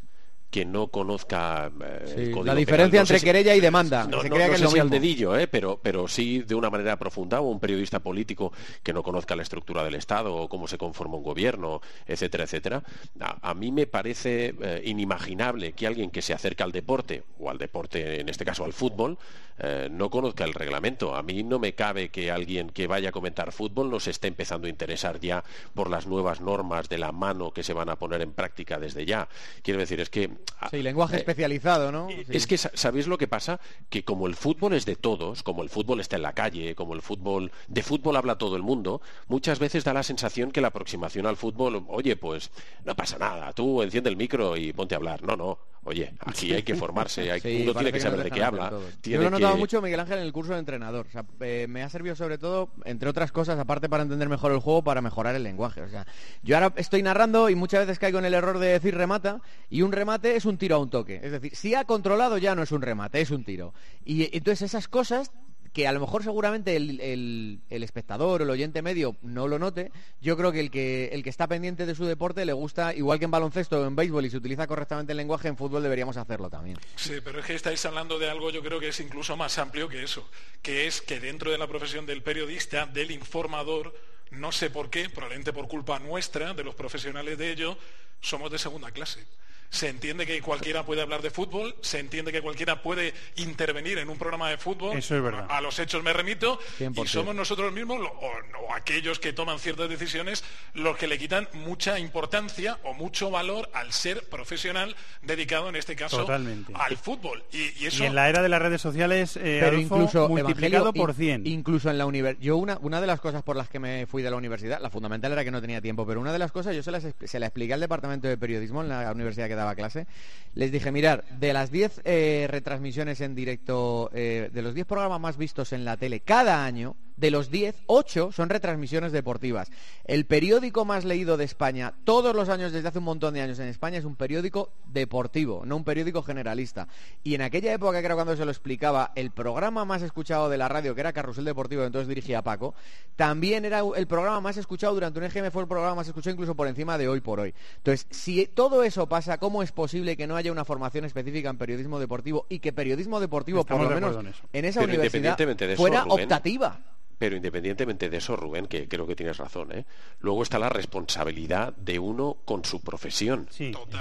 [0.50, 2.56] que no conozca eh, Sí, el código la penal?
[2.56, 4.06] diferencia No entre si- querella y demanda.
[4.06, 6.54] No, Se no- crea que es lo si al dedillo, eh, pero, pero sí de
[6.54, 8.52] una manera profunda, o un periodista político
[8.82, 12.82] que no conozca la estructura del Estado o cómo se conforma un gobierno, etcétera, etcétera.
[13.20, 17.50] A, a mí me parece eh, inimaginable que alguien que se acerca al deporte, o
[17.50, 19.18] al deporte, en este caso al fútbol,
[19.58, 21.14] eh, no conozca el reglamento.
[21.16, 24.28] A mí no me cabe que alguien que vaya a comentar fútbol no se esté
[24.28, 25.42] empezando a interesar ya
[25.74, 29.06] por las nuevas normas de la mano que se van a poner en práctica desde
[29.06, 29.28] ya.
[29.62, 30.30] Quiero decir, es que...
[30.70, 32.08] Sí, lenguaje eh, especializado, ¿no?
[32.08, 32.24] Sí.
[32.30, 33.60] es que sa- sabéis lo que pasa,
[33.90, 36.94] que como el fútbol es de todos, como el fútbol está en la calle, como
[36.94, 40.68] el fútbol de fútbol habla todo el mundo, muchas veces da la sensación que la
[40.68, 42.50] aproximación al fútbol, oye, pues
[42.84, 45.22] no pasa nada, tú enciende el micro y ponte a hablar.
[45.22, 48.30] No, no, oye, aquí hay que formarse, hay, Sí, uno tiene que nos saber de
[48.30, 50.58] qué habla, tiene Yo lo he notado que- mucho, Miguel Ángel, en el curso de
[50.58, 51.06] entrenador.
[51.06, 54.52] O sea, eh, me ha servido sobre todo, entre otras cosas, aparte para entender mejor
[54.52, 55.80] el juego, para mejorar el lenguaje.
[55.82, 56.06] O sea,
[56.42, 59.40] yo ahora estoy narrando y muchas veces caigo en el error de decir remata
[59.70, 61.20] y un remate es un tiro a un toque.
[61.22, 63.72] Es decir, si ha controlado ya no es un remate, es un tiro.
[64.04, 65.30] Y entonces esas cosas
[65.76, 69.92] que a lo mejor seguramente el, el- espectador o el oyente medio no lo note,
[70.22, 73.18] yo creo que el, que el que está pendiente de su deporte le gusta, igual
[73.18, 76.16] que en baloncesto o en béisbol y se utiliza correctamente el lenguaje, en fútbol deberíamos
[76.16, 76.78] hacerlo también.
[76.94, 79.86] Sí, pero es que estáis hablando de algo yo creo que es incluso más amplio
[79.86, 80.26] que eso,
[80.62, 83.94] que es que dentro de la profesión del periodista, del informador,
[84.30, 87.76] no sé por qué, probablemente por culpa nuestra, de los profesionales de ello,
[88.22, 89.26] somos de segunda clase.
[89.70, 94.08] Se entiende que cualquiera puede hablar de fútbol, se entiende que cualquiera puede intervenir en
[94.08, 94.96] un programa de fútbol.
[94.96, 95.46] Eso es verdad.
[95.48, 96.58] A los hechos me remito.
[96.78, 97.04] 100%.
[97.04, 98.30] Y somos nosotros mismos, lo- o,
[98.68, 100.44] o aquellos que toman ciertas decisiones,
[100.74, 105.96] los que le quitan mucha importancia o mucho valor al ser profesional dedicado, en este
[105.96, 106.72] caso, Totalmente.
[106.74, 107.44] al fútbol.
[107.52, 108.02] Y, y eso...
[108.04, 111.16] Y en la era de las redes sociales, eh, pero Adolfo, incluso multiplicado por in-
[111.16, 111.46] 100.
[111.46, 114.22] incluso en la universidad yo una, una de las cosas por las que me fui
[114.22, 116.74] de la universidad la fundamental era que no tenía tiempo pero una de las cosas
[116.76, 119.74] yo se, las, se la expliqué al departamento de periodismo en la universidad que daba
[119.74, 120.06] clase
[120.54, 125.20] les dije mirar de las 10 eh, retransmisiones en directo eh, de los 10 programas
[125.20, 129.70] más vistos en la tele cada año de los 10, 8 son retransmisiones deportivas.
[130.04, 133.58] El periódico más leído de España todos los años, desde hace un montón de años
[133.58, 136.88] en España, es un periódico deportivo, no un periódico generalista.
[137.22, 140.58] Y en aquella época, que era cuando se lo explicaba, el programa más escuchado de
[140.58, 142.74] la radio, que era Carrusel Deportivo, que entonces dirigía Paco,
[143.16, 146.54] también era el programa más escuchado durante un EGM, fue el programa más escuchado incluso
[146.54, 147.54] por encima de hoy por hoy.
[147.78, 151.58] Entonces, si todo eso pasa, ¿cómo es posible que no haya una formación específica en
[151.58, 154.16] periodismo deportivo y que periodismo deportivo, Estamos por lo menos
[154.52, 156.80] en esa Pero universidad, independientemente de eso, fuera Rubén, optativa?
[157.18, 159.86] Pero independientemente de eso, Rubén, que creo que tienes razón, ¿eh?
[160.20, 163.48] luego está la responsabilidad de uno con su profesión.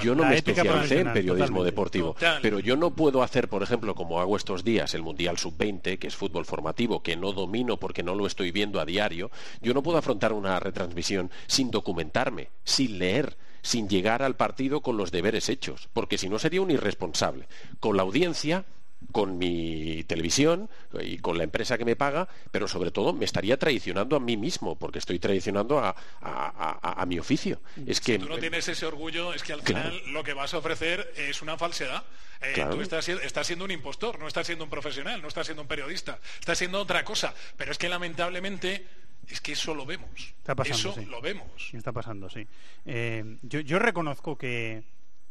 [0.03, 1.65] Yo no La me especialicé en periodismo totalmente.
[1.71, 2.39] deportivo, Total.
[2.41, 6.07] pero yo no puedo hacer, por ejemplo, como hago estos días, el Mundial Sub-20, que
[6.07, 9.31] es fútbol formativo, que no domino porque no lo estoy viendo a diario,
[9.61, 14.95] yo no puedo afrontar una retransmisión sin documentarme, sin leer sin llegar al partido con
[14.95, 17.47] los deberes hechos, porque si no sería un irresponsable.
[17.79, 18.63] Con la audiencia
[19.11, 20.69] con mi televisión
[21.01, 24.35] y con la empresa que me paga, pero sobre todo me estaría traicionando a mí
[24.35, 25.89] mismo, porque estoy traicionando a,
[26.22, 27.61] a- a- a mi oficio.
[27.85, 29.91] Es que tú no tienes ese orgullo, es que al Claro.
[29.91, 32.03] final lo que vas a ofrecer es una falsedad.
[32.41, 32.76] Eh, Claro.
[32.76, 35.67] Tú estás, estás siendo un impostor, no estás siendo un profesional, no estás siendo un
[35.67, 37.34] periodista, estás siendo otra cosa.
[37.57, 38.85] Pero es que lamentablemente
[39.30, 40.34] es que eso lo vemos.
[40.39, 41.05] Está pasando, eso sí.
[41.05, 41.69] lo vemos.
[41.73, 42.45] Está pasando, sí.
[42.85, 44.84] Eh, yo, yo reconozco que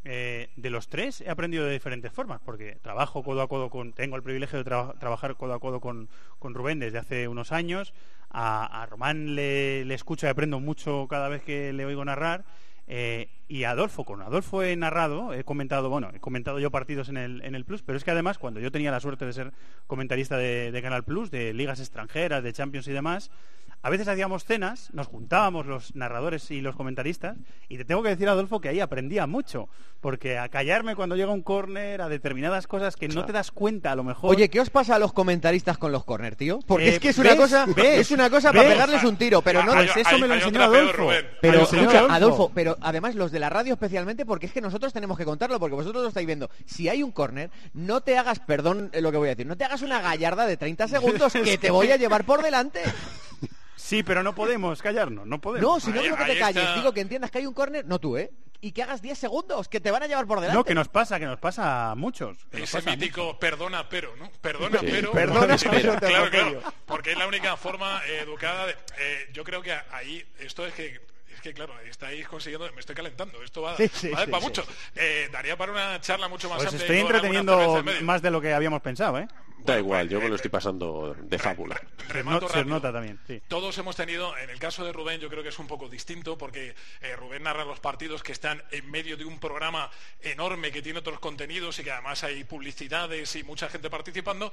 [0.05, 3.93] eh, de los tres he aprendido de diferentes formas, porque trabajo codo a codo con,
[3.93, 6.09] tengo el privilegio de traba- trabajar codo a codo con,
[6.39, 7.95] con Rubén desde hace unos años.
[8.31, 12.45] A, a Román le, le escucho y aprendo mucho cada vez que le oigo narrar.
[12.87, 17.17] Eh, y Adolfo, con Adolfo he narrado, he comentado, bueno, he comentado yo partidos en
[17.17, 19.53] el, en el Plus, pero es que además cuando yo tenía la suerte de ser
[19.87, 23.31] comentarista de, de Canal Plus, de ligas extranjeras, de Champions y demás,
[23.83, 27.37] a veces hacíamos cenas, nos juntábamos los narradores y los comentaristas,
[27.69, 29.69] y te tengo que decir, Adolfo, que ahí aprendía mucho,
[30.01, 33.93] porque a callarme cuando llega un córner, a determinadas cosas que no te das cuenta
[33.93, 34.31] a lo mejor.
[34.31, 36.61] Oye, ¿qué os pasa a los comentaristas con los corner, tío?
[36.67, 37.39] Porque Eh, es que es una ¿ves?
[37.39, 38.01] cosa, ¿ves?
[38.01, 40.61] es una cosa para pegarles un tiro, pero no Pues de eso me lo enseñó
[40.61, 41.11] peor, Adolfo.
[41.43, 45.17] Pero, Hay Adolfo, pero además los de la radio especialmente, porque es que nosotros tenemos
[45.19, 46.51] que contarlo, porque vosotros lo estáis viendo.
[46.67, 49.57] Si hay un córner, no te hagas, perdón eh, lo que voy a decir, no
[49.57, 52.83] te hagas una gallarda de 30 segundos que te voy a llevar por delante.
[53.77, 55.71] Sí, pero no podemos callarnos, no podemos.
[55.75, 56.75] No, si no digo que te calles, está.
[56.77, 58.31] digo que entiendas que hay un córner, no tú, ¿eh?
[58.63, 60.57] Y que hagas 10 segundos, que te van a llevar por delante.
[60.57, 62.39] No, que nos pasa, que nos pasa a muchos.
[62.51, 64.31] que nos Ese a mítico perdona pero, ¿no?
[64.41, 64.87] Perdona Sí.
[64.91, 65.13] pero.
[65.13, 66.63] Perdona, pero te claro, claro.
[66.87, 68.73] Porque es la única forma eh, educada de.
[68.73, 70.99] eh, yo creo que ahí esto es que.
[71.35, 74.41] Es que claro, estáis consiguiendo, me estoy calentando, esto va, Sí, sí, va sí, para
[74.41, 74.47] sí.
[74.47, 74.67] mucho.
[74.95, 76.81] Eh, daría para una charla mucho más Os amplia.
[76.83, 79.27] estoy entreteniendo en más de lo que habíamos pensado, ¿eh?
[79.59, 81.81] da igual, yo me lo estoy pasando de fábula.
[82.07, 82.75] Se, Remato no- se rápido.
[82.75, 83.41] nota también, sí.
[83.49, 86.37] Todos hemos tenido, en el caso de Rubén yo creo que es un poco distinto
[86.37, 89.91] porque eh, Rubén narra los partidos que están en medio de un programa
[90.21, 94.53] enorme que tiene otros contenidos y que además hay publicidades y mucha gente participando,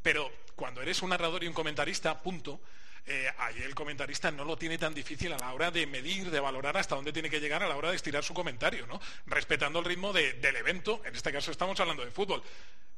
[0.00, 2.60] pero cuando eres un narrador y un comentarista, punto,
[3.06, 6.40] eh, ahí el comentarista no lo tiene tan difícil a la hora de medir, de
[6.40, 9.00] valorar hasta dónde tiene que llegar a la hora de estirar su comentario, ¿no?
[9.26, 12.42] Respetando el ritmo de- del evento, en este caso estamos hablando de fútbol.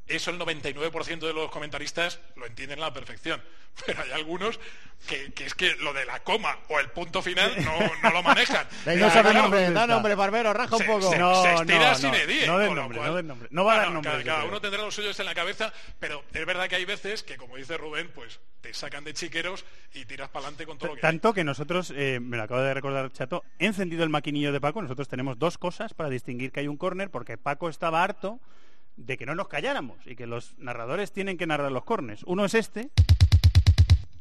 [0.07, 3.43] Eso el 99% de los comentaristas lo entienden a la perfección.
[3.87, 4.61] Pero hay algunos
[5.09, 7.73] que, que es que lo de la coma o el punto final no,
[8.03, 8.67] no lo manejan.
[8.87, 11.11] Eh, claro, nombre, da nombre, Barbero, raja un poco.
[11.11, 13.49] se- No, se estira no, sin no, edie, no den nombre, cual- no den nombre.
[13.51, 16.23] No va a dar Bueno, nombres, Cada, uno tendrá los suyos en la cabeza, pero
[16.33, 19.65] es verdad que hay veces que, como dice Rubén, pues te sacan de chiqueros
[19.95, 21.13] y tiras para adelante con todo lo que hay.
[21.13, 24.61] Tanto que nosotros, eh, me lo acabo de recordar Chato, he encendido el maquinillo de
[24.61, 28.39] Paco, nosotros tenemos dos cosas para distinguir que hay un córner, porque Paco estaba harto
[28.97, 32.23] de que no nos calláramos y que los narradores tienen que narrar los córners.
[32.25, 32.91] Uno es este,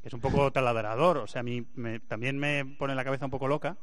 [0.01, 3.25] que es un poco taladrador, o sea, a mí me- también me pone la cabeza
[3.25, 3.77] un poco loca.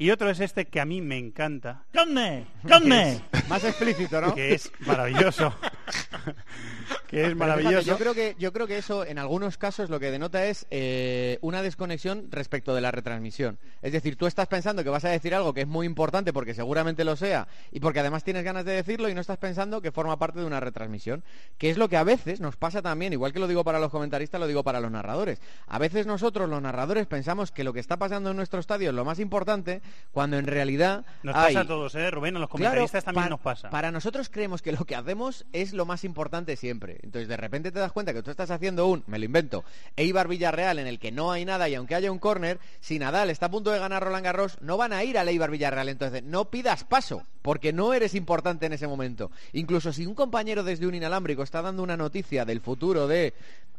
[0.00, 1.82] Y otro es este que a mí me encanta.
[1.92, 2.46] ¡Córner!
[2.62, 3.20] ¡Córner!
[3.48, 4.32] Más explícito, ¿no?
[4.32, 5.52] Que es maravilloso.
[7.08, 7.82] que es maravilloso.
[7.82, 10.66] fíjate, yo creo que yo creo que eso en algunos casos lo que denota es
[10.70, 13.58] eh, una desconexión respecto de la retransmisión.
[13.82, 16.54] Es decir, tú estás pensando que vas a decir algo que es muy importante porque
[16.54, 19.90] seguramente lo sea y porque además tienes ganas de decirlo y no estás pensando que
[19.90, 21.24] forma parte de una retransmisión,
[21.56, 23.90] que es lo que a veces nos pasa también, igual que lo digo para los
[23.90, 25.40] comentaristas, lo digo para los narradores.
[25.66, 28.94] A veces nosotros los narradores pensamos que lo que está pasando en nuestro estadio es
[28.94, 32.36] lo más importante cuando en realidad Nos hay- pasa a todos, ¿eh, Rubén?
[32.36, 33.70] A los Claro, comentaristas también nos pasa.
[33.70, 36.98] Para nosotros creemos que lo que hacemos es lo más importante siempre.
[37.02, 39.64] Entonces, de repente te das cuenta que tú estás haciendo un, me lo invento,
[39.96, 43.30] Eibar Villarreal en el que no hay nada y aunque haya un córner, si Nadal
[43.30, 45.88] está a punto de ganar Roland Garros, no van a ir al Eibar Villarreal.
[45.88, 49.30] Entonces, no pidas paso, porque no eres importante en ese momento.
[49.52, 53.34] Incluso si un compañero desde un inalámbrico está dando una noticia del futuro de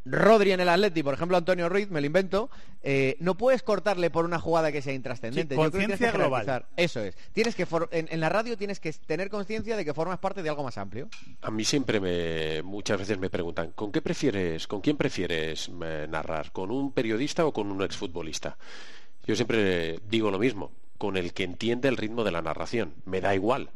[0.10, 2.50] Rodri en el Atleti, por ejemplo Antonio Ruiz, me lo invento,
[2.82, 5.56] eh, no puedes cortarle por una jugada que sea intrascendente.
[5.56, 6.12] Sí, Yo creo que tienes que conciencia
[6.46, 6.66] global.
[6.78, 7.16] Eso es.
[7.34, 10.42] Tienes que for- en, en la radio tienes que tener conciencia de que formas parte
[10.44, 11.10] de algo más amplio.
[11.42, 16.08] A mí siempre me, muchas veces me preguntan, ¿con qué prefieres, con quién prefieres eh,
[16.10, 16.52] narrar?
[16.52, 18.58] ¿Con un periodista o con un exfutbolista?
[19.26, 22.94] Yo siempre digo lo mismo, con el que entiende el ritmo de la narración.
[23.06, 23.70] Me da igual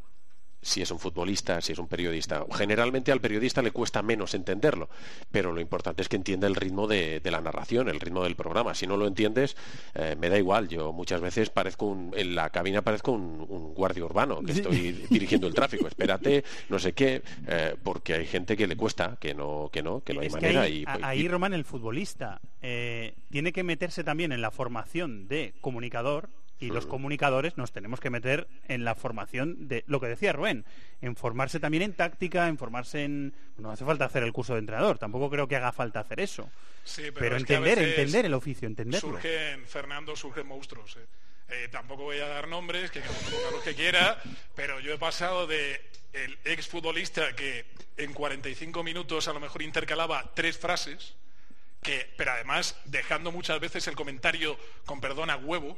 [0.63, 2.45] si es un futbolista, si es un periodista.
[2.53, 4.89] Generalmente al periodista le cuesta menos entenderlo,
[5.31, 8.35] pero lo importante es que entienda el ritmo de, de la narración, el ritmo del
[8.35, 8.73] programa.
[8.73, 9.55] Si no lo entiendes,
[9.93, 10.67] eh, me da igual.
[10.69, 14.91] Yo muchas veces parezco un- en la cabina parezco un, un guardia urbano que estoy
[15.09, 15.87] dirigiendo el tráfico.
[15.93, 20.01] Espérate, no sé qué, eh, porque hay gente que le cuesta, que no, que no,
[20.01, 20.61] que no hay Es manera.
[20.61, 25.27] ahí, y- y- ahí, Román, el futbolista eh, tiene que meterse también en la formación
[25.27, 26.29] de comunicador
[26.63, 26.89] y los Mm.
[26.89, 30.65] comunicadores nos tenemos que meter en la formación de lo que decía Rubén,
[31.01, 33.33] en formarse también en táctica, en formarse en...
[33.57, 36.49] No hace falta hacer el curso de entrenador, tampoco creo que haga falta hacer eso.
[36.83, 39.09] Sí, pero, pero entender, entender el oficio, entenderlo.
[39.11, 40.97] Surgen, Fernando, surgen monstruos.
[40.97, 41.05] eh.
[41.49, 44.19] Eh, tampoco voy a dar nombres, que cada los que quiera,
[44.55, 45.79] pero yo he pasado de
[46.13, 47.65] el exfutbolista que
[47.97, 51.15] en 45 minutos a lo mejor intercalaba tres frases,
[51.81, 55.77] que, pero además dejando muchas veces el comentario con perdón a huevo,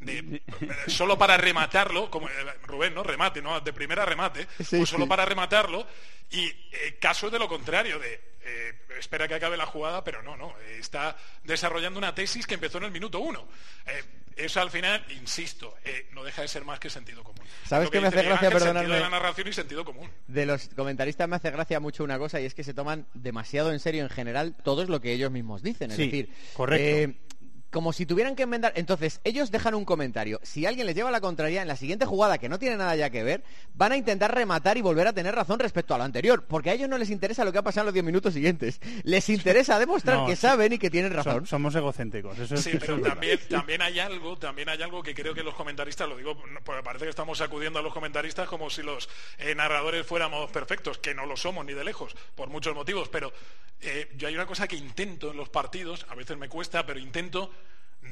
[0.00, 0.42] de, eh,
[0.88, 2.32] solo para rematarlo, como eh,
[2.64, 3.02] Rubén, ¿no?
[3.02, 3.60] Remate, ¿no?
[3.60, 5.08] De primera remate, Sí, pues solo sí.
[5.08, 5.86] para rematarlo,
[6.30, 10.36] y eh, caso de lo contrario, de eh, espera que acabe la jugada, pero no,
[10.36, 13.48] no, eh, está desarrollando una tesis que empezó en el minuto uno.
[13.86, 14.02] Eh,
[14.36, 17.42] eso al final, insisto, eh, no deja de ser más que sentido común.
[17.66, 18.48] ¿Sabes Lo qué me hace gracia?
[18.48, 20.10] Ángel, Sentido de la narración y sentido común.
[20.26, 23.72] De los comentaristas me hace gracia mucho una cosa y es que se toman demasiado
[23.72, 25.90] en serio en general todo es lo que ellos mismos dicen.
[25.90, 26.84] Es Sí, decir, correcto.
[27.12, 27.16] eh,
[27.70, 28.72] como si tuvieran que enmendar.
[28.76, 30.40] Entonces, ellos dejan un comentario.
[30.42, 33.10] Si alguien les lleva la contraria, en la siguiente jugada, que no tiene nada ya
[33.10, 33.42] que ver,
[33.74, 36.44] van a intentar rematar y volver a tener razón respecto a lo anterior.
[36.46, 38.80] Porque a ellos no les interesa lo que ha pasado en los 10 minutos siguientes.
[39.02, 40.42] Les interesa demostrar No, que sí.
[40.42, 41.46] saben y que tienen Som- razón.
[41.46, 42.38] somos egocéntricos.
[42.38, 45.54] Eso es, Sí, pero también, también hay algo, también hay algo que creo que los
[45.54, 49.54] comentaristas, lo digo, porque parece que estamos sacudiendo a los comentaristas como si los eh,
[49.54, 53.32] narradores fuéramos perfectos, que no lo somos ni de lejos, por muchos motivos, pero
[53.80, 56.98] eh, yo hay una cosa que intento en los partidos, a veces me cuesta, pero
[56.98, 57.50] intento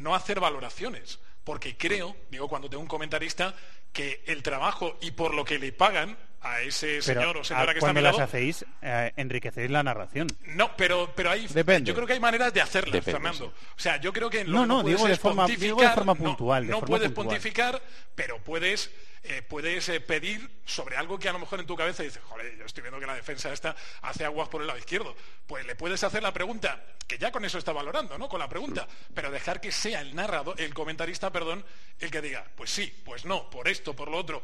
[0.01, 3.55] no hacer valoraciones, porque creo, digo, cuando tengo un comentarista,
[3.93, 7.71] que el trabajo y por lo que le pagan a ese Pero, señor o señora
[7.71, 10.27] ¿a- que está cuando las hacéis, eh, enriquecéis la narración.
[10.49, 11.89] no, pero, pero hay, Depende.
[11.89, 13.47] yo creo que hay maneras de hacerlas, Depende, Fernando.
[13.47, 15.47] O sea, yo creo que en lo No, que no, puedes digo de es forma-
[15.47, 17.27] digo de no- puntual, de No, forma puedes puntual.
[17.29, 17.83] pontificar,
[18.15, 18.91] pero puedes,
[19.25, 22.57] eh, puedes eh, pedir sobre algo que a lo mejor en tu cabeza dices, joder,
[22.57, 25.17] yo estoy viendo que la defensa esta hace aguas por el lado izquierdo.
[25.47, 28.29] Pues le puedes hacer la pregunta, que ya con eso está valorando, ¿no?
[28.29, 31.65] Con la pregunta, pero dejar que sea el narrador, el comentarista, perdón,
[31.99, 34.43] el que diga, pues sí, pues no, por esto, por lo otro.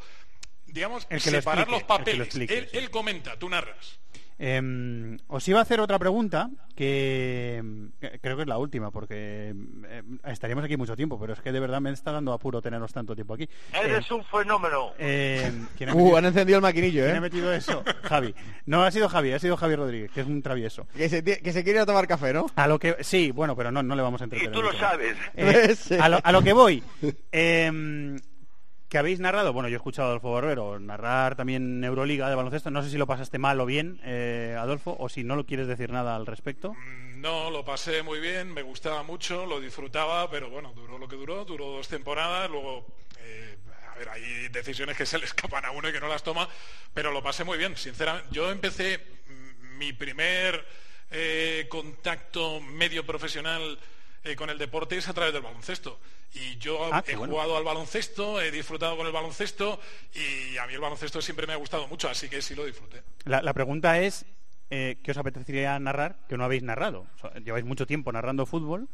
[0.65, 2.27] Digamos, El que lo separar explique, los lo papeles.
[2.27, 3.99] explique, él, él comenta, tú narras.
[4.43, 7.61] Eh, os iba a hacer otra pregunta que
[8.23, 9.53] creo que es la última porque
[9.87, 12.91] eh, estaríamos aquí mucho tiempo, pero es que de verdad me está dando apuro teneros
[12.91, 13.47] tanto tiempo aquí.
[13.71, 14.93] Eres Eh, un fenómeno.
[14.97, 17.17] eh, ¿quién ha Uh, han encendido el maquinillo, ¿Quién ¿eh?
[17.19, 17.83] ha metido eso?
[18.01, 18.33] Javi.
[18.65, 20.87] No ha sido Javi, ha sido Javi Rodríguez, que es un travieso.
[20.95, 22.47] Que se, ti- que se quiere ir a tomar café, ¿no?
[22.55, 24.51] A lo que sí, bueno, pero no, no le vamos a entretener.
[24.51, 24.79] Y tú lo mucho.
[24.79, 25.17] sabes.
[25.35, 25.95] Eh, Sí.
[26.01, 26.81] a, lo, a lo que voy.
[28.91, 32.71] que habéis narrado, bueno, yo he escuchado a Adolfo Barbero narrar también Euroliga de baloncesto.
[32.71, 35.67] No sé si lo pasaste mal o bien, eh, Adolfo, o si no lo quieres
[35.67, 36.75] decir nada al respecto.
[37.15, 41.15] No, lo pasé muy bien, me gustaba mucho, lo disfrutaba, pero bueno, duró lo que
[41.15, 42.85] duró, duró dos temporadas, luego,
[43.19, 43.55] eh,
[43.89, 46.49] a ver, hay decisiones que se le escapan a uno y que no las toma,
[46.93, 48.27] pero lo pasé muy bien, sinceramente.
[48.33, 50.65] Yo empecé mm, mi primer
[51.11, 53.79] eh, contacto medio profesional
[54.23, 55.99] eh, con el deporte es a través del baloncesto.
[56.33, 57.33] Y yo Ah, he bueno.
[57.33, 59.79] jugado al baloncesto, he disfrutado con el baloncesto
[60.13, 63.03] y a mí el baloncesto siempre me ha gustado mucho, así que sí lo disfruté.
[63.25, 64.25] La, la pregunta es,
[64.69, 67.05] eh, ¿qué os apetecería narrar que no habéis narrado?
[67.15, 68.87] O sea, lleváis mucho tiempo narrando fútbol.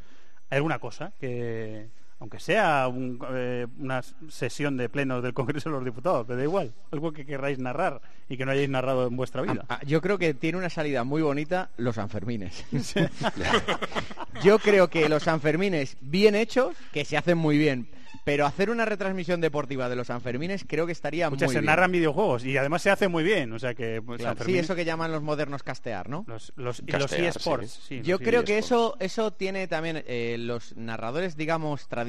[0.49, 5.76] ¿Hay alguna cosa que, aunque sea un- eh, una sesión de plenos del Congreso de
[5.76, 9.15] los Diputados, me da igual, algo que querráis narrar y que no hayáis narrado en
[9.15, 9.65] vuestra vida?
[9.69, 12.65] Ah, Yo creo que tiene una salida muy bonita los Sanfermines.
[14.44, 17.88] Yo creo que los Sanfermines bien hechos, que se hacen muy bien,
[18.23, 21.65] pero hacer una retransmisión deportiva de los Sanfermines creo que estaría Escucha, muy se bien.
[21.68, 23.53] narran videojuegos y además se hace muy bien.
[23.53, 26.26] O sea que pues, Claro, sí, eso que llaman los modernos castear, ¿no?
[26.27, 27.72] Los, los, y los eSports.
[27.72, 27.99] sí.
[27.99, 28.98] sí, Yo los creo que eSports.
[29.02, 32.06] eso, eso tiene también eh, los narradores, digamos, tradicionales,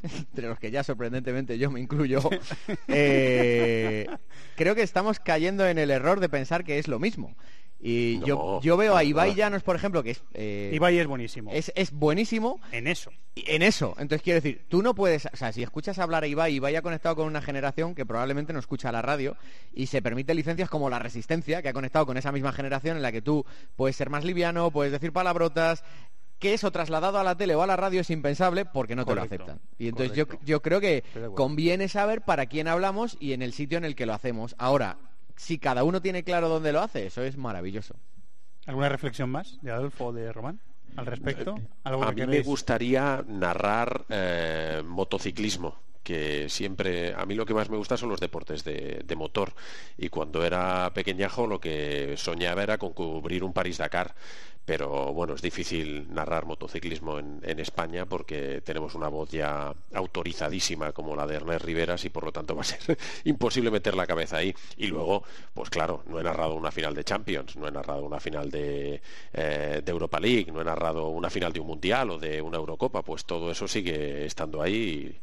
[0.02, 2.20] entre los que ya sorprendentemente yo me incluyo,
[2.88, 4.06] eh,
[4.56, 7.34] creo que estamos cayendo en el error de pensar que es lo mismo.
[7.80, 9.36] Y yo, No, yo veo a Ibai.
[9.36, 10.22] Llanos, por ejemplo, que es...
[10.34, 11.52] eh, Ibai es buenísimo.
[11.52, 12.60] Es, es buenísimo.
[12.72, 13.12] En eso.
[13.36, 13.94] En eso.
[13.98, 16.82] Entonces quiero decir, tú no puedes, o sea, si escuchas hablar a Ibai, Ibai ha
[16.82, 19.36] conectado con una generación que probablemente no escucha la radio
[19.72, 23.02] y se permite licencias como la Resistencia, que ha conectado con esa misma generación en
[23.02, 23.46] la que tú
[23.76, 25.84] puedes ser más liviano, puedes decir palabrotas,
[26.38, 29.14] que eso trasladado a la tele o a la radio es impensable porque no te
[29.14, 29.60] lo aceptan.
[29.78, 31.04] Y entonces yo, creo que
[31.34, 34.54] conviene saber para quién hablamos y en el sitio en el que lo hacemos.
[34.58, 34.98] Ahora,
[35.36, 37.94] si cada uno tiene claro dónde lo hace, eso es maravilloso.
[38.66, 40.60] ¿Alguna reflexión más de Adolfo o de Román
[40.96, 41.56] al respecto?
[41.84, 47.68] ¿Algo A mí me gustaría narrar eh, motociclismo que siempre a mí lo que más
[47.68, 49.52] me gusta son los deportes de, de motor
[49.98, 54.14] y cuando era pequeñajo lo que soñaba era con cubrir un París Dakar
[54.68, 61.16] pero bueno es difícil narrar motociclismo en, España porque tenemos una voz ya autorizadísima como
[61.16, 64.36] la de Ernest Riveras y por lo tanto va a ser imposible meter la cabeza
[64.36, 64.54] ahí.
[64.76, 65.24] Y luego
[65.54, 69.00] pues claro no he narrado una final de Champions no he narrado una final de,
[69.32, 72.58] eh, de Europa League no he narrado una final de un mundial o de una
[72.58, 75.20] Eurocopa pues todo eso sigue estando ahí y,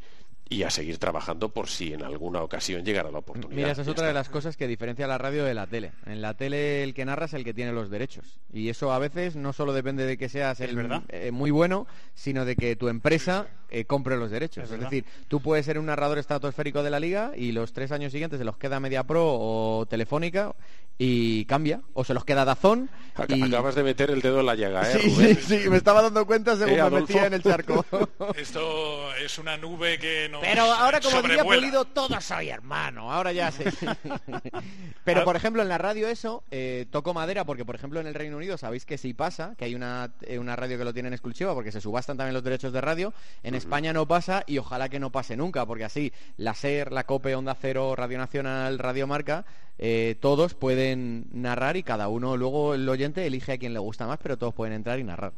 [0.47, 3.88] y a seguir trabajando por si en alguna ocasión llegara la oportunidad Mira, esa es
[3.88, 4.07] otra está.
[4.09, 5.91] de las cosas que diferencia la radio de la tele.
[6.05, 8.39] En la tele el que narra es el que tiene los derechos.
[8.53, 11.01] Y eso a veces no solo depende de que seas el, verdad.
[11.09, 14.65] eh, muy bueno, sino de que tu empresa eh, compre los derechos.
[14.65, 17.91] Es Es, decir, tú puedes ser un narrador estratosférico de la liga y los tres
[17.91, 20.53] años siguientes se los queda Media Pro o Telefónica
[20.97, 21.81] y cambia.
[21.93, 22.89] O se los queda Dazón.
[23.15, 25.35] Ac- y- Acabas de meter el dedo en la llaga, ¿eh, Sí, Rubén?
[25.41, 27.85] sí, sí, me estaba dando cuenta según Eh, me metía en el charco.
[28.35, 31.61] Esto es una nube que nos Pero ahora, como diría sobrevuela.
[31.61, 33.11] Pulido, todos soy hermano.
[33.11, 33.65] Ahora ya sé.
[35.03, 38.13] Pero, por ejemplo, en la radio eso, eh, toco madera, porque, por ejemplo, en el
[38.13, 41.07] Reino Unido sabéis que sí pasa, que hay una, eh, una radio que lo tiene
[41.07, 43.13] en exclusiva, porque se subastan también los derechos de radio.
[43.43, 47.03] En España no pasa y ojalá que no pase nunca, porque así la SER, la
[47.05, 49.45] COPE, Onda Cero, Radio Nacional, Radio Marca,
[49.77, 54.07] eh, todos pueden narrar y cada uno, luego el oyente elige a quien le gusta
[54.07, 55.34] más, pero todos pueden entrar y narrar.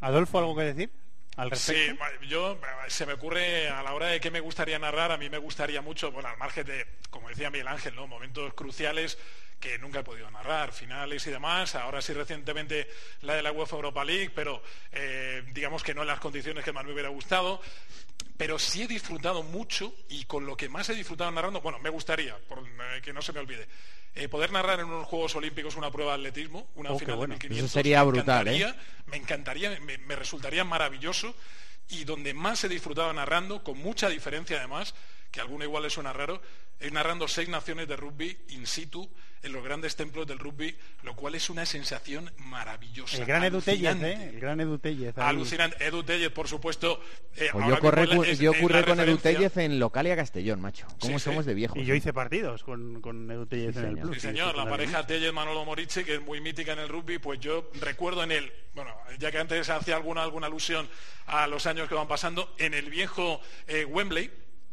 [0.00, 0.90] Adolfo, ¿algo que decir
[1.36, 1.94] al Sí, respecto?
[1.98, 2.58] ma- yo
[2.88, 5.80] se me ocurre a la hora de que me gustaría narrar, a mí me gustaría
[5.82, 8.06] mucho, bueno, al margen de, como decía Miguel Ángel, ¿no?
[8.06, 9.18] momentos cruciales
[9.58, 12.88] que nunca he podido narrar, finales y demás, ahora sí recientemente
[13.20, 14.62] la de la UEFA Europa League, pero
[14.92, 17.60] eh, digamos que no en las condiciones que más me hubiera gustado,
[18.40, 21.90] pero sí he disfrutado mucho y con lo que más he disfrutado narrando, bueno, me
[21.90, 23.68] gustaría, por eh, que no se me olvide,
[24.14, 27.34] eh, poder narrar en unos Juegos Olímpicos una prueba de atletismo, una Oh, final bueno.
[27.34, 27.70] de Eso 1500.
[27.70, 28.56] sería me brutal, ¿eh?
[28.56, 31.34] encantaría, Me encantaría, me, me resultaría maravilloso
[31.90, 34.94] y donde más he disfrutado narrando, con mucha diferencia además,
[35.30, 36.40] que a alguno igual le suena raro,
[36.78, 39.08] es narrando seis naciones de rugby in situ
[39.42, 43.16] en los grandes templos del rugby, lo cual es una sensación maravillosa.
[43.18, 43.96] El gran Edu Tellez.
[44.02, 44.30] ¿eh?
[44.34, 45.16] El gran Edu Tellez.
[45.16, 45.82] Alucinante.
[45.86, 47.02] Edu Tellez, por supuesto.
[47.36, 49.16] eh, Pues yo, corré, es- yo con Edu.
[49.18, 50.86] Tellez en Localia Castellón, macho.
[51.00, 51.48] ¿Cómo Sí, somos sí.
[51.48, 51.78] de viejos?
[51.78, 53.98] Y yo hice partidos con, con Edu Tellez en el.
[53.98, 54.14] Plus.
[54.16, 57.40] Sí, señor, la pareja Tellez Manolo Morici, que es muy mítica en el rugby, pues
[57.40, 60.88] yo recuerdo en el, bueno, ya que antes hacía alguna, alguna alusión
[61.26, 64.30] a los años que van pasando, en el viejo eh, Wembley,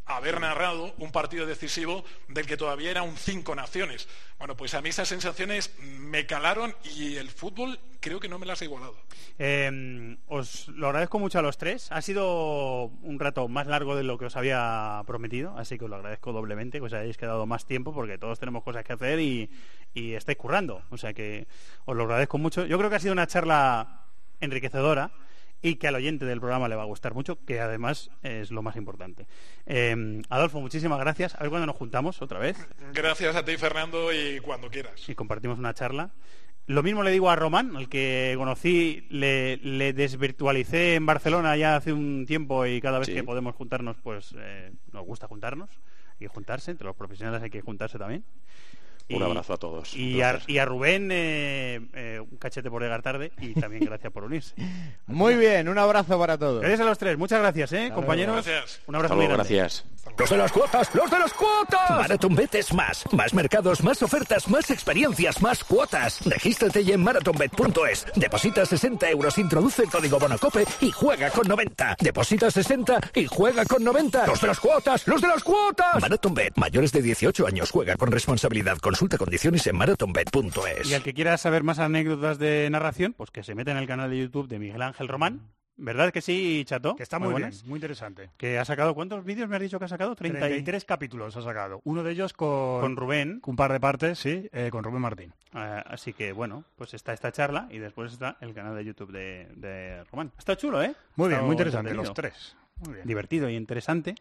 [0.07, 4.07] haber narrado un partido decisivo del que todavía era un cinco naciones.
[4.39, 8.45] Bueno, pues a mí esas sensaciones me calaron y el fútbol creo que no me
[8.45, 8.95] las ha igualado.
[9.39, 11.91] Eh, os lo agradezco mucho a los tres.
[11.91, 15.89] Ha sido un rato más largo de lo que os había prometido, así que os
[15.89, 19.19] lo agradezco doblemente que os hayáis quedado más tiempo porque todos tenemos cosas que hacer
[19.19, 19.49] y
[19.93, 20.83] estáis currando.
[20.89, 21.47] O sea que
[21.85, 22.65] os lo agradezco mucho.
[22.65, 24.05] Yo creo que ha sido una charla
[24.39, 25.11] enriquecedora
[25.61, 28.61] y que al oyente del programa le va a gustar mucho, que además es lo
[28.61, 29.25] más importante.
[29.65, 31.35] Eh, Adolfo, muchísimas gracias.
[31.35, 32.57] A ver cuándo nos juntamos otra vez
[32.93, 35.07] Gracias a ti, Fernando, y cuando quieras.
[35.09, 36.11] y compartimos una charla.
[36.67, 41.77] Lo mismo le digo a Román, al que conocí, le, le desvirtualicé en Barcelona ya
[41.77, 43.13] hace un tiempo y cada vez Sí.
[43.13, 45.69] que podemos juntarnos, pues eh, nos gusta juntarnos.
[46.11, 48.25] Hay que juntarse, entre los profesionales hay que juntarse también.
[49.09, 49.95] Un abrazo a todos.
[49.95, 50.49] Y a, Gracias.
[50.49, 54.53] y a Rubén, eh, eh, un cachete por llegar tarde y también gracias por unirse.
[55.07, 56.59] Muy bien, un abrazo para todos.
[56.59, 58.45] Gracias a los tres, muchas gracias, ¿eh, compañeros.
[58.45, 58.81] Gracias.
[58.85, 59.43] Un abrazo muy grande.
[59.43, 59.85] gracias.
[60.17, 60.93] ¡Los de las cuotas!
[60.93, 61.89] ¡Los de las cuotas!
[61.89, 63.03] Marathon Bet es más.
[63.13, 66.19] Más mercados, más ofertas, más experiencias, más cuotas.
[66.25, 68.05] Regístrate ya en marathonbet.es.
[68.15, 71.97] Deposita 60 euros, introduce el código Bonocope y juega con 90.
[71.99, 74.27] Deposita 60 y juega con 90.
[74.27, 75.07] ¡Los de las cuotas!
[75.07, 76.01] ¡Los de las cuotas!
[76.01, 76.53] Marathonbet.
[76.57, 77.71] Mayores de 18 años.
[77.71, 78.77] Juega con responsabilidad.
[78.77, 80.89] Consulta condiciones en marathonbet.es.
[80.89, 83.87] Y al que quiera saber más anécdotas de narración, pues que se meta en el
[83.87, 86.95] canal de YouTube de Miguel Ángel Román ¿Verdad que sí, Chato?
[86.95, 88.31] Que está muy, bien, muy interesante.
[88.37, 90.15] Que ha sacado, ¿cuántos vídeos me has dicho que ha sacado?
[90.15, 91.81] 30 y- 33 capítulos ha sacado.
[91.83, 93.39] Uno de ellos con, Con Rubén.
[93.41, 95.33] con un par de partes, sí, eh, con Rubén Martín.
[95.53, 99.11] Ah, así que, bueno, pues está esta charla y después está el canal de YouTube
[99.11, 100.31] de, de Román.
[100.37, 100.95] Está chulo, ¿eh?
[101.15, 102.55] Muy bien, muy interesante, los tres.
[102.77, 103.07] Muy bien.
[103.07, 104.15] Divertido y interesante.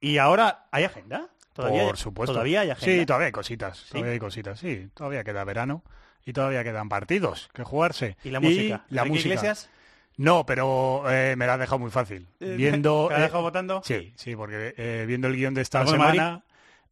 [0.00, 1.28] Y ahora, ¿hay agenda?
[1.54, 2.32] ¿Todavía, Por supuesto.
[2.32, 3.00] ¿Todavía hay agenda?
[3.00, 3.78] Sí, todavía hay cositas.
[3.78, 3.90] ¿Sí?
[3.92, 4.88] Todavía hay cositas, sí.
[4.94, 5.82] Todavía queda verano
[6.24, 8.16] y todavía quedan partidos que jugarse.
[8.24, 8.84] ¿Y la música?
[8.90, 9.28] la ¿Enrique música.
[9.34, 9.70] Iglesias?
[10.16, 12.28] No, pero eh, me la has dejado muy fácil.
[12.38, 13.82] Viendo, ¿te la has eh, dejado votando?
[13.84, 16.42] Sí, sí, porque eh, viendo el guion de esta ¿Algo de semana...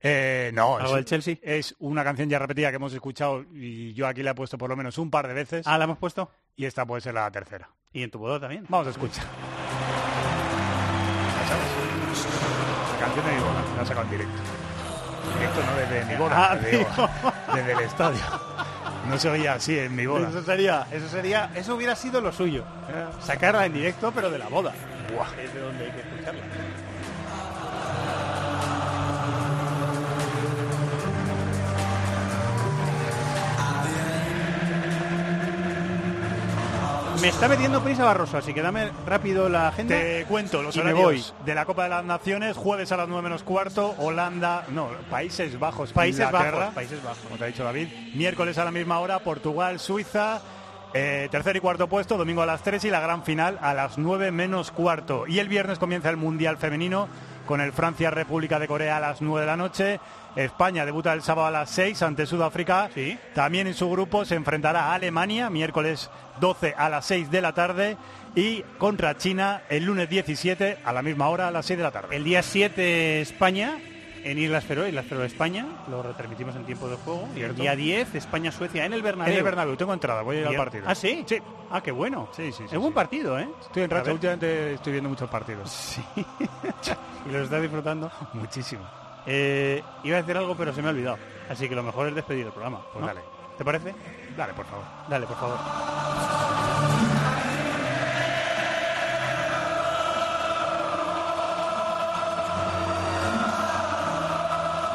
[0.01, 1.37] eh, no, ¿Algo es, del Chelsea?
[1.43, 4.69] es una canción ya repetida que hemos escuchado y yo aquí la he puesto por
[4.71, 5.67] lo menos un par de veces.
[5.67, 6.31] Ah, ¿la hemos puesto?
[6.57, 7.71] Y esta puede ser la tercera.
[7.93, 8.65] ¿Y en tu boda también?
[8.69, 9.25] Vamos a escuchar.
[11.39, 12.27] ¿La sabes?
[12.93, 14.43] La canción de mi boda, la he sacado en directo.
[15.39, 16.87] Directo no desde mi boda, Ah, desde,
[17.55, 18.21] desde el estadio.
[19.09, 20.29] No se oía así en mi boda.
[20.29, 22.65] Eso sería, eso sería, eso hubiera sido lo suyo.
[23.21, 24.73] Sacarla en directo, pero de la boda.
[25.15, 25.27] Buah.
[25.43, 26.41] Es de donde hay que escucharla.
[37.23, 39.95] Me está metiendo prisa Barroso, así que dame rápido la agenda.
[39.95, 41.47] Te cuento los y me horarios voy.
[41.47, 45.57] de la Copa de las Naciones, jueves a las 9 menos cuarto, Holanda, no, Países
[45.57, 47.19] Bajos, Países Inglaterra, Bajos, Países Bajos.
[47.23, 47.87] como te ha dicho David,
[48.17, 50.43] miércoles a la misma hora, Portugal, Suiza,
[50.95, 53.99] eh, tercer y cuarto puesto, domingo a las 3 y la gran final a las
[53.99, 55.25] 9 menos cuarto.
[55.29, 57.07] Y el viernes comienza el Mundial Femenino
[57.47, 60.01] con el Francia-República de Corea a las 9 de la noche.
[60.37, 62.91] España debuta el sábado a las 6 ante Sudáfrica.
[63.35, 66.11] También en su grupo se enfrentará a Alemania, miércoles
[66.41, 67.97] 12 a las 6 de la tarde.
[68.35, 71.91] Y contra China el lunes 17 a la misma hora a las 6 de la
[71.91, 72.17] tarde.
[72.17, 73.79] El día 7 España
[74.25, 77.29] en Islas Feroe, Islas Feroe España, lo retransmitimos en tiempo de juego.
[77.37, 79.33] Y el día 10 España-Suecia en el Bernabéu.
[79.33, 80.85] En el Bernabéu, tengo entrada, voy a ir al partido.
[80.87, 81.25] ¿Ah, sí?
[81.27, 81.39] Sí.
[81.71, 82.29] Ah, qué bueno.
[82.33, 82.95] Sí, sí, sí, Es buen sí.
[82.95, 83.49] partido, ¿eh?
[83.61, 85.71] Estoy en racha, últimamente estoy viendo muchos partidos.
[85.71, 86.03] Sí.
[87.27, 88.11] y los estás disfrutando.
[88.33, 89.02] Muchísimo.
[89.27, 91.19] Eh, iba a decir algo, pero se me ha olvidado.
[91.49, 92.81] Así que lo mejor es despedir el programa.
[92.93, 93.07] Pues ¿no?
[93.07, 93.21] dale.
[93.57, 93.95] ¿Te parece?
[94.37, 94.85] Dale, por favor.
[95.09, 95.59] Dale, por favor.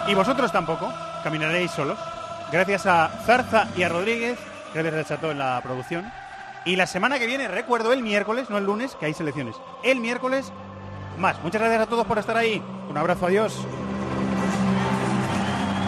[0.07, 0.91] Y vosotros tampoco,
[1.23, 1.99] caminaréis solos.
[2.51, 4.39] Gracias a Zarza y a Rodríguez,
[4.73, 6.09] gracias al Chato en la producción.
[6.63, 9.55] Y la semana que viene, recuerdo, el miércoles, no el lunes, que hay selecciones.
[9.83, 10.51] El miércoles,
[11.17, 11.41] más.
[11.43, 12.61] Muchas gracias a todos por estar ahí.
[12.89, 13.65] Un abrazo, adiós.